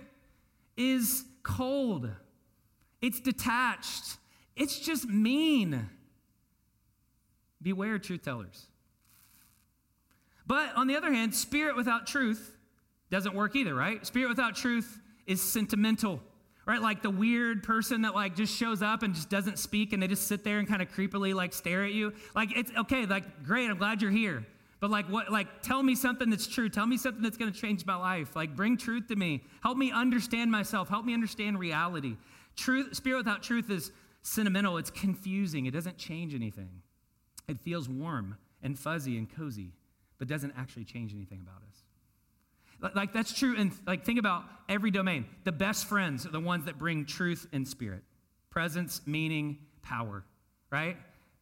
is 0.79 1.27
cold. 1.43 2.09
It's 3.05 3.21
detached. 3.21 4.17
It's 4.57 4.79
just 4.79 5.07
mean. 5.07 5.91
Beware 7.61 7.99
truth 7.99 8.23
tellers. 8.23 8.67
But 10.47 10.75
on 10.75 10.87
the 10.87 10.97
other 10.97 11.13
hand, 11.13 11.35
spirit 11.35 11.77
without 11.77 12.07
truth 12.07 12.57
doesn't 13.11 13.35
work 13.35 13.57
either, 13.57 13.75
right? 13.75 14.07
Spirit 14.07 14.31
without 14.31 14.57
truth 14.57 15.03
is 15.27 15.43
sentimental, 15.43 16.19
right? 16.65 16.81
Like 16.81 17.03
the 17.03 17.11
weird 17.11 17.63
person 17.63 18.03
that 18.03 18.15
like 18.15 18.37
just 18.37 18.57
shows 18.57 18.81
up 18.81 19.03
and 19.03 19.15
just 19.15 19.29
doesn't 19.29 19.59
speak 19.59 19.93
and 19.93 20.03
they 20.03 20.09
just 20.09 20.27
sit 20.27 20.43
there 20.43 20.59
and 20.59 20.67
kind 20.67 20.81
of 20.81 20.91
creepily 20.91 21.35
like 21.35 21.53
stare 21.53 21.85
at 21.85 21.93
you. 21.93 22.15
Like 22.35 22.57
it's 22.57 22.71
okay, 22.75 23.05
like 23.05 23.45
great, 23.45 23.69
I'm 23.69 23.77
glad 23.77 24.01
you're 24.01 24.11
here. 24.11 24.47
But 24.81 24.91
like 24.91 25.11
what 25.11 25.31
like 25.31 25.61
tell 25.61 25.83
me 25.83 25.95
something 25.95 26.31
that's 26.31 26.47
true. 26.47 26.71
Tell 26.71 26.87
me 26.87 26.97
something 26.97 27.23
that's 27.23 27.37
going 27.37 27.53
to 27.53 27.59
change 27.59 27.85
my 27.85 27.97
life. 27.97 28.35
Like 28.35 28.57
bring 28.57 28.79
truth 28.79 29.09
to 29.09 29.17
me. 29.17 29.43
Help 29.63 29.77
me 29.77 29.93
understand 29.93 30.51
myself. 30.51 30.89
Help 30.89 31.05
me 31.05 31.13
understand 31.13 31.59
reality. 31.59 32.17
Truth, 32.57 32.95
spirit 32.97 33.19
without 33.19 33.43
truth 33.43 33.71
is 33.71 33.91
sentimental, 34.23 34.79
it's 34.79 34.91
confusing, 34.91 35.67
it 35.67 35.73
doesn't 35.73 35.99
change 35.99 36.35
anything. 36.35 36.83
It 37.49 37.61
feels 37.61 37.89
warm 37.89 38.37
and 38.63 38.79
fuzzy 38.79 39.19
and 39.19 39.29
cozy, 39.29 39.73
but 40.19 40.29
doesn't 40.29 40.55
actually 40.57 40.85
change 40.85 41.13
anything 41.15 41.41
about 41.41 41.63
us. 41.69 42.95
Like 42.95 43.13
that's 43.13 43.33
true, 43.33 43.55
and 43.57 43.73
like 43.87 44.05
think 44.05 44.19
about 44.19 44.45
every 44.69 44.91
domain. 44.91 45.27
The 45.45 45.53
best 45.53 45.87
friends 45.87 46.27
are 46.27 46.31
the 46.31 46.41
ones 46.41 46.67
that 46.67 46.79
bring 46.79 47.07
truth 47.07 47.47
and 47.53 47.67
spirit, 47.67 48.03
presence, 48.51 49.01
meaning, 49.07 49.59
power, 49.83 50.25
right? 50.71 50.97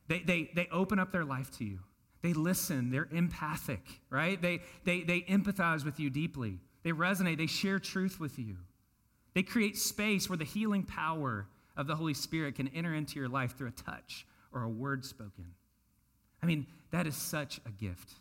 They, 0.09 0.21
they, 0.21 0.51
they 0.55 0.69
open 0.71 0.99
up 0.99 1.11
their 1.11 1.25
life 1.25 1.51
to 1.59 1.65
you. 1.65 1.81
They 2.23 2.33
listen. 2.33 2.91
They're 2.91 3.09
empathic, 3.11 3.81
right? 4.11 4.41
They, 4.41 4.61
they, 4.85 5.03
they 5.03 5.23
empathize 5.23 5.85
with 5.85 5.99
you 5.99 6.11
deeply. 6.11 6.61
They 6.85 6.93
resonate. 6.93 7.39
They 7.39 7.47
share 7.47 7.79
truth 7.79 8.21
with 8.21 8.39
you. 8.39 8.59
They 9.35 9.43
create 9.43 9.77
space 9.79 10.29
where 10.29 10.37
the 10.37 10.45
healing 10.45 10.83
power 10.83 11.47
of 11.77 11.87
the 11.87 11.97
Holy 11.97 12.15
Spirit 12.15 12.57
can 12.57 12.69
enter 12.69 12.95
into 12.95 13.19
your 13.19 13.29
life 13.29 13.57
through 13.57 13.69
a 13.69 13.71
touch 13.71 14.27
or 14.53 14.63
a 14.63 14.69
word 14.69 15.05
spoken. 15.05 15.47
I 16.43 16.47
mean, 16.47 16.67
that 16.91 17.07
is 17.07 17.17
such 17.17 17.61
a 17.65 17.71
gift. 17.71 18.13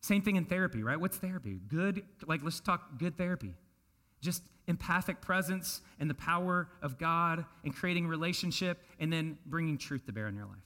Same 0.00 0.22
thing 0.22 0.36
in 0.36 0.44
therapy, 0.44 0.82
right? 0.82 1.00
What's 1.00 1.16
therapy? 1.16 1.58
Good, 1.66 2.04
like, 2.26 2.42
let's 2.44 2.60
talk 2.60 2.98
good 2.98 3.18
therapy. 3.18 3.54
just 4.20 4.42
empathic 4.66 5.20
presence 5.20 5.80
and 5.98 6.10
the 6.10 6.14
power 6.14 6.68
of 6.82 6.98
God 6.98 7.44
and 7.64 7.74
creating 7.74 8.06
relationship 8.06 8.78
and 9.00 9.12
then 9.12 9.38
bringing 9.46 9.78
truth 9.78 10.06
to 10.06 10.12
bear 10.12 10.28
in 10.28 10.36
your 10.36 10.46
life. 10.46 10.56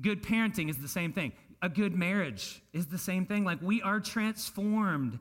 Good 0.00 0.22
parenting 0.22 0.68
is 0.70 0.78
the 0.78 0.88
same 0.88 1.12
thing. 1.12 1.32
A 1.62 1.68
good 1.68 1.94
marriage 1.94 2.62
is 2.72 2.86
the 2.86 2.98
same 2.98 3.26
thing. 3.26 3.44
Like 3.44 3.60
we 3.62 3.82
are 3.82 4.00
transformed 4.00 5.18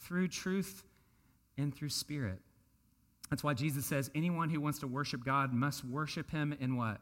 through 0.00 0.28
truth 0.28 0.82
and 1.56 1.74
through 1.74 1.90
spirit. 1.90 2.40
That's 3.34 3.42
why 3.42 3.54
Jesus 3.54 3.84
says 3.84 4.12
anyone 4.14 4.48
who 4.48 4.60
wants 4.60 4.78
to 4.78 4.86
worship 4.86 5.24
God 5.24 5.52
must 5.52 5.84
worship 5.84 6.30
him 6.30 6.56
in 6.60 6.76
what? 6.76 7.00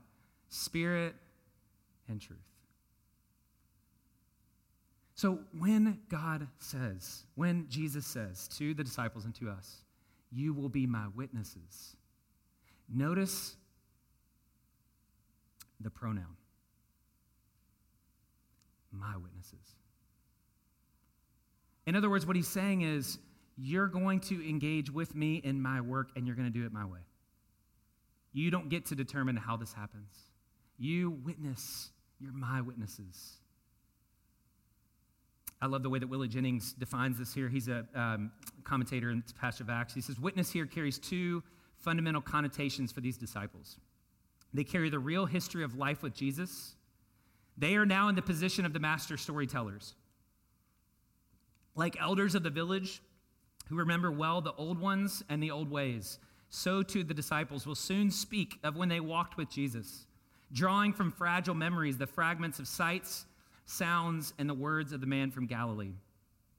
Spirit 0.48 1.14
and 2.08 2.18
truth. 2.18 2.38
So 5.14 5.40
when 5.58 5.98
God 6.08 6.48
says, 6.58 7.24
when 7.34 7.66
Jesus 7.68 8.06
says 8.06 8.48
to 8.56 8.72
the 8.72 8.82
disciples 8.82 9.26
and 9.26 9.34
to 9.34 9.50
us, 9.50 9.82
you 10.30 10.54
will 10.54 10.70
be 10.70 10.86
my 10.86 11.04
witnesses, 11.14 11.98
notice 12.88 13.54
the 15.82 15.90
pronoun 15.90 16.24
my 18.90 19.18
witnesses. 19.18 19.76
In 21.84 21.94
other 21.94 22.08
words, 22.08 22.26
what 22.26 22.36
he's 22.36 22.48
saying 22.48 22.80
is, 22.80 23.18
you're 23.64 23.86
going 23.86 24.18
to 24.18 24.48
engage 24.48 24.90
with 24.90 25.14
me 25.14 25.36
in 25.36 25.62
my 25.62 25.80
work 25.80 26.10
and 26.16 26.26
you're 26.26 26.34
going 26.34 26.52
to 26.52 26.58
do 26.58 26.66
it 26.66 26.72
my 26.72 26.84
way. 26.84 26.98
You 28.32 28.50
don't 28.50 28.68
get 28.68 28.86
to 28.86 28.96
determine 28.96 29.36
how 29.36 29.56
this 29.56 29.72
happens. 29.72 30.10
You 30.78 31.10
witness, 31.24 31.90
you're 32.18 32.32
my 32.32 32.60
witnesses. 32.60 33.34
I 35.60 35.66
love 35.66 35.84
the 35.84 35.90
way 35.90 36.00
that 36.00 36.08
Willie 36.08 36.26
Jennings 36.26 36.72
defines 36.72 37.18
this 37.18 37.32
here. 37.32 37.48
He's 37.48 37.68
a 37.68 37.86
um, 37.94 38.32
commentator 38.64 39.10
and 39.10 39.22
pastor 39.40 39.62
of 39.62 39.70
Acts. 39.70 39.94
He 39.94 40.00
says, 40.00 40.18
Witness 40.18 40.50
here 40.50 40.66
carries 40.66 40.98
two 40.98 41.44
fundamental 41.76 42.20
connotations 42.20 42.90
for 42.90 43.00
these 43.00 43.16
disciples. 43.16 43.76
They 44.52 44.64
carry 44.64 44.90
the 44.90 44.98
real 44.98 45.24
history 45.24 45.62
of 45.62 45.76
life 45.76 46.02
with 46.02 46.14
Jesus. 46.14 46.74
They 47.56 47.76
are 47.76 47.86
now 47.86 48.08
in 48.08 48.16
the 48.16 48.22
position 48.22 48.66
of 48.66 48.72
the 48.72 48.80
master 48.80 49.16
storytellers. 49.16 49.94
Like 51.76 51.96
elders 52.00 52.34
of 52.34 52.42
the 52.42 52.50
village, 52.50 53.00
who 53.72 53.78
remember 53.78 54.12
well 54.12 54.42
the 54.42 54.52
old 54.52 54.78
ones 54.78 55.24
and 55.30 55.42
the 55.42 55.50
old 55.50 55.70
ways, 55.70 56.18
so 56.50 56.82
too 56.82 57.02
the 57.02 57.14
disciples 57.14 57.66
will 57.66 57.74
soon 57.74 58.10
speak 58.10 58.58
of 58.62 58.76
when 58.76 58.90
they 58.90 59.00
walked 59.00 59.38
with 59.38 59.48
Jesus, 59.48 60.04
drawing 60.52 60.92
from 60.92 61.10
fragile 61.10 61.54
memories 61.54 61.96
the 61.96 62.06
fragments 62.06 62.58
of 62.58 62.68
sights, 62.68 63.24
sounds, 63.64 64.34
and 64.38 64.46
the 64.46 64.54
words 64.54 64.92
of 64.92 65.00
the 65.00 65.06
man 65.06 65.30
from 65.30 65.46
Galilee. 65.46 65.94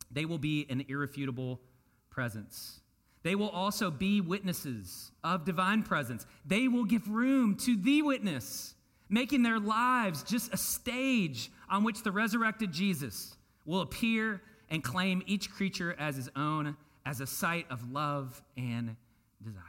They 0.10 0.26
will 0.26 0.39
be 0.39 0.65
an 0.71 0.86
irrefutable 0.88 1.62
presence. 2.10 2.80
They 3.21 3.36
will 3.36 3.49
also 3.49 3.91
be 3.91 4.19
witnesses 4.19 5.12
of 5.23 5.45
divine 5.45 5.84
presence. 5.84 6.26
They 6.47 6.67
will 6.67 6.84
give 6.84 7.08
room 7.08 7.56
to 7.58 7.78
the 7.78 8.02
witness, 8.02 8.73
making 9.08 9.43
their 9.43 9.60
lives 9.60 10.23
just 10.23 10.52
a 10.52 10.58
stage 10.58 11.52
on 11.69 11.84
which 11.84 12.02
the 12.02 12.12
resurrected 12.12 12.71
Jesus 12.71 13.38
will 13.65 13.82
appear 13.82 14.41
and 14.71 14.84
claim 14.84 15.21
each 15.28 15.52
creature 15.52 15.95
as 15.99 16.15
his 16.15 16.32
own 16.36 16.76
as 17.06 17.20
a 17.20 17.28
site 17.28 17.66
of 17.70 17.92
love 17.92 18.42
and 18.58 18.96
desire. 19.44 19.63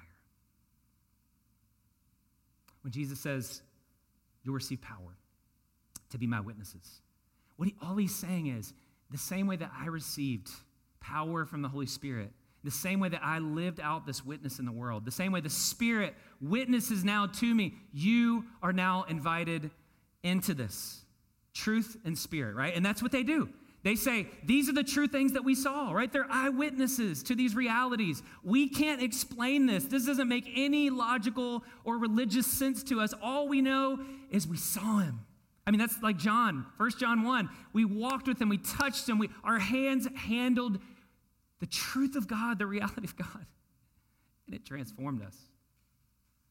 When 2.82 2.92
Jesus 2.92 3.20
says, 3.20 3.62
You'll 4.42 4.54
receive 4.54 4.82
power 4.82 5.16
to 6.10 6.18
be 6.18 6.26
my 6.26 6.40
witnesses, 6.40 7.00
what 7.56 7.68
he, 7.68 7.74
all 7.82 7.96
he's 7.96 8.14
saying 8.14 8.48
is, 8.48 8.74
the 9.10 9.16
same 9.16 9.46
way 9.46 9.56
that 9.56 9.70
I 9.74 9.86
received 9.86 10.50
power 11.00 11.46
from 11.46 11.62
the 11.62 11.68
Holy 11.68 11.86
Spirit, 11.86 12.30
the 12.62 12.70
same 12.70 13.00
way 13.00 13.08
that 13.08 13.22
I 13.22 13.38
lived 13.38 13.80
out 13.80 14.06
this 14.06 14.24
witness 14.24 14.58
in 14.58 14.66
the 14.66 14.72
world, 14.72 15.06
the 15.06 15.10
same 15.10 15.32
way 15.32 15.40
the 15.40 15.48
Spirit 15.48 16.14
witnesses 16.42 17.04
now 17.04 17.26
to 17.26 17.54
me, 17.54 17.74
you 17.92 18.44
are 18.62 18.72
now 18.72 19.06
invited 19.08 19.70
into 20.22 20.52
this 20.52 21.04
truth 21.54 21.96
and 22.04 22.18
spirit, 22.18 22.56
right? 22.56 22.74
And 22.74 22.84
that's 22.84 23.02
what 23.02 23.12
they 23.12 23.22
do. 23.22 23.48
They 23.84 23.94
say, 23.96 24.26
These 24.42 24.68
are 24.70 24.72
the 24.72 24.82
true 24.82 25.06
things 25.06 25.34
that 25.34 25.44
we 25.44 25.54
saw, 25.54 25.92
right? 25.92 26.10
They're 26.10 26.26
eyewitnesses 26.30 27.22
to 27.24 27.34
these 27.34 27.54
realities. 27.54 28.22
We 28.42 28.68
can't 28.68 29.02
explain 29.02 29.66
this. 29.66 29.84
This 29.84 30.06
doesn't 30.06 30.28
make 30.28 30.50
any 30.56 30.88
logical 30.88 31.62
or 31.84 31.98
religious 31.98 32.46
sense 32.46 32.82
to 32.84 33.00
us. 33.00 33.12
All 33.22 33.46
we 33.46 33.60
know 33.60 34.00
is 34.30 34.48
we 34.48 34.56
saw 34.56 34.98
him. 34.98 35.20
I 35.66 35.70
mean, 35.70 35.78
that's 35.78 36.02
like 36.02 36.16
John, 36.16 36.66
1 36.78 36.90
John 36.98 37.22
1. 37.22 37.48
We 37.72 37.84
walked 37.84 38.26
with 38.26 38.40
him, 38.40 38.48
we 38.48 38.58
touched 38.58 39.08
him, 39.08 39.18
we, 39.18 39.30
our 39.44 39.58
hands 39.58 40.08
handled 40.16 40.78
the 41.60 41.66
truth 41.66 42.16
of 42.16 42.26
God, 42.26 42.58
the 42.58 42.66
reality 42.66 43.04
of 43.04 43.16
God, 43.16 43.46
and 44.46 44.54
it 44.54 44.66
transformed 44.66 45.22
us. 45.22 45.36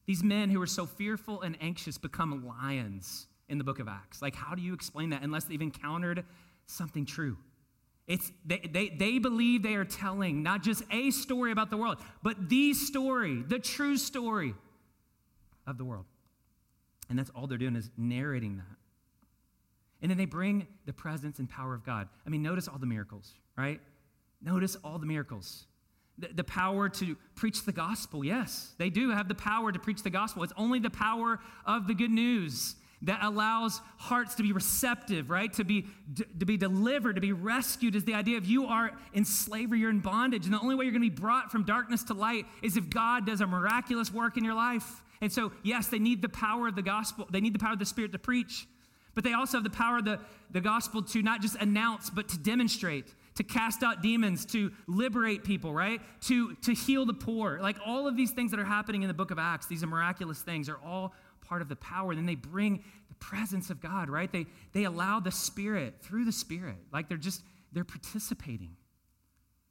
These 0.06 0.24
men 0.24 0.50
who 0.50 0.58
were 0.58 0.66
so 0.66 0.86
fearful 0.86 1.42
and 1.42 1.56
anxious 1.60 1.96
become 1.96 2.46
lions 2.46 3.26
in 3.48 3.58
the 3.58 3.64
book 3.64 3.78
of 3.78 3.88
Acts. 3.88 4.20
Like, 4.20 4.34
how 4.34 4.54
do 4.54 4.62
you 4.62 4.74
explain 4.74 5.10
that 5.10 5.22
unless 5.22 5.44
they've 5.44 5.62
encountered 5.62 6.24
something 6.66 7.06
true. 7.06 7.36
It's, 8.06 8.30
they, 8.44 8.58
they, 8.58 8.88
they 8.90 9.18
believe 9.18 9.62
they 9.62 9.74
are 9.74 9.84
telling 9.84 10.42
not 10.42 10.62
just 10.62 10.82
a 10.90 11.10
story 11.10 11.52
about 11.52 11.70
the 11.70 11.76
world, 11.76 11.98
but 12.22 12.48
the 12.48 12.74
story, 12.74 13.42
the 13.42 13.58
true 13.58 13.96
story 13.96 14.54
of 15.66 15.78
the 15.78 15.84
world. 15.84 16.04
And 17.08 17.18
that's 17.18 17.30
all 17.30 17.46
they're 17.46 17.58
doing 17.58 17.76
is 17.76 17.90
narrating 17.96 18.56
that. 18.58 18.76
And 20.02 20.10
then 20.10 20.18
they 20.18 20.26
bring 20.26 20.66
the 20.84 20.92
presence 20.92 21.38
and 21.38 21.48
power 21.48 21.72
of 21.72 21.84
God. 21.84 22.08
I 22.26 22.30
mean, 22.30 22.42
notice 22.42 22.68
all 22.68 22.78
the 22.78 22.86
miracles, 22.86 23.32
right? 23.56 23.80
Notice 24.42 24.76
all 24.84 24.98
the 24.98 25.06
miracles. 25.06 25.64
The, 26.18 26.28
the, 26.28 26.44
power 26.44 26.88
to 26.90 27.16
preach 27.34 27.64
the 27.64 27.72
gospel, 27.72 28.24
yes, 28.24 28.74
they 28.78 28.90
do 28.90 29.10
have 29.10 29.28
the 29.28 29.34
power 29.34 29.72
to 29.72 29.78
preach 29.78 30.02
the 30.02 30.10
gospel. 30.10 30.42
It's 30.44 30.52
only 30.56 30.78
the 30.78 30.90
power 30.90 31.40
of 31.64 31.86
the 31.86 31.94
good 31.94 32.10
news 32.10 32.76
that 33.04 33.20
allows 33.22 33.80
hearts 33.98 34.34
to 34.36 34.42
be 34.42 34.52
receptive, 34.52 35.30
right? 35.30 35.52
To 35.54 35.64
be, 35.64 35.86
to 36.38 36.46
be 36.46 36.56
delivered, 36.56 37.14
to 37.16 37.20
be 37.20 37.32
rescued 37.32 37.94
is 37.94 38.04
the 38.04 38.14
idea 38.14 38.38
of 38.38 38.46
you 38.46 38.66
are 38.66 38.92
in 39.12 39.24
slavery, 39.24 39.80
you're 39.80 39.90
in 39.90 40.00
bondage. 40.00 40.44
And 40.44 40.54
the 40.54 40.60
only 40.60 40.74
way 40.74 40.84
you're 40.84 40.92
going 40.92 41.02
to 41.02 41.10
be 41.10 41.20
brought 41.22 41.50
from 41.50 41.64
darkness 41.64 42.02
to 42.04 42.14
light 42.14 42.46
is 42.62 42.76
if 42.76 42.88
God 42.90 43.26
does 43.26 43.40
a 43.40 43.46
miraculous 43.46 44.12
work 44.12 44.36
in 44.36 44.44
your 44.44 44.54
life. 44.54 45.02
And 45.20 45.32
so, 45.32 45.52
yes, 45.62 45.88
they 45.88 45.98
need 45.98 46.22
the 46.22 46.28
power 46.28 46.68
of 46.68 46.76
the 46.76 46.82
gospel, 46.82 47.26
they 47.30 47.40
need 47.40 47.54
the 47.54 47.58
power 47.58 47.72
of 47.72 47.78
the 47.78 47.86
Spirit 47.86 48.12
to 48.12 48.18
preach, 48.18 48.66
but 49.14 49.24
they 49.24 49.32
also 49.32 49.58
have 49.58 49.64
the 49.64 49.70
power 49.70 49.98
of 49.98 50.04
the, 50.04 50.18
the 50.50 50.60
gospel 50.60 51.02
to 51.02 51.22
not 51.22 51.40
just 51.40 51.56
announce, 51.56 52.10
but 52.10 52.28
to 52.28 52.38
demonstrate. 52.38 53.06
To 53.36 53.42
cast 53.42 53.82
out 53.82 54.00
demons, 54.00 54.46
to 54.52 54.70
liberate 54.86 55.42
people, 55.42 55.74
right? 55.74 56.00
To, 56.26 56.54
to 56.54 56.72
heal 56.72 57.04
the 57.04 57.14
poor. 57.14 57.58
Like 57.60 57.76
all 57.84 58.06
of 58.06 58.16
these 58.16 58.30
things 58.30 58.52
that 58.52 58.60
are 58.60 58.64
happening 58.64 59.02
in 59.02 59.08
the 59.08 59.14
book 59.14 59.32
of 59.32 59.40
Acts, 59.40 59.66
these 59.66 59.82
are 59.82 59.88
miraculous 59.88 60.40
things, 60.40 60.68
are 60.68 60.78
all 60.86 61.12
part 61.44 61.62
of 61.62 61.68
the 61.68 61.76
power. 61.76 62.14
Then 62.14 62.26
they 62.26 62.34
bring 62.34 62.82
the 63.08 63.14
presence 63.16 63.70
of 63.70 63.80
God, 63.80 64.08
right? 64.08 64.30
They, 64.30 64.46
they 64.72 64.84
allow 64.84 65.20
the 65.20 65.30
Spirit 65.30 65.94
through 66.02 66.24
the 66.24 66.32
Spirit. 66.32 66.76
Like 66.92 67.08
they're 67.08 67.16
just, 67.16 67.42
they're 67.72 67.84
participating 67.84 68.76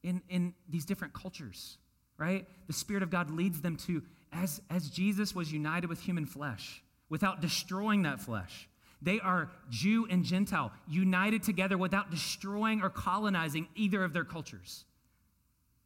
in, 0.04 0.22
in 0.30 0.54
these 0.70 0.86
different 0.86 1.14
cultures, 1.14 1.78
right? 2.18 2.48
The 2.68 2.74
Spirit 2.74 3.04
of 3.04 3.10
God 3.10 3.32
leads 3.32 3.62
them 3.62 3.78
to, 3.88 4.04
as, 4.32 4.62
as 4.70 4.90
Jesus 4.90 5.34
was 5.34 5.52
united 5.52 5.88
with 5.88 6.00
human 6.02 6.26
flesh, 6.26 6.84
without 7.10 7.42
destroying 7.42 8.04
that 8.04 8.20
flesh. 8.20 8.68
They 9.02 9.20
are 9.20 9.52
Jew 9.70 10.08
and 10.10 10.24
Gentile, 10.24 10.72
united 10.88 11.44
together 11.44 11.78
without 11.78 12.10
destroying 12.10 12.82
or 12.82 12.90
colonizing 12.90 13.68
either 13.76 14.04
of 14.04 14.14
their 14.14 14.24
cultures. 14.24 14.86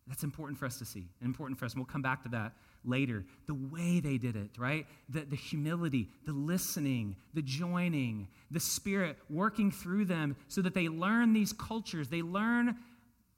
That's 0.08 0.24
important 0.24 0.58
for 0.58 0.66
us 0.66 0.78
to 0.80 0.86
see, 0.86 1.10
important 1.22 1.60
for 1.60 1.66
us. 1.66 1.74
And 1.74 1.82
we'll 1.82 1.92
come 1.92 2.02
back 2.02 2.24
to 2.24 2.30
that 2.30 2.54
later. 2.86 3.26
The 3.46 3.54
way 3.54 4.00
they 4.00 4.18
did 4.18 4.36
it, 4.36 4.52
right? 4.58 4.86
The, 5.10 5.22
the 5.22 5.36
humility, 5.36 6.10
the 6.26 6.34
listening, 6.34 7.18
the 7.34 7.42
joining, 7.42 8.30
the 8.50 8.60
Spirit 8.60 9.18
working 9.30 9.70
through 9.70 10.06
them 10.06 10.38
so 10.48 10.62
that 10.62 10.74
they 10.74 10.88
learn 10.88 11.34
these 11.34 11.52
cultures, 11.52 12.08
they 12.08 12.22
learn 12.22 12.78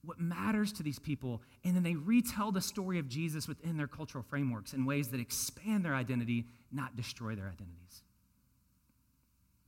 what 0.03 0.19
matters 0.19 0.71
to 0.73 0.83
these 0.83 0.99
people, 0.99 1.41
and 1.63 1.75
then 1.75 1.83
they 1.83 1.95
retell 1.95 2.51
the 2.51 2.61
story 2.61 2.99
of 2.99 3.09
Jesus 3.09 3.47
within 3.47 3.75
their 3.75 3.87
cultural 3.87 4.23
frameworks 4.23 4.73
in 4.73 4.85
ways 4.85 5.09
that 5.09 5.19
expand 5.19 5.83
their 5.83 5.95
identity, 5.95 6.45
not 6.71 6.95
destroy 6.95 7.35
their 7.35 7.47
identities. 7.47 8.03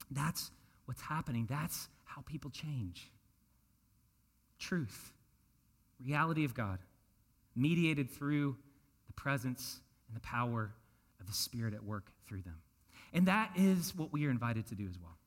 That's 0.09 0.51
what's 0.85 1.01
happening. 1.01 1.47
That's 1.49 1.89
how 2.05 2.21
people 2.21 2.49
change. 2.49 3.09
Truth, 4.59 5.11
reality 6.05 6.45
of 6.45 6.53
God, 6.53 6.79
mediated 7.55 8.09
through 8.09 8.55
the 9.07 9.13
presence 9.13 9.79
and 10.07 10.15
the 10.15 10.21
power 10.21 10.73
of 11.19 11.27
the 11.27 11.33
Spirit 11.33 11.73
at 11.73 11.83
work 11.83 12.11
through 12.27 12.41
them. 12.41 12.57
And 13.13 13.27
that 13.27 13.51
is 13.55 13.95
what 13.95 14.11
we 14.13 14.25
are 14.25 14.31
invited 14.31 14.67
to 14.67 14.75
do 14.75 14.87
as 14.89 14.97
well. 14.99 15.17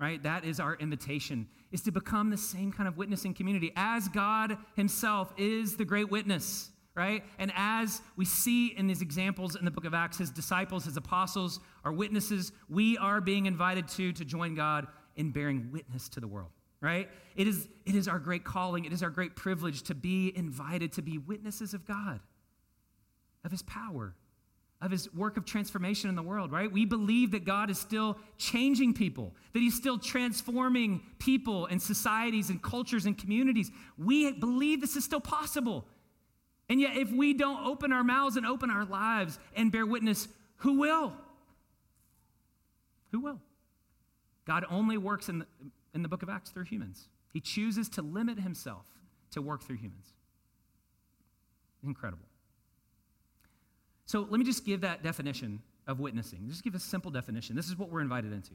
Right? 0.00 0.22
That 0.22 0.44
is 0.44 0.58
our 0.58 0.74
invitation 0.74 1.46
is 1.70 1.80
to 1.82 1.92
become 1.92 2.30
the 2.30 2.36
same 2.36 2.72
kind 2.72 2.88
of 2.88 2.96
witnessing 2.96 3.32
community 3.32 3.72
as 3.76 4.08
God 4.08 4.58
himself 4.76 5.32
is 5.36 5.76
the 5.76 5.84
great 5.84 6.10
witness, 6.10 6.70
right? 6.94 7.22
And 7.38 7.52
as 7.54 8.02
we 8.16 8.24
see 8.24 8.68
in 8.76 8.86
these 8.86 9.02
examples 9.02 9.56
in 9.56 9.64
the 9.64 9.70
book 9.70 9.84
of 9.84 9.94
Acts, 9.94 10.18
his 10.18 10.30
disciples, 10.30 10.84
his 10.84 10.96
apostles 10.96 11.60
are 11.84 11.92
witnesses, 11.92 12.52
we 12.68 12.98
are 12.98 13.20
being 13.20 13.46
invited 13.46 13.88
to 13.88 14.12
to 14.12 14.24
join 14.24 14.54
God 14.54 14.88
in 15.16 15.30
bearing 15.30 15.70
witness 15.72 16.08
to 16.10 16.20
the 16.20 16.28
world, 16.28 16.50
right? 16.84 17.08
It 17.34 17.48
is, 17.48 17.66
it 17.86 17.94
is 17.94 18.06
our 18.06 18.18
great 18.18 18.44
calling, 18.44 18.84
it 18.84 18.92
is 18.92 19.02
our 19.02 19.10
great 19.10 19.34
privilege 19.34 19.82
to 19.84 19.94
be 19.94 20.32
invited 20.36 20.92
to 20.92 21.02
be 21.02 21.18
witnesses 21.18 21.74
of 21.74 21.86
God 21.86 22.20
of 23.44 23.50
his 23.50 23.62
power, 23.62 24.14
of 24.80 24.90
his 24.90 25.12
work 25.14 25.36
of 25.36 25.44
transformation 25.44 26.08
in 26.08 26.16
the 26.16 26.22
world, 26.22 26.52
right? 26.52 26.70
We 26.70 26.84
believe 26.84 27.30
that 27.32 27.44
God 27.44 27.70
is 27.70 27.78
still 27.78 28.18
changing 28.38 28.94
people, 28.94 29.34
that 29.52 29.60
he's 29.60 29.74
still 29.74 29.98
transforming 29.98 31.02
people 31.18 31.66
and 31.66 31.80
societies 31.80 32.50
and 32.50 32.62
cultures 32.62 33.06
and 33.06 33.16
communities. 33.16 33.70
We 33.98 34.32
believe 34.32 34.80
this 34.80 34.96
is 34.96 35.04
still 35.04 35.20
possible. 35.20 35.86
And 36.68 36.80
yet, 36.80 36.96
if 36.96 37.10
we 37.10 37.34
don't 37.34 37.66
open 37.66 37.92
our 37.92 38.04
mouths 38.04 38.36
and 38.36 38.46
open 38.46 38.70
our 38.70 38.86
lives 38.86 39.38
and 39.54 39.70
bear 39.70 39.84
witness, 39.84 40.28
who 40.56 40.78
will? 40.80 41.12
Who 43.12 43.20
will? 43.20 43.40
God 44.46 44.64
only 44.70 44.96
works 44.96 45.28
in 45.28 45.40
the, 45.40 45.46
in 45.94 46.02
the 46.02 46.08
book 46.08 46.22
of 46.22 46.28
Acts 46.28 46.50
through 46.50 46.64
humans. 46.64 47.08
He 47.32 47.40
chooses 47.40 47.88
to 47.90 48.02
limit 48.02 48.38
himself 48.38 48.86
to 49.32 49.42
work 49.42 49.62
through 49.62 49.76
humans. 49.76 50.12
Incredible. 51.84 52.26
So 54.06 54.26
let 54.28 54.38
me 54.38 54.44
just 54.44 54.64
give 54.64 54.82
that 54.82 55.02
definition 55.02 55.60
of 55.86 56.00
witnessing. 56.00 56.46
Just 56.48 56.62
give 56.62 56.74
a 56.74 56.80
simple 56.80 57.10
definition. 57.10 57.56
This 57.56 57.68
is 57.68 57.78
what 57.78 57.90
we're 57.90 58.00
invited 58.00 58.32
into. 58.32 58.52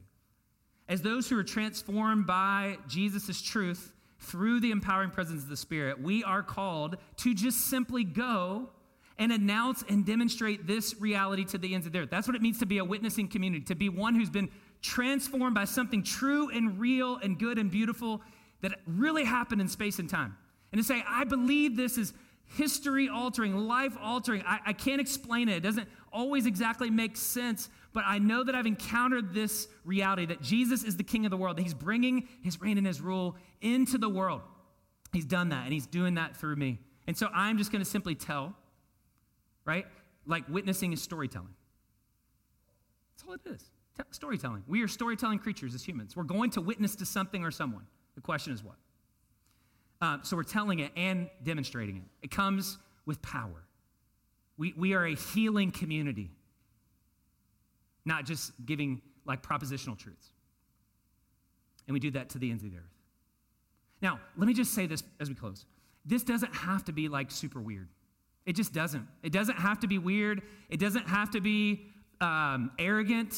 As 0.88 1.02
those 1.02 1.30
who 1.30 1.38
are 1.38 1.44
transformed 1.44 2.26
by 2.26 2.78
Jesus' 2.88 3.42
truth 3.42 3.94
through 4.20 4.60
the 4.60 4.72
empowering 4.72 5.12
presence 5.12 5.44
of 5.44 5.50
the 5.50 5.58
Spirit, 5.58 6.02
we 6.02 6.24
are 6.24 6.42
called 6.42 6.98
to 7.18 7.34
just 7.34 7.68
simply 7.68 8.04
go 8.04 8.70
and 9.18 9.32
announce 9.32 9.84
and 9.90 10.06
demonstrate 10.06 10.66
this 10.66 11.00
reality 11.00 11.44
to 11.44 11.58
the 11.58 11.76
ends 11.76 11.86
of 11.86 11.94
the 11.94 12.00
earth. 12.00 12.10
That's 12.10 12.28
what 12.28 12.36
it 12.36 12.42
means 12.42 12.60
to 12.60 12.66
be 12.66 12.78
a 12.78 12.86
witnessing 12.86 13.28
community, 13.28 13.66
to 13.66 13.76
be 13.76 13.90
one 13.90 14.16
who's 14.16 14.30
been 14.30 14.50
transformed 14.82 15.56
by 15.56 15.66
something 15.66 16.04
true 16.04 16.50
and 16.50 16.80
real 16.80 17.18
and 17.18 17.38
good 17.38 17.58
and 17.58 17.70
beautiful 17.70 18.22
that 18.62 18.80
really 18.86 19.24
happened 19.24 19.62
in 19.62 19.68
space 19.68 20.00
and 20.00 20.10
time. 20.10 20.36
And 20.72 20.80
to 20.80 20.86
say, 20.86 21.04
I 21.08 21.24
believe 21.24 21.76
this 21.76 21.98
is 21.98 22.14
history 22.58 23.10
altering, 23.10 23.56
life 23.56 23.96
altering. 24.02 24.44
I, 24.46 24.60
I, 24.68 24.74
can't 24.74 25.00
explain 25.00 25.50
it. 25.50 25.58
It 25.58 25.64
doesn't 25.64 25.88
always 26.12 26.46
exactly 26.46 26.90
make 26.90 27.16
sense, 27.16 27.70
but 27.94 28.04
I 28.08 28.18
know 28.18 28.44
that 28.44 28.56
I've 28.56 28.66
encountered 28.66 29.34
this 29.34 29.68
reality 29.86 30.26
that 30.28 30.42
Jesus 30.42 30.84
is 30.84 30.98
the 30.98 31.04
king 31.04 31.26
of 31.26 31.32
the 31.32 31.38
world, 31.38 31.60
he's 31.60 31.74
bringing 31.74 32.28
his 32.42 32.60
reign 32.60 32.78
and 32.78 32.88
his 32.88 33.02
rule 33.02 33.36
into 33.62 33.98
the 33.98 34.10
world. 34.10 34.42
He's 35.14 35.26
done 35.26 35.50
that, 35.50 35.64
and 35.64 35.74
he's 35.74 35.88
doing 35.88 36.16
that 36.16 36.38
through 36.38 36.56
me. 36.56 36.80
And 37.08 37.18
so 37.18 37.30
I'm 37.34 37.58
just 37.58 37.72
going 37.72 37.84
to 37.84 37.90
simply 37.90 38.14
tell, 38.14 38.56
right? 39.66 39.86
Like 40.26 40.48
witnessing 40.50 40.94
is 40.94 41.02
storytelling. 41.02 41.54
That's 43.16 43.28
all 43.28 43.34
it 43.34 43.42
is. 43.46 43.72
Storytelling. 44.12 44.64
We 44.68 44.82
are 44.82 44.88
storytelling 44.88 45.40
creatures 45.40 45.76
as 45.76 45.84
humans. 45.84 46.16
We're 46.16 46.24
going 46.24 46.52
to 46.52 46.62
witness 46.62 46.96
to 46.98 47.06
something 47.06 47.44
or 47.44 47.52
someone. 47.52 47.86
The 48.16 48.22
question 48.22 48.54
is 48.54 48.64
what? 48.64 48.76
Uh, 50.02 50.18
so 50.24 50.36
we're 50.36 50.44
telling 50.44 50.80
it 50.80 50.92
and 50.96 51.30
demonstrating 51.44 51.98
it. 51.98 52.04
It 52.22 52.32
comes 52.32 52.78
with 53.06 53.22
power. 53.22 53.66
We, 54.58 54.74
we 54.78 54.94
are 54.94 55.06
a 55.06 55.16
healing 55.16 55.72
community, 55.72 56.32
not 58.06 58.26
just 58.26 58.54
giving 58.66 59.02
like 59.26 59.42
propositional 59.42 59.98
truths. 59.98 60.30
And 61.88 61.94
we 61.94 62.00
do 62.00 62.12
that 62.12 62.30
to 62.30 62.40
the 62.40 62.52
ends 62.52 62.64
of 62.64 62.72
the 62.72 62.78
earth. 62.78 62.84
Now, 64.02 64.20
let 64.38 64.48
me 64.48 64.54
just 64.54 64.74
say 64.74 64.86
this 64.86 65.04
as 65.20 65.30
we 65.30 65.36
close. 65.36 65.66
This 66.06 66.24
doesn't 66.24 66.54
have 66.56 66.86
to 66.86 66.92
be 66.92 67.10
like 67.10 67.32
super 67.32 67.60
weird. 67.60 67.90
It 68.46 68.56
just 68.56 68.74
doesn't. 68.74 69.06
It 69.24 69.32
doesn't 69.32 69.58
have 69.58 69.80
to 69.82 69.88
be 69.88 69.98
weird. 69.98 70.42
It 70.70 70.80
doesn't 70.80 71.08
have 71.08 71.32
to 71.32 71.42
be 71.42 71.88
um, 72.22 72.72
arrogant. 72.80 73.36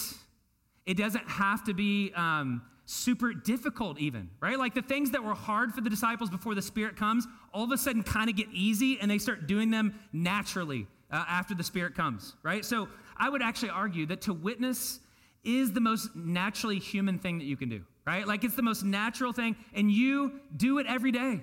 It 0.92 0.98
doesn't 0.98 1.30
have 1.30 1.64
to 1.68 1.74
be 1.74 2.12
um, 2.18 2.64
super 2.84 3.34
difficult, 3.34 3.98
even, 3.98 4.30
right? 4.42 4.60
Like 4.60 4.74
the 4.74 4.82
things 4.82 5.12
that 5.12 5.24
were 5.24 5.34
hard 5.34 5.74
for 5.74 5.80
the 5.80 5.90
disciples 5.90 6.30
before 6.30 6.54
the 6.54 6.62
Spirit 6.62 6.98
comes, 6.98 7.26
all 7.54 7.64
of 7.64 7.72
a 7.72 7.78
sudden 7.78 8.04
kind 8.04 8.30
of 8.30 8.36
get 8.36 8.48
easy 8.52 9.00
and 9.00 9.10
they 9.10 9.18
start 9.18 9.48
doing 9.48 9.72
them 9.72 9.98
naturally 10.12 10.86
uh, 11.10 11.24
after 11.30 11.56
the 11.56 11.64
Spirit 11.64 11.96
comes, 11.96 12.36
right? 12.44 12.66
So 12.66 12.90
I 13.16 13.30
would 13.30 13.42
actually 13.42 13.70
argue 13.70 14.06
that 14.08 14.20
to 14.24 14.34
witness 14.34 15.00
is 15.46 15.72
the 15.72 15.80
most 15.80 16.14
naturally 16.14 16.78
human 16.78 17.20
thing 17.20 17.38
that 17.38 17.46
you 17.46 17.56
can 17.56 17.70
do, 17.70 17.84
right? 18.06 18.28
Like 18.28 18.44
it's 18.44 18.56
the 18.56 18.62
most 18.62 18.84
natural 18.84 19.32
thing, 19.32 19.56
and 19.74 19.90
you 19.90 20.42
do 20.58 20.80
it 20.80 20.88
every 20.88 21.14
day. 21.14 21.40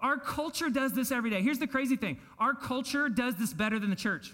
Our 0.00 0.18
culture 0.18 0.70
does 0.70 0.92
this 0.92 1.10
every 1.10 1.30
day. 1.30 1.42
Here's 1.42 1.58
the 1.58 1.66
crazy 1.66 1.96
thing 1.96 2.20
our 2.38 2.54
culture 2.54 3.08
does 3.08 3.34
this 3.34 3.52
better 3.52 3.80
than 3.80 3.90
the 3.90 3.96
church. 3.96 4.32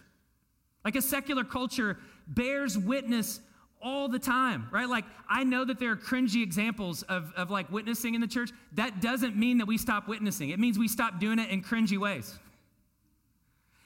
Like 0.84 0.96
a 0.96 1.02
secular 1.02 1.44
culture 1.44 1.96
bears 2.26 2.76
witness 2.76 3.40
all 3.82 4.08
the 4.08 4.18
time, 4.18 4.68
right? 4.70 4.88
Like, 4.88 5.04
I 5.28 5.44
know 5.44 5.64
that 5.64 5.78
there 5.78 5.92
are 5.92 5.96
cringy 5.96 6.42
examples 6.42 7.02
of, 7.04 7.32
of 7.36 7.50
like 7.50 7.70
witnessing 7.70 8.14
in 8.14 8.20
the 8.20 8.26
church. 8.26 8.50
That 8.72 9.00
doesn't 9.00 9.36
mean 9.36 9.58
that 9.58 9.66
we 9.66 9.78
stop 9.78 10.08
witnessing, 10.08 10.50
it 10.50 10.58
means 10.58 10.78
we 10.78 10.88
stop 10.88 11.20
doing 11.20 11.38
it 11.38 11.50
in 11.50 11.62
cringy 11.62 11.98
ways. 11.98 12.38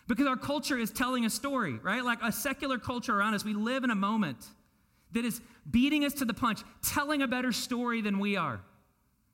Because 0.06 0.26
our 0.26 0.36
culture 0.36 0.76
is 0.76 0.90
telling 0.90 1.24
a 1.24 1.30
story, 1.30 1.78
right? 1.82 2.04
Like 2.04 2.18
a 2.22 2.30
secular 2.30 2.78
culture 2.78 3.18
around 3.18 3.34
us, 3.34 3.44
we 3.44 3.54
live 3.54 3.84
in 3.84 3.90
a 3.90 3.94
moment 3.94 4.36
that 5.12 5.24
is 5.24 5.40
beating 5.70 6.04
us 6.04 6.12
to 6.14 6.24
the 6.24 6.34
punch, 6.34 6.60
telling 6.82 7.22
a 7.22 7.28
better 7.28 7.52
story 7.52 8.02
than 8.02 8.18
we 8.18 8.36
are. 8.36 8.60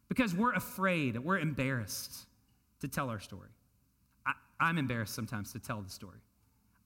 Because 0.09 0.35
we're 0.35 0.53
afraid, 0.53 1.19
we're 1.19 1.39
embarrassed 1.39 2.27
to 2.81 2.89
tell 2.89 3.11
our 3.11 3.19
story. 3.19 3.49
I, 4.27 4.33
I'm 4.61 4.79
embarrassed 4.79 5.15
sometimes 5.15 5.53
to 5.53 5.59
tell 5.59 5.81
the 5.81 5.91
story. 5.91 6.19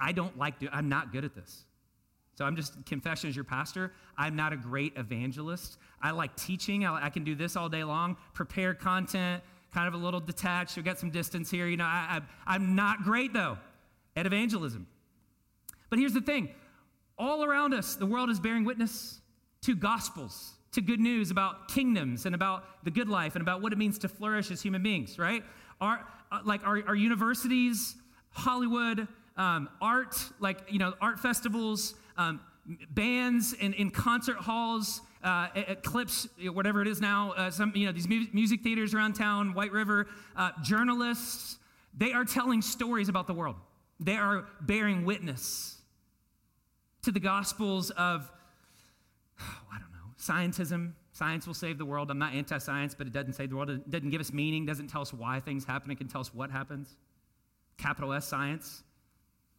I 0.01 0.13
don't 0.13 0.39
like 0.39 0.61
to, 0.61 0.75
I'm 0.75 0.89
not 0.89 1.13
good 1.13 1.25
at 1.25 1.35
this. 1.35 1.65
So 2.35 2.45
I'm 2.45 2.57
just 2.57 2.85
confession 2.85 3.31
as 3.31 3.37
your 3.37 3.45
pastor. 3.45 3.93
I'm 4.19 4.35
not 4.35 4.53
a 4.53 4.57
great 4.57 4.93
evangelist. 4.97 5.79
I 6.03 6.11
like 6.11 6.35
teaching. 6.37 6.85
I, 6.85 7.07
I, 7.07 7.11
can 7.11 7.23
do 7.23 7.35
this 7.35 7.57
all 7.57 7.69
day 7.69 7.85
long. 7.85 8.17
Prepare 8.33 8.75
content, 8.75 9.43
kind 9.73 9.87
of 9.87 9.95
a 9.95 10.05
little 10.05 10.21
detached. 10.21 10.77
We've 10.77 10.85
got 10.85 10.99
some 10.99 11.11
distance 11.11 11.51
here. 11.51 11.69
You 11.69 11.77
know, 11.77 11.85
I, 11.85 12.21
I, 12.47 12.55
I'm 12.55 12.75
not 12.75 13.03
great 13.05 13.33
though 13.33 13.57
at 14.17 14.27
evangelism. 14.27 14.87
But 15.91 16.01
here's 16.01 16.13
the 16.13 16.21
thing: 16.21 16.49
all 17.17 17.45
around 17.45 17.73
us, 17.73 17.95
the 17.95 18.07
world 18.07 18.31
is 18.31 18.41
bearing 18.41 18.65
witness 18.65 19.21
to 19.63 19.77
gospels, 19.77 20.55
to 20.73 20.81
good 20.81 21.01
news 21.01 21.31
about 21.31 21.69
kingdoms 21.69 22.27
and 22.27 22.35
about 22.35 22.85
the 22.85 22.91
good 22.91 23.09
life 23.09 23.37
and 23.37 23.43
about 23.43 23.63
what 23.63 23.73
it 23.73 23.79
means 23.79 23.99
to 23.99 24.09
flourish 24.09 24.51
as 24.51 24.61
human 24.61 24.83
beings. 24.83 25.21
Right? 25.21 25.45
Our 25.81 26.05
uh, 26.33 26.41
like 26.45 26.67
our, 26.67 26.83
our 26.89 26.97
universities, 26.97 27.95
Hollywood. 28.31 29.07
Um, 29.37 29.69
art, 29.83 30.17
like, 30.39 30.61
you 30.69 30.79
know, 30.79 30.95
art 31.01 31.19
festivals, 31.19 31.97
um, 32.17 32.41
bands 32.91 33.53
in, 33.53 33.73
in 33.75 33.91
concert 33.91 34.37
halls, 34.37 35.01
uh, 35.23 35.49
Eclipse, 35.55 36.29
whatever 36.53 36.83
it 36.83 36.89
is 36.89 37.01
now, 37.01 37.33
uh, 37.33 37.51
some, 37.51 37.73
you 37.75 37.87
know, 37.87 37.93
these 37.93 38.09
mu- 38.09 38.27
music 38.33 38.63
theaters 38.63 38.95
around 38.95 39.15
town, 39.15 39.55
White 39.55 39.73
River, 39.73 40.07
uh, 40.37 40.51
journalists, 40.63 41.59
they 41.97 42.13
are 42.13 42.25
telling 42.25 42.63
stories 42.63 43.09
about 43.09 43.27
the 43.27 43.35
world. 43.35 43.57
They 44.01 44.17
are 44.17 44.47
bearing 44.61 45.05
witness 45.05 45.77
to 47.03 47.13
the 47.13 47.21
gospels 47.21 47.91
of, 47.91 48.31
oh, 49.41 49.45
I 49.73 49.79
don't 49.79 49.93
know, 49.93 50.15
scientism. 50.19 50.93
Science 51.13 51.47
will 51.47 51.55
save 51.55 51.79
the 51.79 51.85
world. 51.85 52.11
I'm 52.11 52.19
not 52.19 52.35
anti 52.35 52.59
science, 52.59 52.95
but 52.95 53.07
it 53.07 53.13
doesn't 53.13 53.35
save 53.35 53.51
the 53.51 53.57
world. 53.57 53.71
It 53.71 53.89
doesn't 53.89 54.11
give 54.11 54.21
us 54.21 54.33
meaning, 54.33 54.67
doesn't 54.67 54.89
tell 54.89 55.03
us 55.03 55.13
why 55.13 55.39
things 55.39 55.65
happen. 55.65 55.91
It 55.91 55.99
can 55.99 56.09
tell 56.09 56.21
us 56.21 56.35
what 56.35 56.51
happens. 56.51 56.97
Capital 57.79 58.13
S 58.13 58.27
science. 58.27 58.83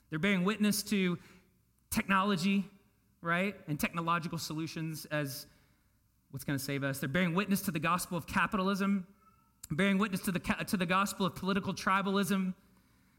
They're 0.09 0.19
bearing 0.19 0.43
witness 0.43 0.83
to 0.83 1.17
technology, 1.91 2.65
right? 3.21 3.55
And 3.67 3.79
technological 3.79 4.37
solutions 4.37 5.05
as 5.05 5.47
what's 6.31 6.43
going 6.43 6.59
to 6.59 6.63
save 6.63 6.83
us. 6.83 6.99
They're 6.99 7.07
bearing 7.07 7.33
witness 7.33 7.61
to 7.61 7.71
the 7.71 7.79
gospel 7.79 8.17
of 8.17 8.27
capitalism, 8.27 9.07
bearing 9.71 9.97
witness 9.97 10.21
to 10.21 10.31
the, 10.31 10.39
to 10.39 10.77
the 10.77 10.85
gospel 10.85 11.25
of 11.25 11.35
political 11.35 11.73
tribalism, 11.73 12.53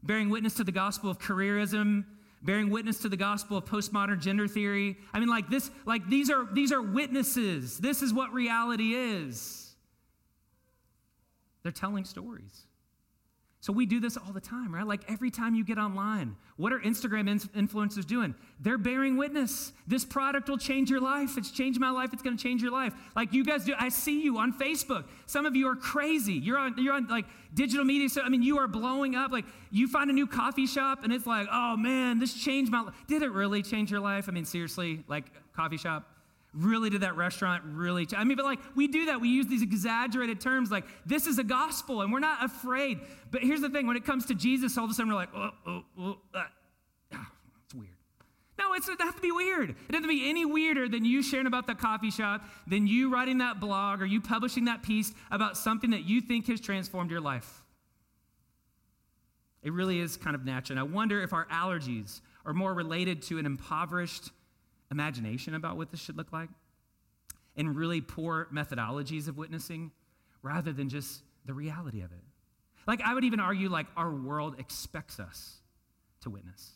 bearing 0.03 0.29
witness 0.29 0.53
to 0.55 0.63
the 0.63 0.71
gospel 0.71 1.09
of 1.09 1.17
careerism, 1.17 2.05
bearing 2.43 2.69
witness 2.69 2.99
to 2.99 3.09
the 3.09 3.17
gospel 3.17 3.57
of 3.57 3.65
postmodern 3.65 4.19
gender 4.19 4.47
theory. 4.47 4.97
I 5.13 5.19
mean, 5.19 5.29
like 5.29 5.49
this, 5.49 5.71
like 5.85 6.07
these 6.07 6.29
are 6.29 6.45
these 6.53 6.71
are 6.71 6.81
witnesses. 6.81 7.79
This 7.79 8.01
is 8.01 8.13
what 8.13 8.31
reality 8.33 8.93
is. 8.93 9.75
They're 11.63 11.71
telling 11.71 12.05
stories. 12.05 12.66
So 13.59 13.73
we 13.73 13.87
do 13.87 13.99
this 13.99 14.17
all 14.17 14.31
the 14.31 14.39
time, 14.41 14.73
right? 14.73 14.85
Like 14.85 15.01
every 15.09 15.31
time 15.31 15.55
you 15.55 15.65
get 15.65 15.79
online, 15.79 16.35
what 16.57 16.71
are 16.71 16.79
Instagram 16.79 17.27
influencers 17.53 18.05
doing? 18.05 18.35
They're 18.59 18.77
bearing 18.77 19.17
witness. 19.17 19.73
This 19.87 20.05
product 20.05 20.47
will 20.47 20.59
change 20.59 20.91
your 20.91 21.01
life. 21.01 21.37
It's 21.37 21.49
changed 21.49 21.79
my 21.79 21.89
life. 21.89 22.13
It's 22.13 22.21
going 22.21 22.37
to 22.37 22.41
change 22.41 22.61
your 22.61 22.71
life. 22.71 22.93
Like 23.15 23.33
you 23.33 23.43
guys 23.43 23.65
do. 23.65 23.73
I 23.77 23.89
see 23.89 24.21
you 24.21 24.37
on 24.37 24.53
Facebook. 24.53 25.05
Some 25.25 25.45
of 25.47 25.55
you 25.55 25.67
are 25.67 25.75
crazy. 25.75 26.33
You're 26.33 26.59
on 26.59 26.75
you're 26.77 26.93
on 26.93 27.07
like 27.07 27.25
digital 27.55 27.83
media. 27.83 28.09
So 28.09 28.21
I 28.21 28.29
mean, 28.29 28.43
you 28.43 28.59
are 28.59 28.67
blowing 28.67 29.15
up. 29.15 29.31
Like 29.31 29.45
you 29.71 29.87
find 29.87 30.09
a 30.11 30.13
new 30.13 30.27
coffee 30.27 30.67
shop 30.67 31.03
and 31.03 31.11
it's 31.11 31.25
like, 31.25 31.47
"Oh 31.51 31.75
man, 31.75 32.19
this 32.19 32.33
changed 32.33 32.71
my 32.71 32.81
life." 32.81 32.93
Did 33.07 33.23
it 33.23 33.31
really 33.31 33.63
change 33.63 33.89
your 33.89 34.01
life? 34.01 34.29
I 34.29 34.31
mean, 34.31 34.45
seriously, 34.45 35.03
like 35.07 35.25
coffee 35.53 35.77
shop? 35.77 36.16
Really 36.57 36.89
did 36.89 37.01
that 37.01 37.15
restaurant 37.15 37.63
really? 37.67 38.07
I 38.15 38.23
mean, 38.23 38.35
but 38.35 38.45
like 38.45 38.59
we 38.75 38.87
do 38.87 39.05
that. 39.05 39.21
We 39.21 39.29
use 39.29 39.45
these 39.45 39.61
exaggerated 39.61 40.41
terms 40.41 40.71
like 40.71 40.85
this 41.05 41.27
is 41.27 41.37
a 41.37 41.43
gospel 41.43 42.01
and 42.01 42.11
we're 42.11 42.19
not 42.19 42.43
afraid. 42.43 42.99
But 43.29 43.43
here's 43.43 43.61
the 43.61 43.69
thing 43.69 43.85
when 43.85 43.95
it 43.95 44.05
comes 44.05 44.25
to 44.27 44.33
Jesus, 44.33 44.75
all 44.75 44.85
of 44.85 44.89
a 44.89 44.93
sudden 44.95 45.11
we're 45.11 45.19
like, 45.19 45.29
oh, 45.35 45.51
oh, 45.67 45.83
oh, 45.99 46.17
uh, 46.33 46.43
ah, 47.13 47.31
it's 47.63 47.75
weird. 47.75 47.89
No, 48.57 48.73
it 48.73 48.79
doesn't 48.79 48.99
have 49.01 49.15
to 49.15 49.21
be 49.21 49.31
weird. 49.31 49.69
It 49.69 49.75
doesn't 49.91 50.03
have 50.03 50.03
to 50.03 50.07
be 50.07 50.27
any 50.27 50.45
weirder 50.45 50.89
than 50.89 51.05
you 51.05 51.21
sharing 51.21 51.45
about 51.45 51.67
the 51.67 51.75
coffee 51.75 52.09
shop, 52.09 52.43
than 52.65 52.87
you 52.87 53.13
writing 53.13 53.37
that 53.37 53.59
blog, 53.59 54.01
or 54.01 54.07
you 54.07 54.19
publishing 54.19 54.65
that 54.65 54.81
piece 54.81 55.13
about 55.29 55.57
something 55.57 55.91
that 55.91 56.05
you 56.05 56.21
think 56.21 56.47
has 56.47 56.59
transformed 56.59 57.11
your 57.11 57.21
life. 57.21 57.61
It 59.61 59.73
really 59.73 59.99
is 59.99 60.17
kind 60.17 60.35
of 60.35 60.43
natural. 60.43 60.79
And 60.79 60.89
I 60.89 60.91
wonder 60.91 61.21
if 61.21 61.33
our 61.33 61.45
allergies 61.47 62.21
are 62.47 62.53
more 62.53 62.73
related 62.73 63.21
to 63.23 63.37
an 63.37 63.45
impoverished 63.45 64.31
imagination 64.91 65.55
about 65.55 65.77
what 65.77 65.91
this 65.91 65.99
should 65.99 66.17
look 66.17 66.31
like 66.31 66.49
and 67.55 67.75
really 67.75 68.01
poor 68.01 68.47
methodologies 68.53 69.27
of 69.27 69.37
witnessing 69.37 69.91
rather 70.41 70.71
than 70.71 70.89
just 70.89 71.21
the 71.45 71.53
reality 71.53 72.01
of 72.01 72.11
it. 72.11 72.23
Like, 72.85 73.01
I 73.01 73.13
would 73.13 73.23
even 73.23 73.39
argue, 73.39 73.67
like, 73.67 73.87
our 73.97 74.11
world 74.11 74.55
expects 74.59 75.19
us 75.19 75.57
to 76.21 76.29
witness. 76.29 76.71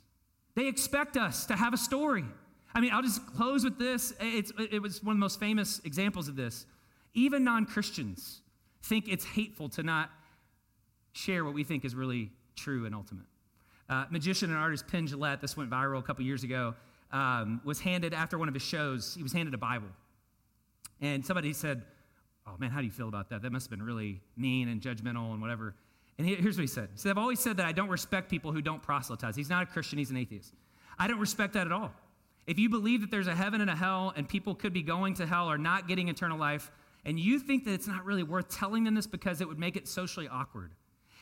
They 0.56 0.68
expect 0.68 1.16
us 1.16 1.46
to 1.46 1.56
have 1.56 1.74
a 1.74 1.78
story. 1.78 2.26
I 2.74 2.82
mean, 2.82 2.92
I'll 2.92 3.02
just 3.02 3.26
close 3.28 3.64
with 3.64 3.78
this. 3.78 4.14
It's, 4.20 4.52
it 4.72 4.82
was 4.82 5.04
one 5.04 5.14
of 5.14 5.18
the 5.18 5.22
most 5.22 5.40
famous 5.40 5.80
examples 5.86 6.28
of 6.28 6.36
this. 6.36 6.66
Even 7.14 7.44
non 7.44 7.66
Christians 7.66 8.42
think 8.84 9.08
it's 9.08 9.24
hateful 9.24 9.70
to 9.70 9.84
not 9.84 10.10
share 11.14 11.46
what 11.46 11.54
we 11.54 11.64
think 11.64 11.86
is 11.86 11.96
really 11.96 12.32
true 12.56 12.86
and 12.86 12.96
ultimate. 12.96 13.26
Uh, 13.90 14.06
magician 14.10 14.50
and 14.50 14.60
artist 14.60 14.88
Penn 14.88 15.08
Jillette, 15.08 15.42
this 15.42 15.58
went 15.58 15.70
viral 15.70 16.00
a 16.00 16.02
couple 16.02 16.24
years 16.24 16.44
ago, 16.44 16.74
um, 17.12 17.62
was 17.64 17.80
handed, 17.80 18.14
after 18.14 18.38
one 18.38 18.48
of 18.48 18.54
his 18.54 18.64
shows, 18.64 19.14
he 19.16 19.24
was 19.24 19.34
handed 19.34 19.54
a 19.54 19.58
Bible. 19.58 19.88
And 21.02 21.26
somebody 21.26 21.54
said, 21.54 21.84
Oh 22.48 22.56
man, 22.58 22.72
how 22.72 22.80
do 22.80 22.86
you 22.86 22.92
feel 22.92 23.08
about 23.08 23.30
that? 23.30 23.44
That 23.44 23.52
must 23.52 23.70
have 23.70 23.72
been 23.78 23.86
really 23.86 24.22
mean 24.36 24.68
and 24.68 24.82
judgmental 24.82 25.32
and 25.32 25.42
whatever. 25.42 25.76
And 26.18 26.28
here's 26.28 26.58
what 26.58 26.62
he 26.62 26.68
said. 26.68 26.90
He 26.92 27.00
said, 27.00 27.12
I've 27.12 27.18
always 27.18 27.40
said 27.40 27.58
that 27.58 27.66
I 27.66 27.72
don't 27.72 27.90
respect 27.90 28.30
people 28.30 28.52
who 28.52 28.62
don't 28.62 28.82
proselytize. 28.82 29.36
He's 29.36 29.50
not 29.50 29.64
a 29.64 29.66
Christian, 29.66 29.98
he's 29.98 30.12
an 30.12 30.18
atheist. 30.18 30.54
I 31.00 31.08
don't 31.08 31.20
respect 31.20 31.54
that 31.54 31.68
at 31.68 31.74
all. 31.74 31.92
If 32.48 32.60
you 32.60 32.70
believe 32.70 33.02
that 33.02 33.12
there's 33.12 33.28
a 33.28 33.36
heaven 33.36 33.62
and 33.62 33.70
a 33.70 33.76
hell 33.76 34.14
and 34.16 34.28
people 34.28 34.56
could 34.56 34.74
be 34.74 34.82
going 34.82 35.14
to 35.16 35.26
hell 35.26 35.50
or 35.50 35.58
not 35.58 35.88
getting 35.88 36.10
eternal 36.10 36.38
life, 36.38 36.72
and 37.06 37.20
you 37.20 37.40
think 37.40 37.66
that 37.66 37.74
it's 37.74 37.88
not 37.88 38.06
really 38.06 38.24
worth 38.24 38.50
telling 38.50 38.84
them 38.84 38.96
this 38.96 39.08
because 39.08 39.42
it 39.42 39.48
would 39.48 39.60
make 39.60 39.76
it 39.76 39.88
socially 39.88 40.28
awkward. 40.28 40.72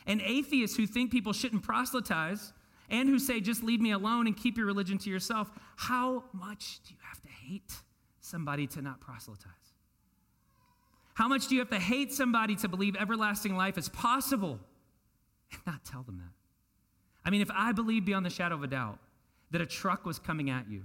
And 0.06 0.22
atheists 0.22 0.76
who 0.76 0.88
think 0.88 1.12
people 1.12 1.34
shouldn't 1.34 1.64
proselytize 1.64 2.54
and 2.90 3.08
who 3.08 3.20
say, 3.20 3.40
just 3.40 3.64
leave 3.64 3.82
me 3.82 3.92
alone 3.92 4.28
and 4.28 4.36
keep 4.36 4.58
your 4.58 4.66
religion 4.66 4.98
to 5.00 5.10
yourself, 5.10 5.50
how 5.76 6.24
much 6.34 6.82
do 6.88 6.94
you 6.94 7.00
have 7.08 7.22
to 7.22 7.30
hate 7.30 7.74
somebody 8.20 8.68
to 8.68 8.82
not 8.82 9.00
proselytize? 9.00 9.54
How 11.14 11.28
much 11.28 11.48
do 11.48 11.56
you 11.56 11.60
have 11.60 11.70
to 11.70 11.80
hate 11.80 12.14
somebody 12.14 12.56
to 12.58 12.68
believe 12.68 12.96
everlasting 12.96 13.56
life 13.56 13.78
is 13.78 13.90
possible 13.90 14.60
and 15.52 15.62
not 15.66 15.84
tell 15.84 16.04
them 16.04 16.18
that? 16.18 16.34
I 17.26 17.30
mean, 17.30 17.42
if 17.42 17.52
I 17.52 17.74
believed 17.74 18.06
beyond 18.06 18.26
the 18.26 18.30
shadow 18.30 18.56
of 18.56 18.64
a 18.64 18.68
doubt 18.68 19.00
that 19.52 19.62
a 19.62 19.66
truck 19.66 20.06
was 20.06 20.18
coming 20.18 20.50
at 20.50 20.70
you 20.70 20.84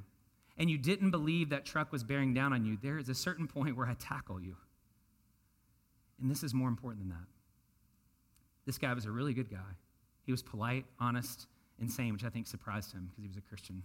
and 0.59 0.69
you 0.69 0.77
didn't 0.77 1.11
believe 1.11 1.51
that 1.51 1.65
truck 1.65 1.93
was 1.93 2.03
bearing 2.03 2.35
down 2.35 2.53
on 2.53 2.65
you, 2.65 2.77
there 2.83 2.99
is 2.99 3.09
a 3.09 3.15
certain 3.15 3.47
point 3.47 3.77
where 3.77 3.87
I 3.87 3.95
tackle 3.95 4.41
you. 4.41 4.57
And 6.21 6.31
this 6.31 6.43
is 6.43 6.53
more 6.53 6.69
important 6.69 7.05
than 7.05 7.11
that. 7.11 7.27
This 8.67 8.79
guy 8.79 8.93
was 8.95 9.05
a 9.05 9.11
really 9.11 9.35
good 9.35 9.51
guy. 9.51 9.77
He 10.25 10.33
was 10.33 10.43
polite, 10.43 10.85
honest, 10.99 11.47
and 11.81 11.91
sane, 11.91 12.13
which 12.13 12.25
I 12.25 12.31
think 12.31 12.47
surprised 12.47 12.93
him 12.93 13.09
because 13.11 13.23
he 13.23 13.29
was 13.29 13.37
a 13.37 13.41
Christian. 13.41 13.83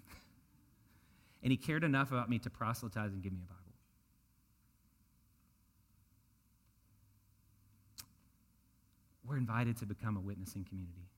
and 1.43 1.51
he 1.51 1.57
cared 1.57 1.83
enough 1.83 2.11
about 2.11 2.29
me 2.29 2.39
to 2.39 2.49
proselytize 2.49 3.11
and 3.13 3.21
give 3.21 3.33
me 3.33 3.39
a 3.41 3.45
Bible. 3.45 3.59
We're 9.25 9.37
invited 9.37 9.77
to 9.77 9.85
become 9.85 10.17
a 10.17 10.21
witnessing 10.21 10.65
community. 10.65 11.09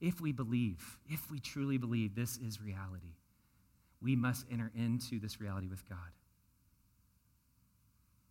If 0.00 0.20
we 0.20 0.32
believe, 0.32 0.98
if 1.08 1.30
we 1.30 1.40
truly 1.40 1.78
believe 1.78 2.14
this 2.14 2.36
is 2.36 2.60
reality, 2.60 3.16
we 4.00 4.14
must 4.14 4.46
enter 4.52 4.70
into 4.76 5.18
this 5.18 5.40
reality 5.40 5.66
with 5.66 5.88
God 5.88 6.12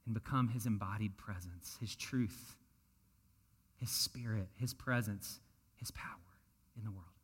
and 0.05 0.13
become 0.13 0.49
his 0.49 0.65
embodied 0.65 1.17
presence, 1.17 1.77
his 1.81 1.95
truth, 1.95 2.55
his 3.75 3.89
spirit, 3.89 4.47
his 4.55 4.73
presence, 4.73 5.39
his 5.75 5.91
power 5.91 6.39
in 6.77 6.83
the 6.85 6.91
world. 6.91 7.16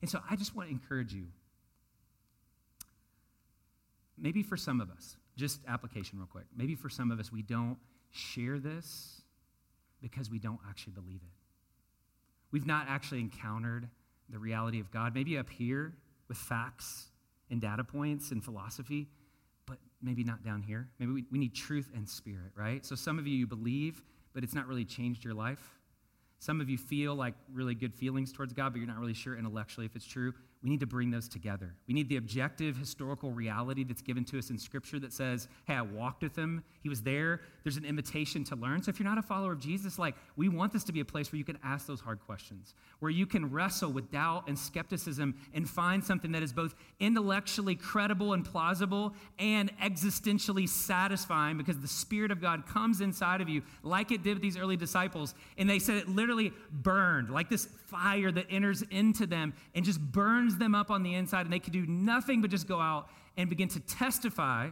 And 0.00 0.10
so 0.10 0.20
I 0.28 0.36
just 0.36 0.54
want 0.54 0.68
to 0.68 0.72
encourage 0.72 1.12
you. 1.12 1.26
Maybe 4.16 4.42
for 4.42 4.56
some 4.56 4.80
of 4.80 4.90
us, 4.90 5.16
just 5.36 5.60
application 5.66 6.18
real 6.18 6.26
quick. 6.26 6.44
Maybe 6.54 6.74
for 6.74 6.90
some 6.90 7.10
of 7.10 7.18
us, 7.18 7.32
we 7.32 7.42
don't 7.42 7.78
share 8.10 8.58
this 8.58 9.22
because 10.02 10.30
we 10.30 10.38
don't 10.38 10.60
actually 10.68 10.92
believe 10.92 11.20
it. 11.22 11.32
We've 12.50 12.66
not 12.66 12.86
actually 12.88 13.20
encountered 13.20 13.88
the 14.28 14.38
reality 14.38 14.80
of 14.80 14.90
God. 14.90 15.14
Maybe 15.14 15.38
up 15.38 15.48
here 15.48 15.94
with 16.28 16.36
facts 16.36 17.06
and 17.50 17.60
data 17.60 17.84
points 17.84 18.30
and 18.30 18.42
philosophy, 18.42 19.08
but 19.66 19.78
maybe 20.02 20.24
not 20.24 20.44
down 20.44 20.62
here. 20.62 20.88
Maybe 20.98 21.12
we, 21.12 21.24
we 21.30 21.38
need 21.38 21.54
truth 21.54 21.90
and 21.94 22.08
spirit, 22.08 22.52
right? 22.54 22.84
So 22.84 22.94
some 22.94 23.18
of 23.18 23.26
you, 23.26 23.36
you 23.36 23.46
believe, 23.46 24.02
but 24.34 24.44
it's 24.44 24.54
not 24.54 24.66
really 24.66 24.84
changed 24.84 25.24
your 25.24 25.34
life. 25.34 25.79
Some 26.40 26.60
of 26.62 26.70
you 26.70 26.78
feel 26.78 27.14
like 27.14 27.34
really 27.52 27.74
good 27.74 27.94
feelings 27.94 28.32
towards 28.32 28.54
God, 28.54 28.72
but 28.72 28.78
you're 28.78 28.88
not 28.88 28.98
really 28.98 29.14
sure 29.14 29.36
intellectually 29.36 29.86
if 29.86 29.94
it's 29.94 30.06
true. 30.06 30.32
We 30.62 30.68
need 30.68 30.80
to 30.80 30.86
bring 30.86 31.10
those 31.10 31.26
together. 31.26 31.74
We 31.88 31.94
need 31.94 32.10
the 32.10 32.18
objective 32.18 32.76
historical 32.76 33.30
reality 33.30 33.82
that's 33.82 34.02
given 34.02 34.26
to 34.26 34.38
us 34.38 34.50
in 34.50 34.58
Scripture 34.58 34.98
that 34.98 35.10
says, 35.10 35.48
hey, 35.66 35.72
I 35.72 35.80
walked 35.80 36.22
with 36.22 36.36
him. 36.36 36.62
He 36.82 36.90
was 36.90 37.00
there. 37.00 37.40
There's 37.64 37.78
an 37.78 37.86
invitation 37.86 38.44
to 38.44 38.56
learn. 38.56 38.82
So 38.82 38.90
if 38.90 38.98
you're 38.98 39.08
not 39.08 39.16
a 39.16 39.22
follower 39.22 39.52
of 39.52 39.60
Jesus, 39.60 39.98
like, 39.98 40.16
we 40.36 40.50
want 40.50 40.74
this 40.74 40.84
to 40.84 40.92
be 40.92 41.00
a 41.00 41.04
place 41.04 41.32
where 41.32 41.38
you 41.38 41.46
can 41.46 41.58
ask 41.64 41.86
those 41.86 42.00
hard 42.00 42.20
questions, 42.20 42.74
where 42.98 43.10
you 43.10 43.24
can 43.24 43.50
wrestle 43.50 43.90
with 43.90 44.10
doubt 44.10 44.48
and 44.48 44.58
skepticism 44.58 45.34
and 45.54 45.68
find 45.68 46.04
something 46.04 46.32
that 46.32 46.42
is 46.42 46.52
both 46.52 46.74
intellectually 46.98 47.74
credible 47.74 48.34
and 48.34 48.44
plausible 48.44 49.14
and 49.38 49.74
existentially 49.78 50.68
satisfying 50.68 51.56
because 51.56 51.78
the 51.78 51.88
Spirit 51.88 52.30
of 52.30 52.42
God 52.42 52.66
comes 52.66 53.00
inside 53.00 53.40
of 53.40 53.48
you, 53.48 53.62
like 53.82 54.12
it 54.12 54.22
did 54.22 54.34
with 54.34 54.42
these 54.42 54.58
early 54.58 54.76
disciples. 54.76 55.34
And 55.56 55.70
they 55.70 55.78
said 55.78 55.96
it 55.96 56.08
literally 56.08 56.52
burned, 56.70 57.30
like 57.30 57.48
this 57.48 57.66
fire 57.86 58.30
that 58.30 58.46
enters 58.50 58.82
into 58.90 59.26
them 59.26 59.54
and 59.74 59.84
just 59.84 60.00
burns 60.00 60.49
them 60.58 60.74
up 60.74 60.90
on 60.90 61.02
the 61.02 61.14
inside, 61.14 61.42
and 61.42 61.52
they 61.52 61.58
can 61.58 61.72
do 61.72 61.86
nothing 61.86 62.40
but 62.40 62.50
just 62.50 62.68
go 62.68 62.80
out 62.80 63.08
and 63.36 63.48
begin 63.48 63.68
to 63.68 63.80
testify 63.80 64.70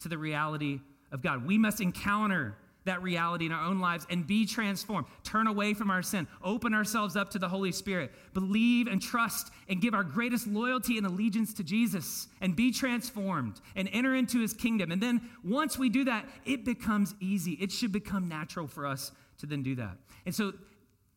to 0.00 0.08
the 0.08 0.18
reality 0.18 0.80
of 1.12 1.22
God. 1.22 1.46
We 1.46 1.58
must 1.58 1.80
encounter 1.80 2.56
that 2.84 3.02
reality 3.02 3.46
in 3.46 3.52
our 3.52 3.64
own 3.64 3.80
lives 3.80 4.06
and 4.10 4.26
be 4.26 4.46
transformed. 4.46 5.06
Turn 5.22 5.46
away 5.46 5.74
from 5.74 5.90
our 5.90 6.02
sin, 6.02 6.26
open 6.42 6.72
ourselves 6.74 7.16
up 7.16 7.30
to 7.30 7.38
the 7.38 7.48
Holy 7.48 7.70
Spirit, 7.70 8.10
believe 8.32 8.86
and 8.86 9.00
trust 9.00 9.50
and 9.68 9.80
give 9.80 9.94
our 9.94 10.02
greatest 10.02 10.46
loyalty 10.46 10.96
and 10.96 11.06
allegiance 11.06 11.52
to 11.54 11.62
Jesus 11.62 12.28
and 12.40 12.56
be 12.56 12.72
transformed 12.72 13.60
and 13.76 13.88
enter 13.92 14.14
into 14.14 14.40
his 14.40 14.54
kingdom. 14.54 14.90
And 14.90 15.02
then 15.02 15.20
once 15.44 15.78
we 15.78 15.88
do 15.88 16.04
that, 16.04 16.26
it 16.46 16.64
becomes 16.64 17.14
easy. 17.20 17.52
It 17.52 17.70
should 17.70 17.92
become 17.92 18.26
natural 18.26 18.66
for 18.66 18.86
us 18.86 19.12
to 19.38 19.46
then 19.46 19.62
do 19.62 19.74
that. 19.76 19.98
And 20.24 20.34
so 20.34 20.52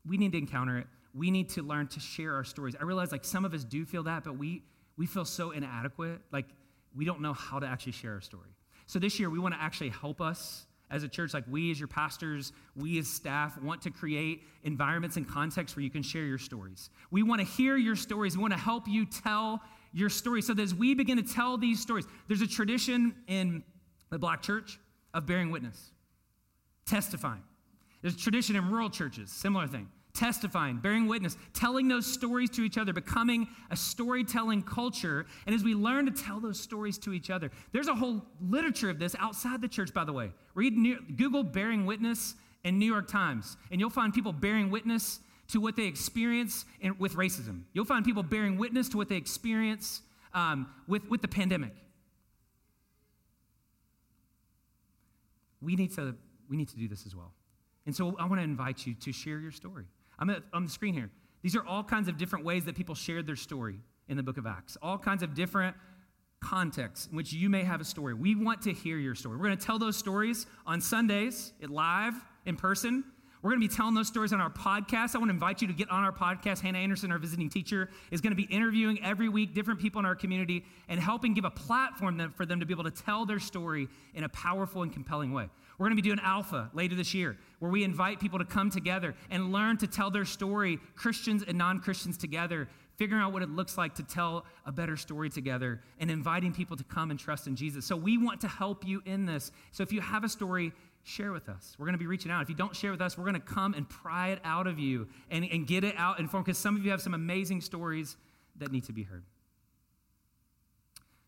we 0.06 0.18
need 0.18 0.34
to 0.34 0.38
encounter 0.38 0.78
it 0.78 0.88
we 1.14 1.32
need 1.32 1.50
to 1.50 1.62
learn 1.62 1.88
to 1.88 2.00
share 2.00 2.36
our 2.36 2.44
stories. 2.44 2.76
I 2.80 2.84
realize 2.84 3.12
like 3.12 3.26
some 3.26 3.46
of 3.46 3.54
us 3.54 3.64
do 3.64 3.86
feel 3.86 4.04
that, 4.04 4.24
but 4.24 4.38
we 4.38 4.64
we 4.98 5.06
feel 5.06 5.26
so 5.26 5.52
inadequate, 5.52 6.22
like 6.32 6.46
we 6.96 7.06
don't 7.06 7.22
know 7.22 7.34
how 7.34 7.60
to 7.60 7.66
actually 7.66 7.94
share 7.94 8.14
our 8.14 8.22
story. 8.22 8.50
So 8.88 9.00
this 9.00 9.20
year 9.20 9.30
we 9.30 9.40
want 9.40 9.54
to 9.54 9.62
actually 9.62 9.90
help 9.90 10.22
us 10.22 10.66
as 10.90 11.04
a 11.04 11.08
church, 11.08 11.34
like 11.34 11.46
we 11.50 11.72
as 11.72 11.80
your 11.80 11.88
pastors, 11.88 12.52
we 12.76 13.00
as 13.00 13.08
staff 13.08 13.60
want 13.62 13.82
to 13.84 13.90
create 13.90 14.44
environments 14.64 15.16
and 15.16 15.28
contexts 15.28 15.76
where 15.76 15.84
you 15.84 15.90
can 15.90 16.04
share 16.04 16.26
your 16.26 16.38
stories. 16.38 16.90
We 17.10 17.24
want 17.24 17.40
to 17.40 17.48
hear 17.48 17.78
your 17.78 17.96
stories. 17.96 18.36
We 18.36 18.42
want 18.42 18.54
to 18.54 18.60
help 18.60 18.88
you 18.88 19.06
tell 19.06 19.62
your 19.94 20.10
story 20.10 20.42
so 20.42 20.54
that 20.54 20.62
as 20.62 20.76
we 20.76 20.94
begin 20.94 21.18
to 21.18 21.34
tell 21.34 21.58
these 21.58 21.82
stories, 21.82 22.06
there's 22.28 22.42
a 22.42 22.48
tradition 22.48 23.16
in 23.28 23.64
the 24.10 24.20
black 24.20 24.42
church 24.42 24.80
of 25.14 25.26
bearing 25.26 25.50
witness, 25.50 25.92
testifying. 26.86 27.44
There's 28.02 28.16
a 28.16 28.20
tradition 28.20 28.56
in 28.58 28.70
rural 28.70 28.90
churches, 28.90 29.32
similar 29.32 29.68
thing 29.68 29.88
testifying, 30.14 30.78
bearing 30.78 31.08
witness, 31.08 31.38
telling 31.54 31.88
those 31.88 32.06
stories 32.06 32.50
to 32.52 32.64
each 32.64 32.78
other, 32.78 32.94
becoming 32.94 33.48
a 33.70 33.76
storytelling 33.76 34.62
culture. 34.64 35.26
And 35.46 35.56
as 35.56 35.64
we 35.64 35.74
learn 35.74 36.06
to 36.06 36.12
tell 36.12 36.40
those 36.40 36.60
stories 36.60 36.98
to 37.00 37.14
each 37.14 37.30
other, 37.30 37.52
there's 37.72 37.88
a 37.88 37.96
whole 37.96 38.26
literature 38.42 38.90
of 38.90 39.00
this 39.00 39.16
outside 39.20 39.62
the 39.62 39.68
church, 39.68 39.94
by 39.94 40.04
the 40.04 40.14
way. 40.14 40.32
Read 40.54 40.78
New, 40.78 41.00
Google 41.16 41.44
bearing 41.44 41.86
witness 41.86 42.36
in 42.64 42.78
New 42.78 42.86
York 42.86 43.08
Times, 43.08 43.58
and 43.72 43.80
you'll 43.80 43.90
find 43.90 44.14
people 44.14 44.34
bearing 44.34 44.70
witness 44.70 45.20
to 45.50 45.60
what 45.60 45.76
they 45.76 45.86
experience 45.86 46.66
in, 46.80 46.98
with 46.98 47.16
racism. 47.16 47.64
You'll 47.74 47.86
find 47.86 48.06
people 48.06 48.24
bearing 48.24 48.58
witness 48.58 48.90
to 48.90 48.98
what 48.98 49.10
they 49.10 49.18
experience 49.18 50.02
um, 50.34 50.68
with, 50.88 51.08
with 51.10 51.22
the 51.22 51.28
pandemic. 51.28 51.74
We 55.62 55.76
need, 55.76 55.94
to, 55.96 56.16
we 56.50 56.58
need 56.58 56.70
to 56.70 56.76
do 56.76 56.88
this 56.88 57.06
as 57.06 57.16
well. 57.16 57.34
And 57.86 57.96
so 57.96 58.16
I 58.20 58.26
want 58.26 58.40
to 58.40 58.44
invite 58.44 58.86
you 58.86 58.96
to 58.96 59.12
share 59.12 59.40
your 59.40 59.52
story. 59.52 59.86
I'm 60.22 60.30
at, 60.30 60.44
on 60.54 60.64
the 60.64 60.72
screen 60.72 60.94
here. 60.94 61.10
These 61.42 61.56
are 61.56 61.66
all 61.66 61.84
kinds 61.84 62.08
of 62.08 62.18
different 62.18 62.46
ways 62.46 62.64
that 62.66 62.76
people 62.76 62.94
shared 62.94 63.26
their 63.26 63.36
story 63.36 63.80
in 64.08 64.16
the 64.16 64.24
book 64.24 64.38
of 64.38 64.46
Acts, 64.46 64.78
all 64.82 64.98
kinds 64.98 65.24
of 65.24 65.34
different 65.34 65.76
contexts 66.40 67.08
in 67.08 67.16
which 67.16 67.34
you 67.34 67.50
may 67.50 67.64
have 67.64 67.82
a 67.82 67.84
story. 67.84 68.14
We 68.14 68.36
want 68.36 68.62
to 68.64 68.74
hear 68.74 68.98
your 68.98 69.16
story. 69.16 69.38
We're 69.38 69.46
going 69.48 69.58
to 69.58 69.66
tell 69.66 69.80
those 69.80 69.98
stories 69.98 70.46
on 70.66 70.80
Sundays, 70.80 71.54
live, 71.68 72.14
in 72.46 72.56
person. 72.56 73.04
We're 73.42 73.50
going 73.50 73.62
to 73.62 73.68
be 73.68 73.76
telling 73.76 73.96
those 73.96 74.08
stories 74.08 74.34
on 74.34 74.40
our 74.40 74.52
podcast. 74.52 75.16
I 75.16 75.18
want 75.18 75.30
to 75.30 75.34
invite 75.34 75.64
you 75.64 75.68
to 75.68 75.74
get 75.74 75.90
on 75.90 76.04
our 76.04 76.12
podcast. 76.12 76.62
Hannah 76.62 76.78
Anderson, 76.78 77.12
our 77.12 77.18
visiting 77.18 77.50
teacher, 77.50 77.90
is 78.12 78.22
going 78.22 78.32
to 78.32 78.36
be 78.36 78.44
interviewing 78.44 79.04
every 79.04 79.30
week 79.30 79.56
different 79.56 79.80
people 79.80 79.98
in 79.98 80.06
our 80.06 80.14
community 80.14 80.64
and 80.90 81.00
helping 81.00 81.34
give 81.34 81.46
a 81.46 81.50
platform 81.50 82.32
for 82.36 82.46
them 82.46 82.60
to 82.60 82.68
be 82.68 82.74
able 82.74 82.84
to 82.84 82.92
tell 82.92 83.26
their 83.26 83.40
story 83.40 83.88
in 84.14 84.26
a 84.26 84.30
powerful 84.30 84.84
and 84.84 84.94
compelling 84.94 85.34
way. 85.34 85.50
We're 85.80 85.88
going 85.88 85.98
to 85.98 86.04
be 86.04 86.08
doing 86.08 86.20
Alpha 86.22 86.70
later 86.76 86.94
this 86.94 87.16
year, 87.16 87.36
where 87.58 87.72
we 87.72 87.84
invite 87.84 88.20
people 88.20 88.38
to 88.38 88.46
come 88.46 88.70
together 88.70 89.16
and 89.32 89.52
learn 89.52 89.78
to 89.78 89.88
tell 89.88 90.12
their 90.12 90.26
story, 90.26 90.78
Christians 90.96 91.44
and 91.48 91.58
non 91.58 91.80
Christians 91.80 92.20
together, 92.20 92.70
figuring 92.98 93.24
out 93.24 93.34
what 93.34 93.42
it 93.42 93.50
looks 93.50 93.76
like 93.76 93.96
to 93.96 94.04
tell 94.04 94.46
a 94.68 94.72
better 94.72 94.96
story 94.96 95.32
together, 95.32 95.82
and 96.00 96.12
inviting 96.12 96.54
people 96.54 96.78
to 96.78 96.84
come 96.84 97.10
and 97.10 97.20
trust 97.20 97.48
in 97.48 97.56
Jesus. 97.56 97.88
So 97.88 97.96
we 97.96 98.20
want 98.20 98.42
to 98.42 98.48
help 98.48 98.86
you 98.86 99.02
in 99.08 99.26
this. 99.26 99.52
So 99.72 99.82
if 99.82 99.92
you 99.92 100.02
have 100.02 100.24
a 100.24 100.30
story, 100.30 100.72
share 101.04 101.32
with 101.32 101.50
us. 101.50 101.76
We're 101.78 101.86
going 101.86 101.94
to 101.94 102.00
be 102.00 102.08
reaching 102.08 102.32
out. 102.32 102.42
If 102.42 102.50
you 102.50 102.56
don't 102.56 102.76
share 102.76 102.92
with 102.92 103.02
us, 103.02 103.18
we're 103.18 103.26
going 103.26 103.34
to 103.36 103.40
come 103.40 103.74
and 103.74 103.88
pry 103.88 104.30
it 104.30 104.40
out 104.44 104.68
of 104.68 104.80
you 104.80 105.08
and, 105.30 105.46
and 105.46 105.66
get 105.66 105.84
it 105.84 105.96
out 105.98 106.20
in 106.20 106.28
form 106.28 106.44
because 106.44 106.58
some 106.58 106.76
of 106.76 106.86
you 106.86 106.92
have 106.92 107.02
some 107.02 107.14
amazing 107.14 107.62
stories 107.62 108.18
that 108.58 108.72
need 108.72 108.84
to 108.86 108.94
be 108.94 109.04
heard. 109.04 109.24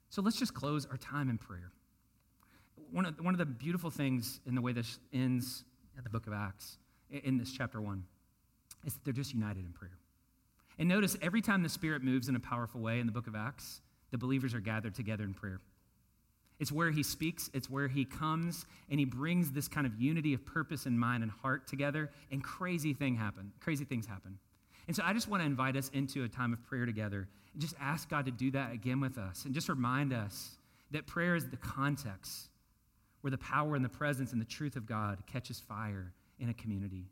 So 0.09 0.21
let's 0.21 0.37
just 0.37 0.53
close 0.53 0.85
our 0.85 0.97
time 0.97 1.29
in 1.29 1.37
prayer. 1.37 1.71
One 2.91 3.05
of, 3.05 3.19
one 3.19 3.33
of 3.33 3.39
the 3.39 3.45
beautiful 3.45 3.89
things 3.89 4.39
in 4.45 4.53
the 4.53 4.61
way 4.61 4.71
this 4.71 4.99
ends 5.11 5.63
at 5.97 6.03
the 6.03 6.09
book 6.09 6.27
of 6.27 6.33
Acts, 6.33 6.77
in 7.09 7.37
this 7.37 7.51
chapter 7.51 7.81
one, 7.81 8.03
is 8.85 8.93
that 8.93 9.03
they're 9.03 9.13
just 9.13 9.33
united 9.33 9.65
in 9.65 9.71
prayer. 9.71 9.97
And 10.77 10.89
notice 10.89 11.17
every 11.21 11.41
time 11.41 11.63
the 11.63 11.69
Spirit 11.69 12.03
moves 12.03 12.29
in 12.29 12.35
a 12.35 12.39
powerful 12.39 12.81
way 12.81 12.99
in 12.99 13.05
the 13.05 13.11
book 13.11 13.27
of 13.27 13.35
Acts, 13.35 13.81
the 14.11 14.17
believers 14.17 14.53
are 14.53 14.59
gathered 14.59 14.93
together 14.93 15.23
in 15.23 15.33
prayer. 15.33 15.59
It's 16.59 16.71
where 16.71 16.91
he 16.91 17.03
speaks, 17.03 17.49
it's 17.53 17.69
where 17.69 17.87
he 17.87 18.05
comes, 18.05 18.65
and 18.89 18.99
he 18.99 19.05
brings 19.05 19.51
this 19.51 19.67
kind 19.67 19.85
of 19.85 19.99
unity 19.99 20.33
of 20.33 20.45
purpose 20.45 20.85
and 20.85 20.99
mind 20.99 21.23
and 21.23 21.31
heart 21.31 21.67
together, 21.67 22.11
and 22.31 22.43
crazy 22.43 22.93
thing 22.93 23.15
happen. 23.15 23.51
Crazy 23.59 23.85
things 23.85 24.05
happen. 24.05 24.37
And 24.87 24.95
so 24.95 25.03
I 25.05 25.13
just 25.13 25.27
want 25.27 25.41
to 25.41 25.45
invite 25.45 25.75
us 25.75 25.89
into 25.93 26.23
a 26.23 26.29
time 26.29 26.53
of 26.53 26.63
prayer 26.63 26.85
together 26.85 27.27
and 27.53 27.61
just 27.61 27.75
ask 27.79 28.09
God 28.09 28.25
to 28.25 28.31
do 28.31 28.51
that 28.51 28.73
again 28.73 28.99
with 28.99 29.17
us 29.17 29.45
and 29.45 29.53
just 29.53 29.69
remind 29.69 30.13
us 30.13 30.57
that 30.91 31.07
prayer 31.07 31.35
is 31.35 31.49
the 31.49 31.57
context 31.57 32.49
where 33.21 33.31
the 33.31 33.37
power 33.37 33.75
and 33.75 33.85
the 33.85 33.89
presence 33.89 34.33
and 34.33 34.41
the 34.41 34.45
truth 34.45 34.75
of 34.75 34.85
God 34.85 35.23
catches 35.25 35.59
fire 35.59 36.13
in 36.39 36.49
a 36.49 36.53
community. 36.53 37.05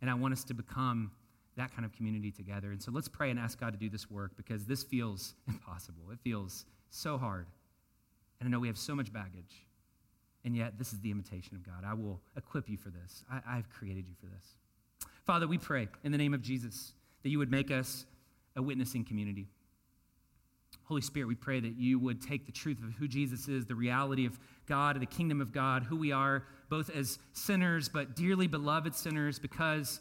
And 0.00 0.08
I 0.08 0.14
want 0.14 0.32
us 0.32 0.44
to 0.44 0.54
become 0.54 1.10
that 1.56 1.74
kind 1.74 1.84
of 1.84 1.92
community 1.92 2.30
together. 2.30 2.70
And 2.70 2.80
so 2.80 2.92
let's 2.92 3.08
pray 3.08 3.30
and 3.30 3.38
ask 3.38 3.58
God 3.58 3.72
to 3.72 3.78
do 3.78 3.90
this 3.90 4.08
work 4.10 4.36
because 4.36 4.64
this 4.64 4.84
feels 4.84 5.34
impossible. 5.48 6.10
It 6.12 6.18
feels 6.22 6.64
so 6.90 7.18
hard. 7.18 7.46
And 8.40 8.48
I 8.48 8.50
know 8.50 8.58
we 8.58 8.68
have 8.68 8.78
so 8.78 8.94
much 8.94 9.12
baggage. 9.12 9.66
And 10.44 10.56
yet, 10.56 10.78
this 10.78 10.92
is 10.92 11.00
the 11.00 11.10
invitation 11.10 11.54
of 11.54 11.64
God. 11.64 11.84
I 11.86 11.92
will 11.92 12.20
equip 12.36 12.68
you 12.68 12.78
for 12.78 12.88
this. 12.88 13.22
I, 13.30 13.56
have 13.56 13.68
created 13.68 14.08
you 14.08 14.14
for 14.18 14.26
this. 14.26 14.54
Father, 15.26 15.46
we 15.46 15.58
pray 15.58 15.88
in 16.02 16.12
the 16.12 16.18
name 16.18 16.32
of 16.32 16.40
Jesus 16.40 16.92
that 17.22 17.28
you 17.28 17.38
would 17.38 17.50
make 17.50 17.70
us 17.70 18.06
a 18.56 18.62
witnessing 18.62 19.04
community. 19.04 19.48
Holy 20.84 21.02
Spirit, 21.02 21.26
we 21.26 21.34
pray 21.34 21.60
that 21.60 21.76
you 21.76 21.98
would 21.98 22.22
take 22.22 22.46
the 22.46 22.52
truth 22.52 22.78
of 22.82 22.92
who 22.94 23.06
Jesus 23.06 23.48
is, 23.48 23.66
the 23.66 23.74
reality 23.74 24.26
of 24.26 24.40
God, 24.66 24.98
the 25.00 25.06
kingdom 25.06 25.40
of 25.40 25.52
God, 25.52 25.82
who 25.82 25.96
we 25.96 26.10
are, 26.10 26.44
both 26.68 26.90
as 26.90 27.18
sinners, 27.32 27.88
but 27.88 28.16
dearly 28.16 28.46
beloved 28.46 28.94
sinners 28.94 29.38
because 29.38 30.00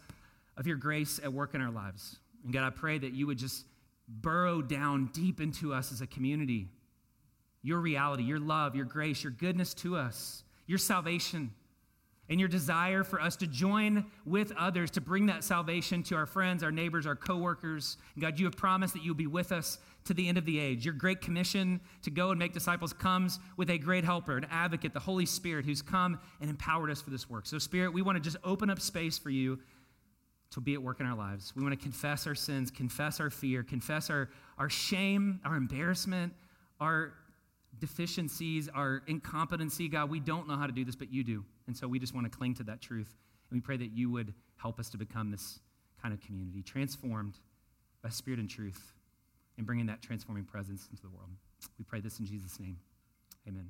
of 0.57 0.65
your 0.65 0.77
grace 0.77 1.19
at 1.23 1.31
work 1.31 1.53
in 1.53 1.61
our 1.61 1.71
lives. 1.71 2.17
And 2.43 2.53
God, 2.53 2.65
I 2.65 2.69
pray 2.69 2.97
that 2.97 3.13
you 3.13 3.27
would 3.27 3.37
just 3.37 3.65
burrow 4.07 4.61
down 4.61 5.09
deep 5.13 5.41
into 5.41 5.73
us 5.73 5.91
as 5.91 6.01
a 6.01 6.07
community 6.07 6.69
your 7.61 7.79
reality, 7.79 8.23
your 8.23 8.39
love, 8.39 8.75
your 8.75 8.85
grace, 8.85 9.23
your 9.23 9.31
goodness 9.31 9.73
to 9.75 9.95
us, 9.97 10.43
your 10.65 10.77
salvation, 10.77 11.51
and 12.29 12.39
your 12.39 12.49
desire 12.49 13.03
for 13.03 13.19
us 13.19 13.35
to 13.37 13.47
join 13.47 14.05
with 14.23 14.51
others 14.57 14.91
to 14.91 15.01
bring 15.01 15.25
that 15.25 15.43
salvation 15.43 16.03
to 16.03 16.15
our 16.15 16.27
friends, 16.27 16.63
our 16.63 16.71
neighbors, 16.71 17.07
our 17.07 17.15
coworkers. 17.15 17.97
And 18.13 18.21
God, 18.21 18.39
you 18.39 18.45
have 18.45 18.55
promised 18.55 18.93
that 18.93 19.03
you'll 19.03 19.15
be 19.15 19.27
with 19.27 19.51
us 19.51 19.79
to 20.05 20.13
the 20.13 20.27
end 20.27 20.37
of 20.37 20.45
the 20.45 20.59
age. 20.59 20.85
Your 20.85 20.93
great 20.93 21.21
commission 21.21 21.81
to 22.03 22.11
go 22.11 22.29
and 22.29 22.37
make 22.37 22.53
disciples 22.53 22.93
comes 22.93 23.39
with 23.57 23.69
a 23.71 23.77
great 23.77 24.05
helper, 24.05 24.37
an 24.37 24.45
advocate, 24.51 24.93
the 24.93 24.99
Holy 24.99 25.25
Spirit, 25.25 25.65
who's 25.65 25.81
come 25.81 26.19
and 26.39 26.49
empowered 26.49 26.91
us 26.91 27.01
for 27.01 27.09
this 27.09 27.29
work. 27.29 27.47
So, 27.47 27.57
Spirit, 27.57 27.93
we 27.93 28.03
want 28.03 28.15
to 28.15 28.21
just 28.21 28.37
open 28.43 28.69
up 28.69 28.79
space 28.79 29.17
for 29.17 29.31
you 29.31 29.59
to 30.51 30.61
be 30.61 30.73
at 30.73 30.81
work 30.81 30.99
in 30.99 31.05
our 31.05 31.17
lives. 31.17 31.53
We 31.55 31.63
want 31.63 31.77
to 31.77 31.83
confess 31.83 32.25
our 32.27 32.35
sins, 32.35 32.71
confess 32.71 33.19
our 33.19 33.29
fear, 33.29 33.63
confess 33.63 34.09
our, 34.09 34.29
our 34.57 34.69
shame, 34.69 35.39
our 35.45 35.55
embarrassment, 35.55 36.33
our 36.79 37.13
deficiencies, 37.79 38.69
our 38.73 39.01
incompetency. 39.07 39.87
God, 39.87 40.09
we 40.09 40.19
don't 40.19 40.47
know 40.47 40.55
how 40.55 40.67
to 40.67 40.73
do 40.73 40.85
this, 40.85 40.95
but 40.95 41.11
you 41.11 41.23
do. 41.23 41.45
And 41.67 41.75
so 41.75 41.87
we 41.87 41.99
just 41.99 42.13
want 42.13 42.31
to 42.31 42.35
cling 42.35 42.55
to 42.55 42.63
that 42.63 42.81
truth. 42.81 43.15
And 43.49 43.57
we 43.57 43.61
pray 43.61 43.77
that 43.77 43.91
you 43.91 44.09
would 44.11 44.33
help 44.57 44.79
us 44.79 44.89
to 44.89 44.97
become 44.97 45.31
this 45.31 45.59
kind 46.01 46.13
of 46.13 46.21
community, 46.21 46.61
transformed 46.61 47.35
by 48.01 48.09
spirit 48.09 48.39
and 48.39 48.49
truth, 48.49 48.93
and 49.57 49.65
bringing 49.65 49.87
that 49.87 50.01
transforming 50.01 50.45
presence 50.45 50.87
into 50.89 51.03
the 51.03 51.09
world. 51.09 51.29
We 51.77 51.85
pray 51.85 51.99
this 51.99 52.19
in 52.19 52.25
Jesus' 52.25 52.59
name. 52.59 52.77
Amen. 53.47 53.69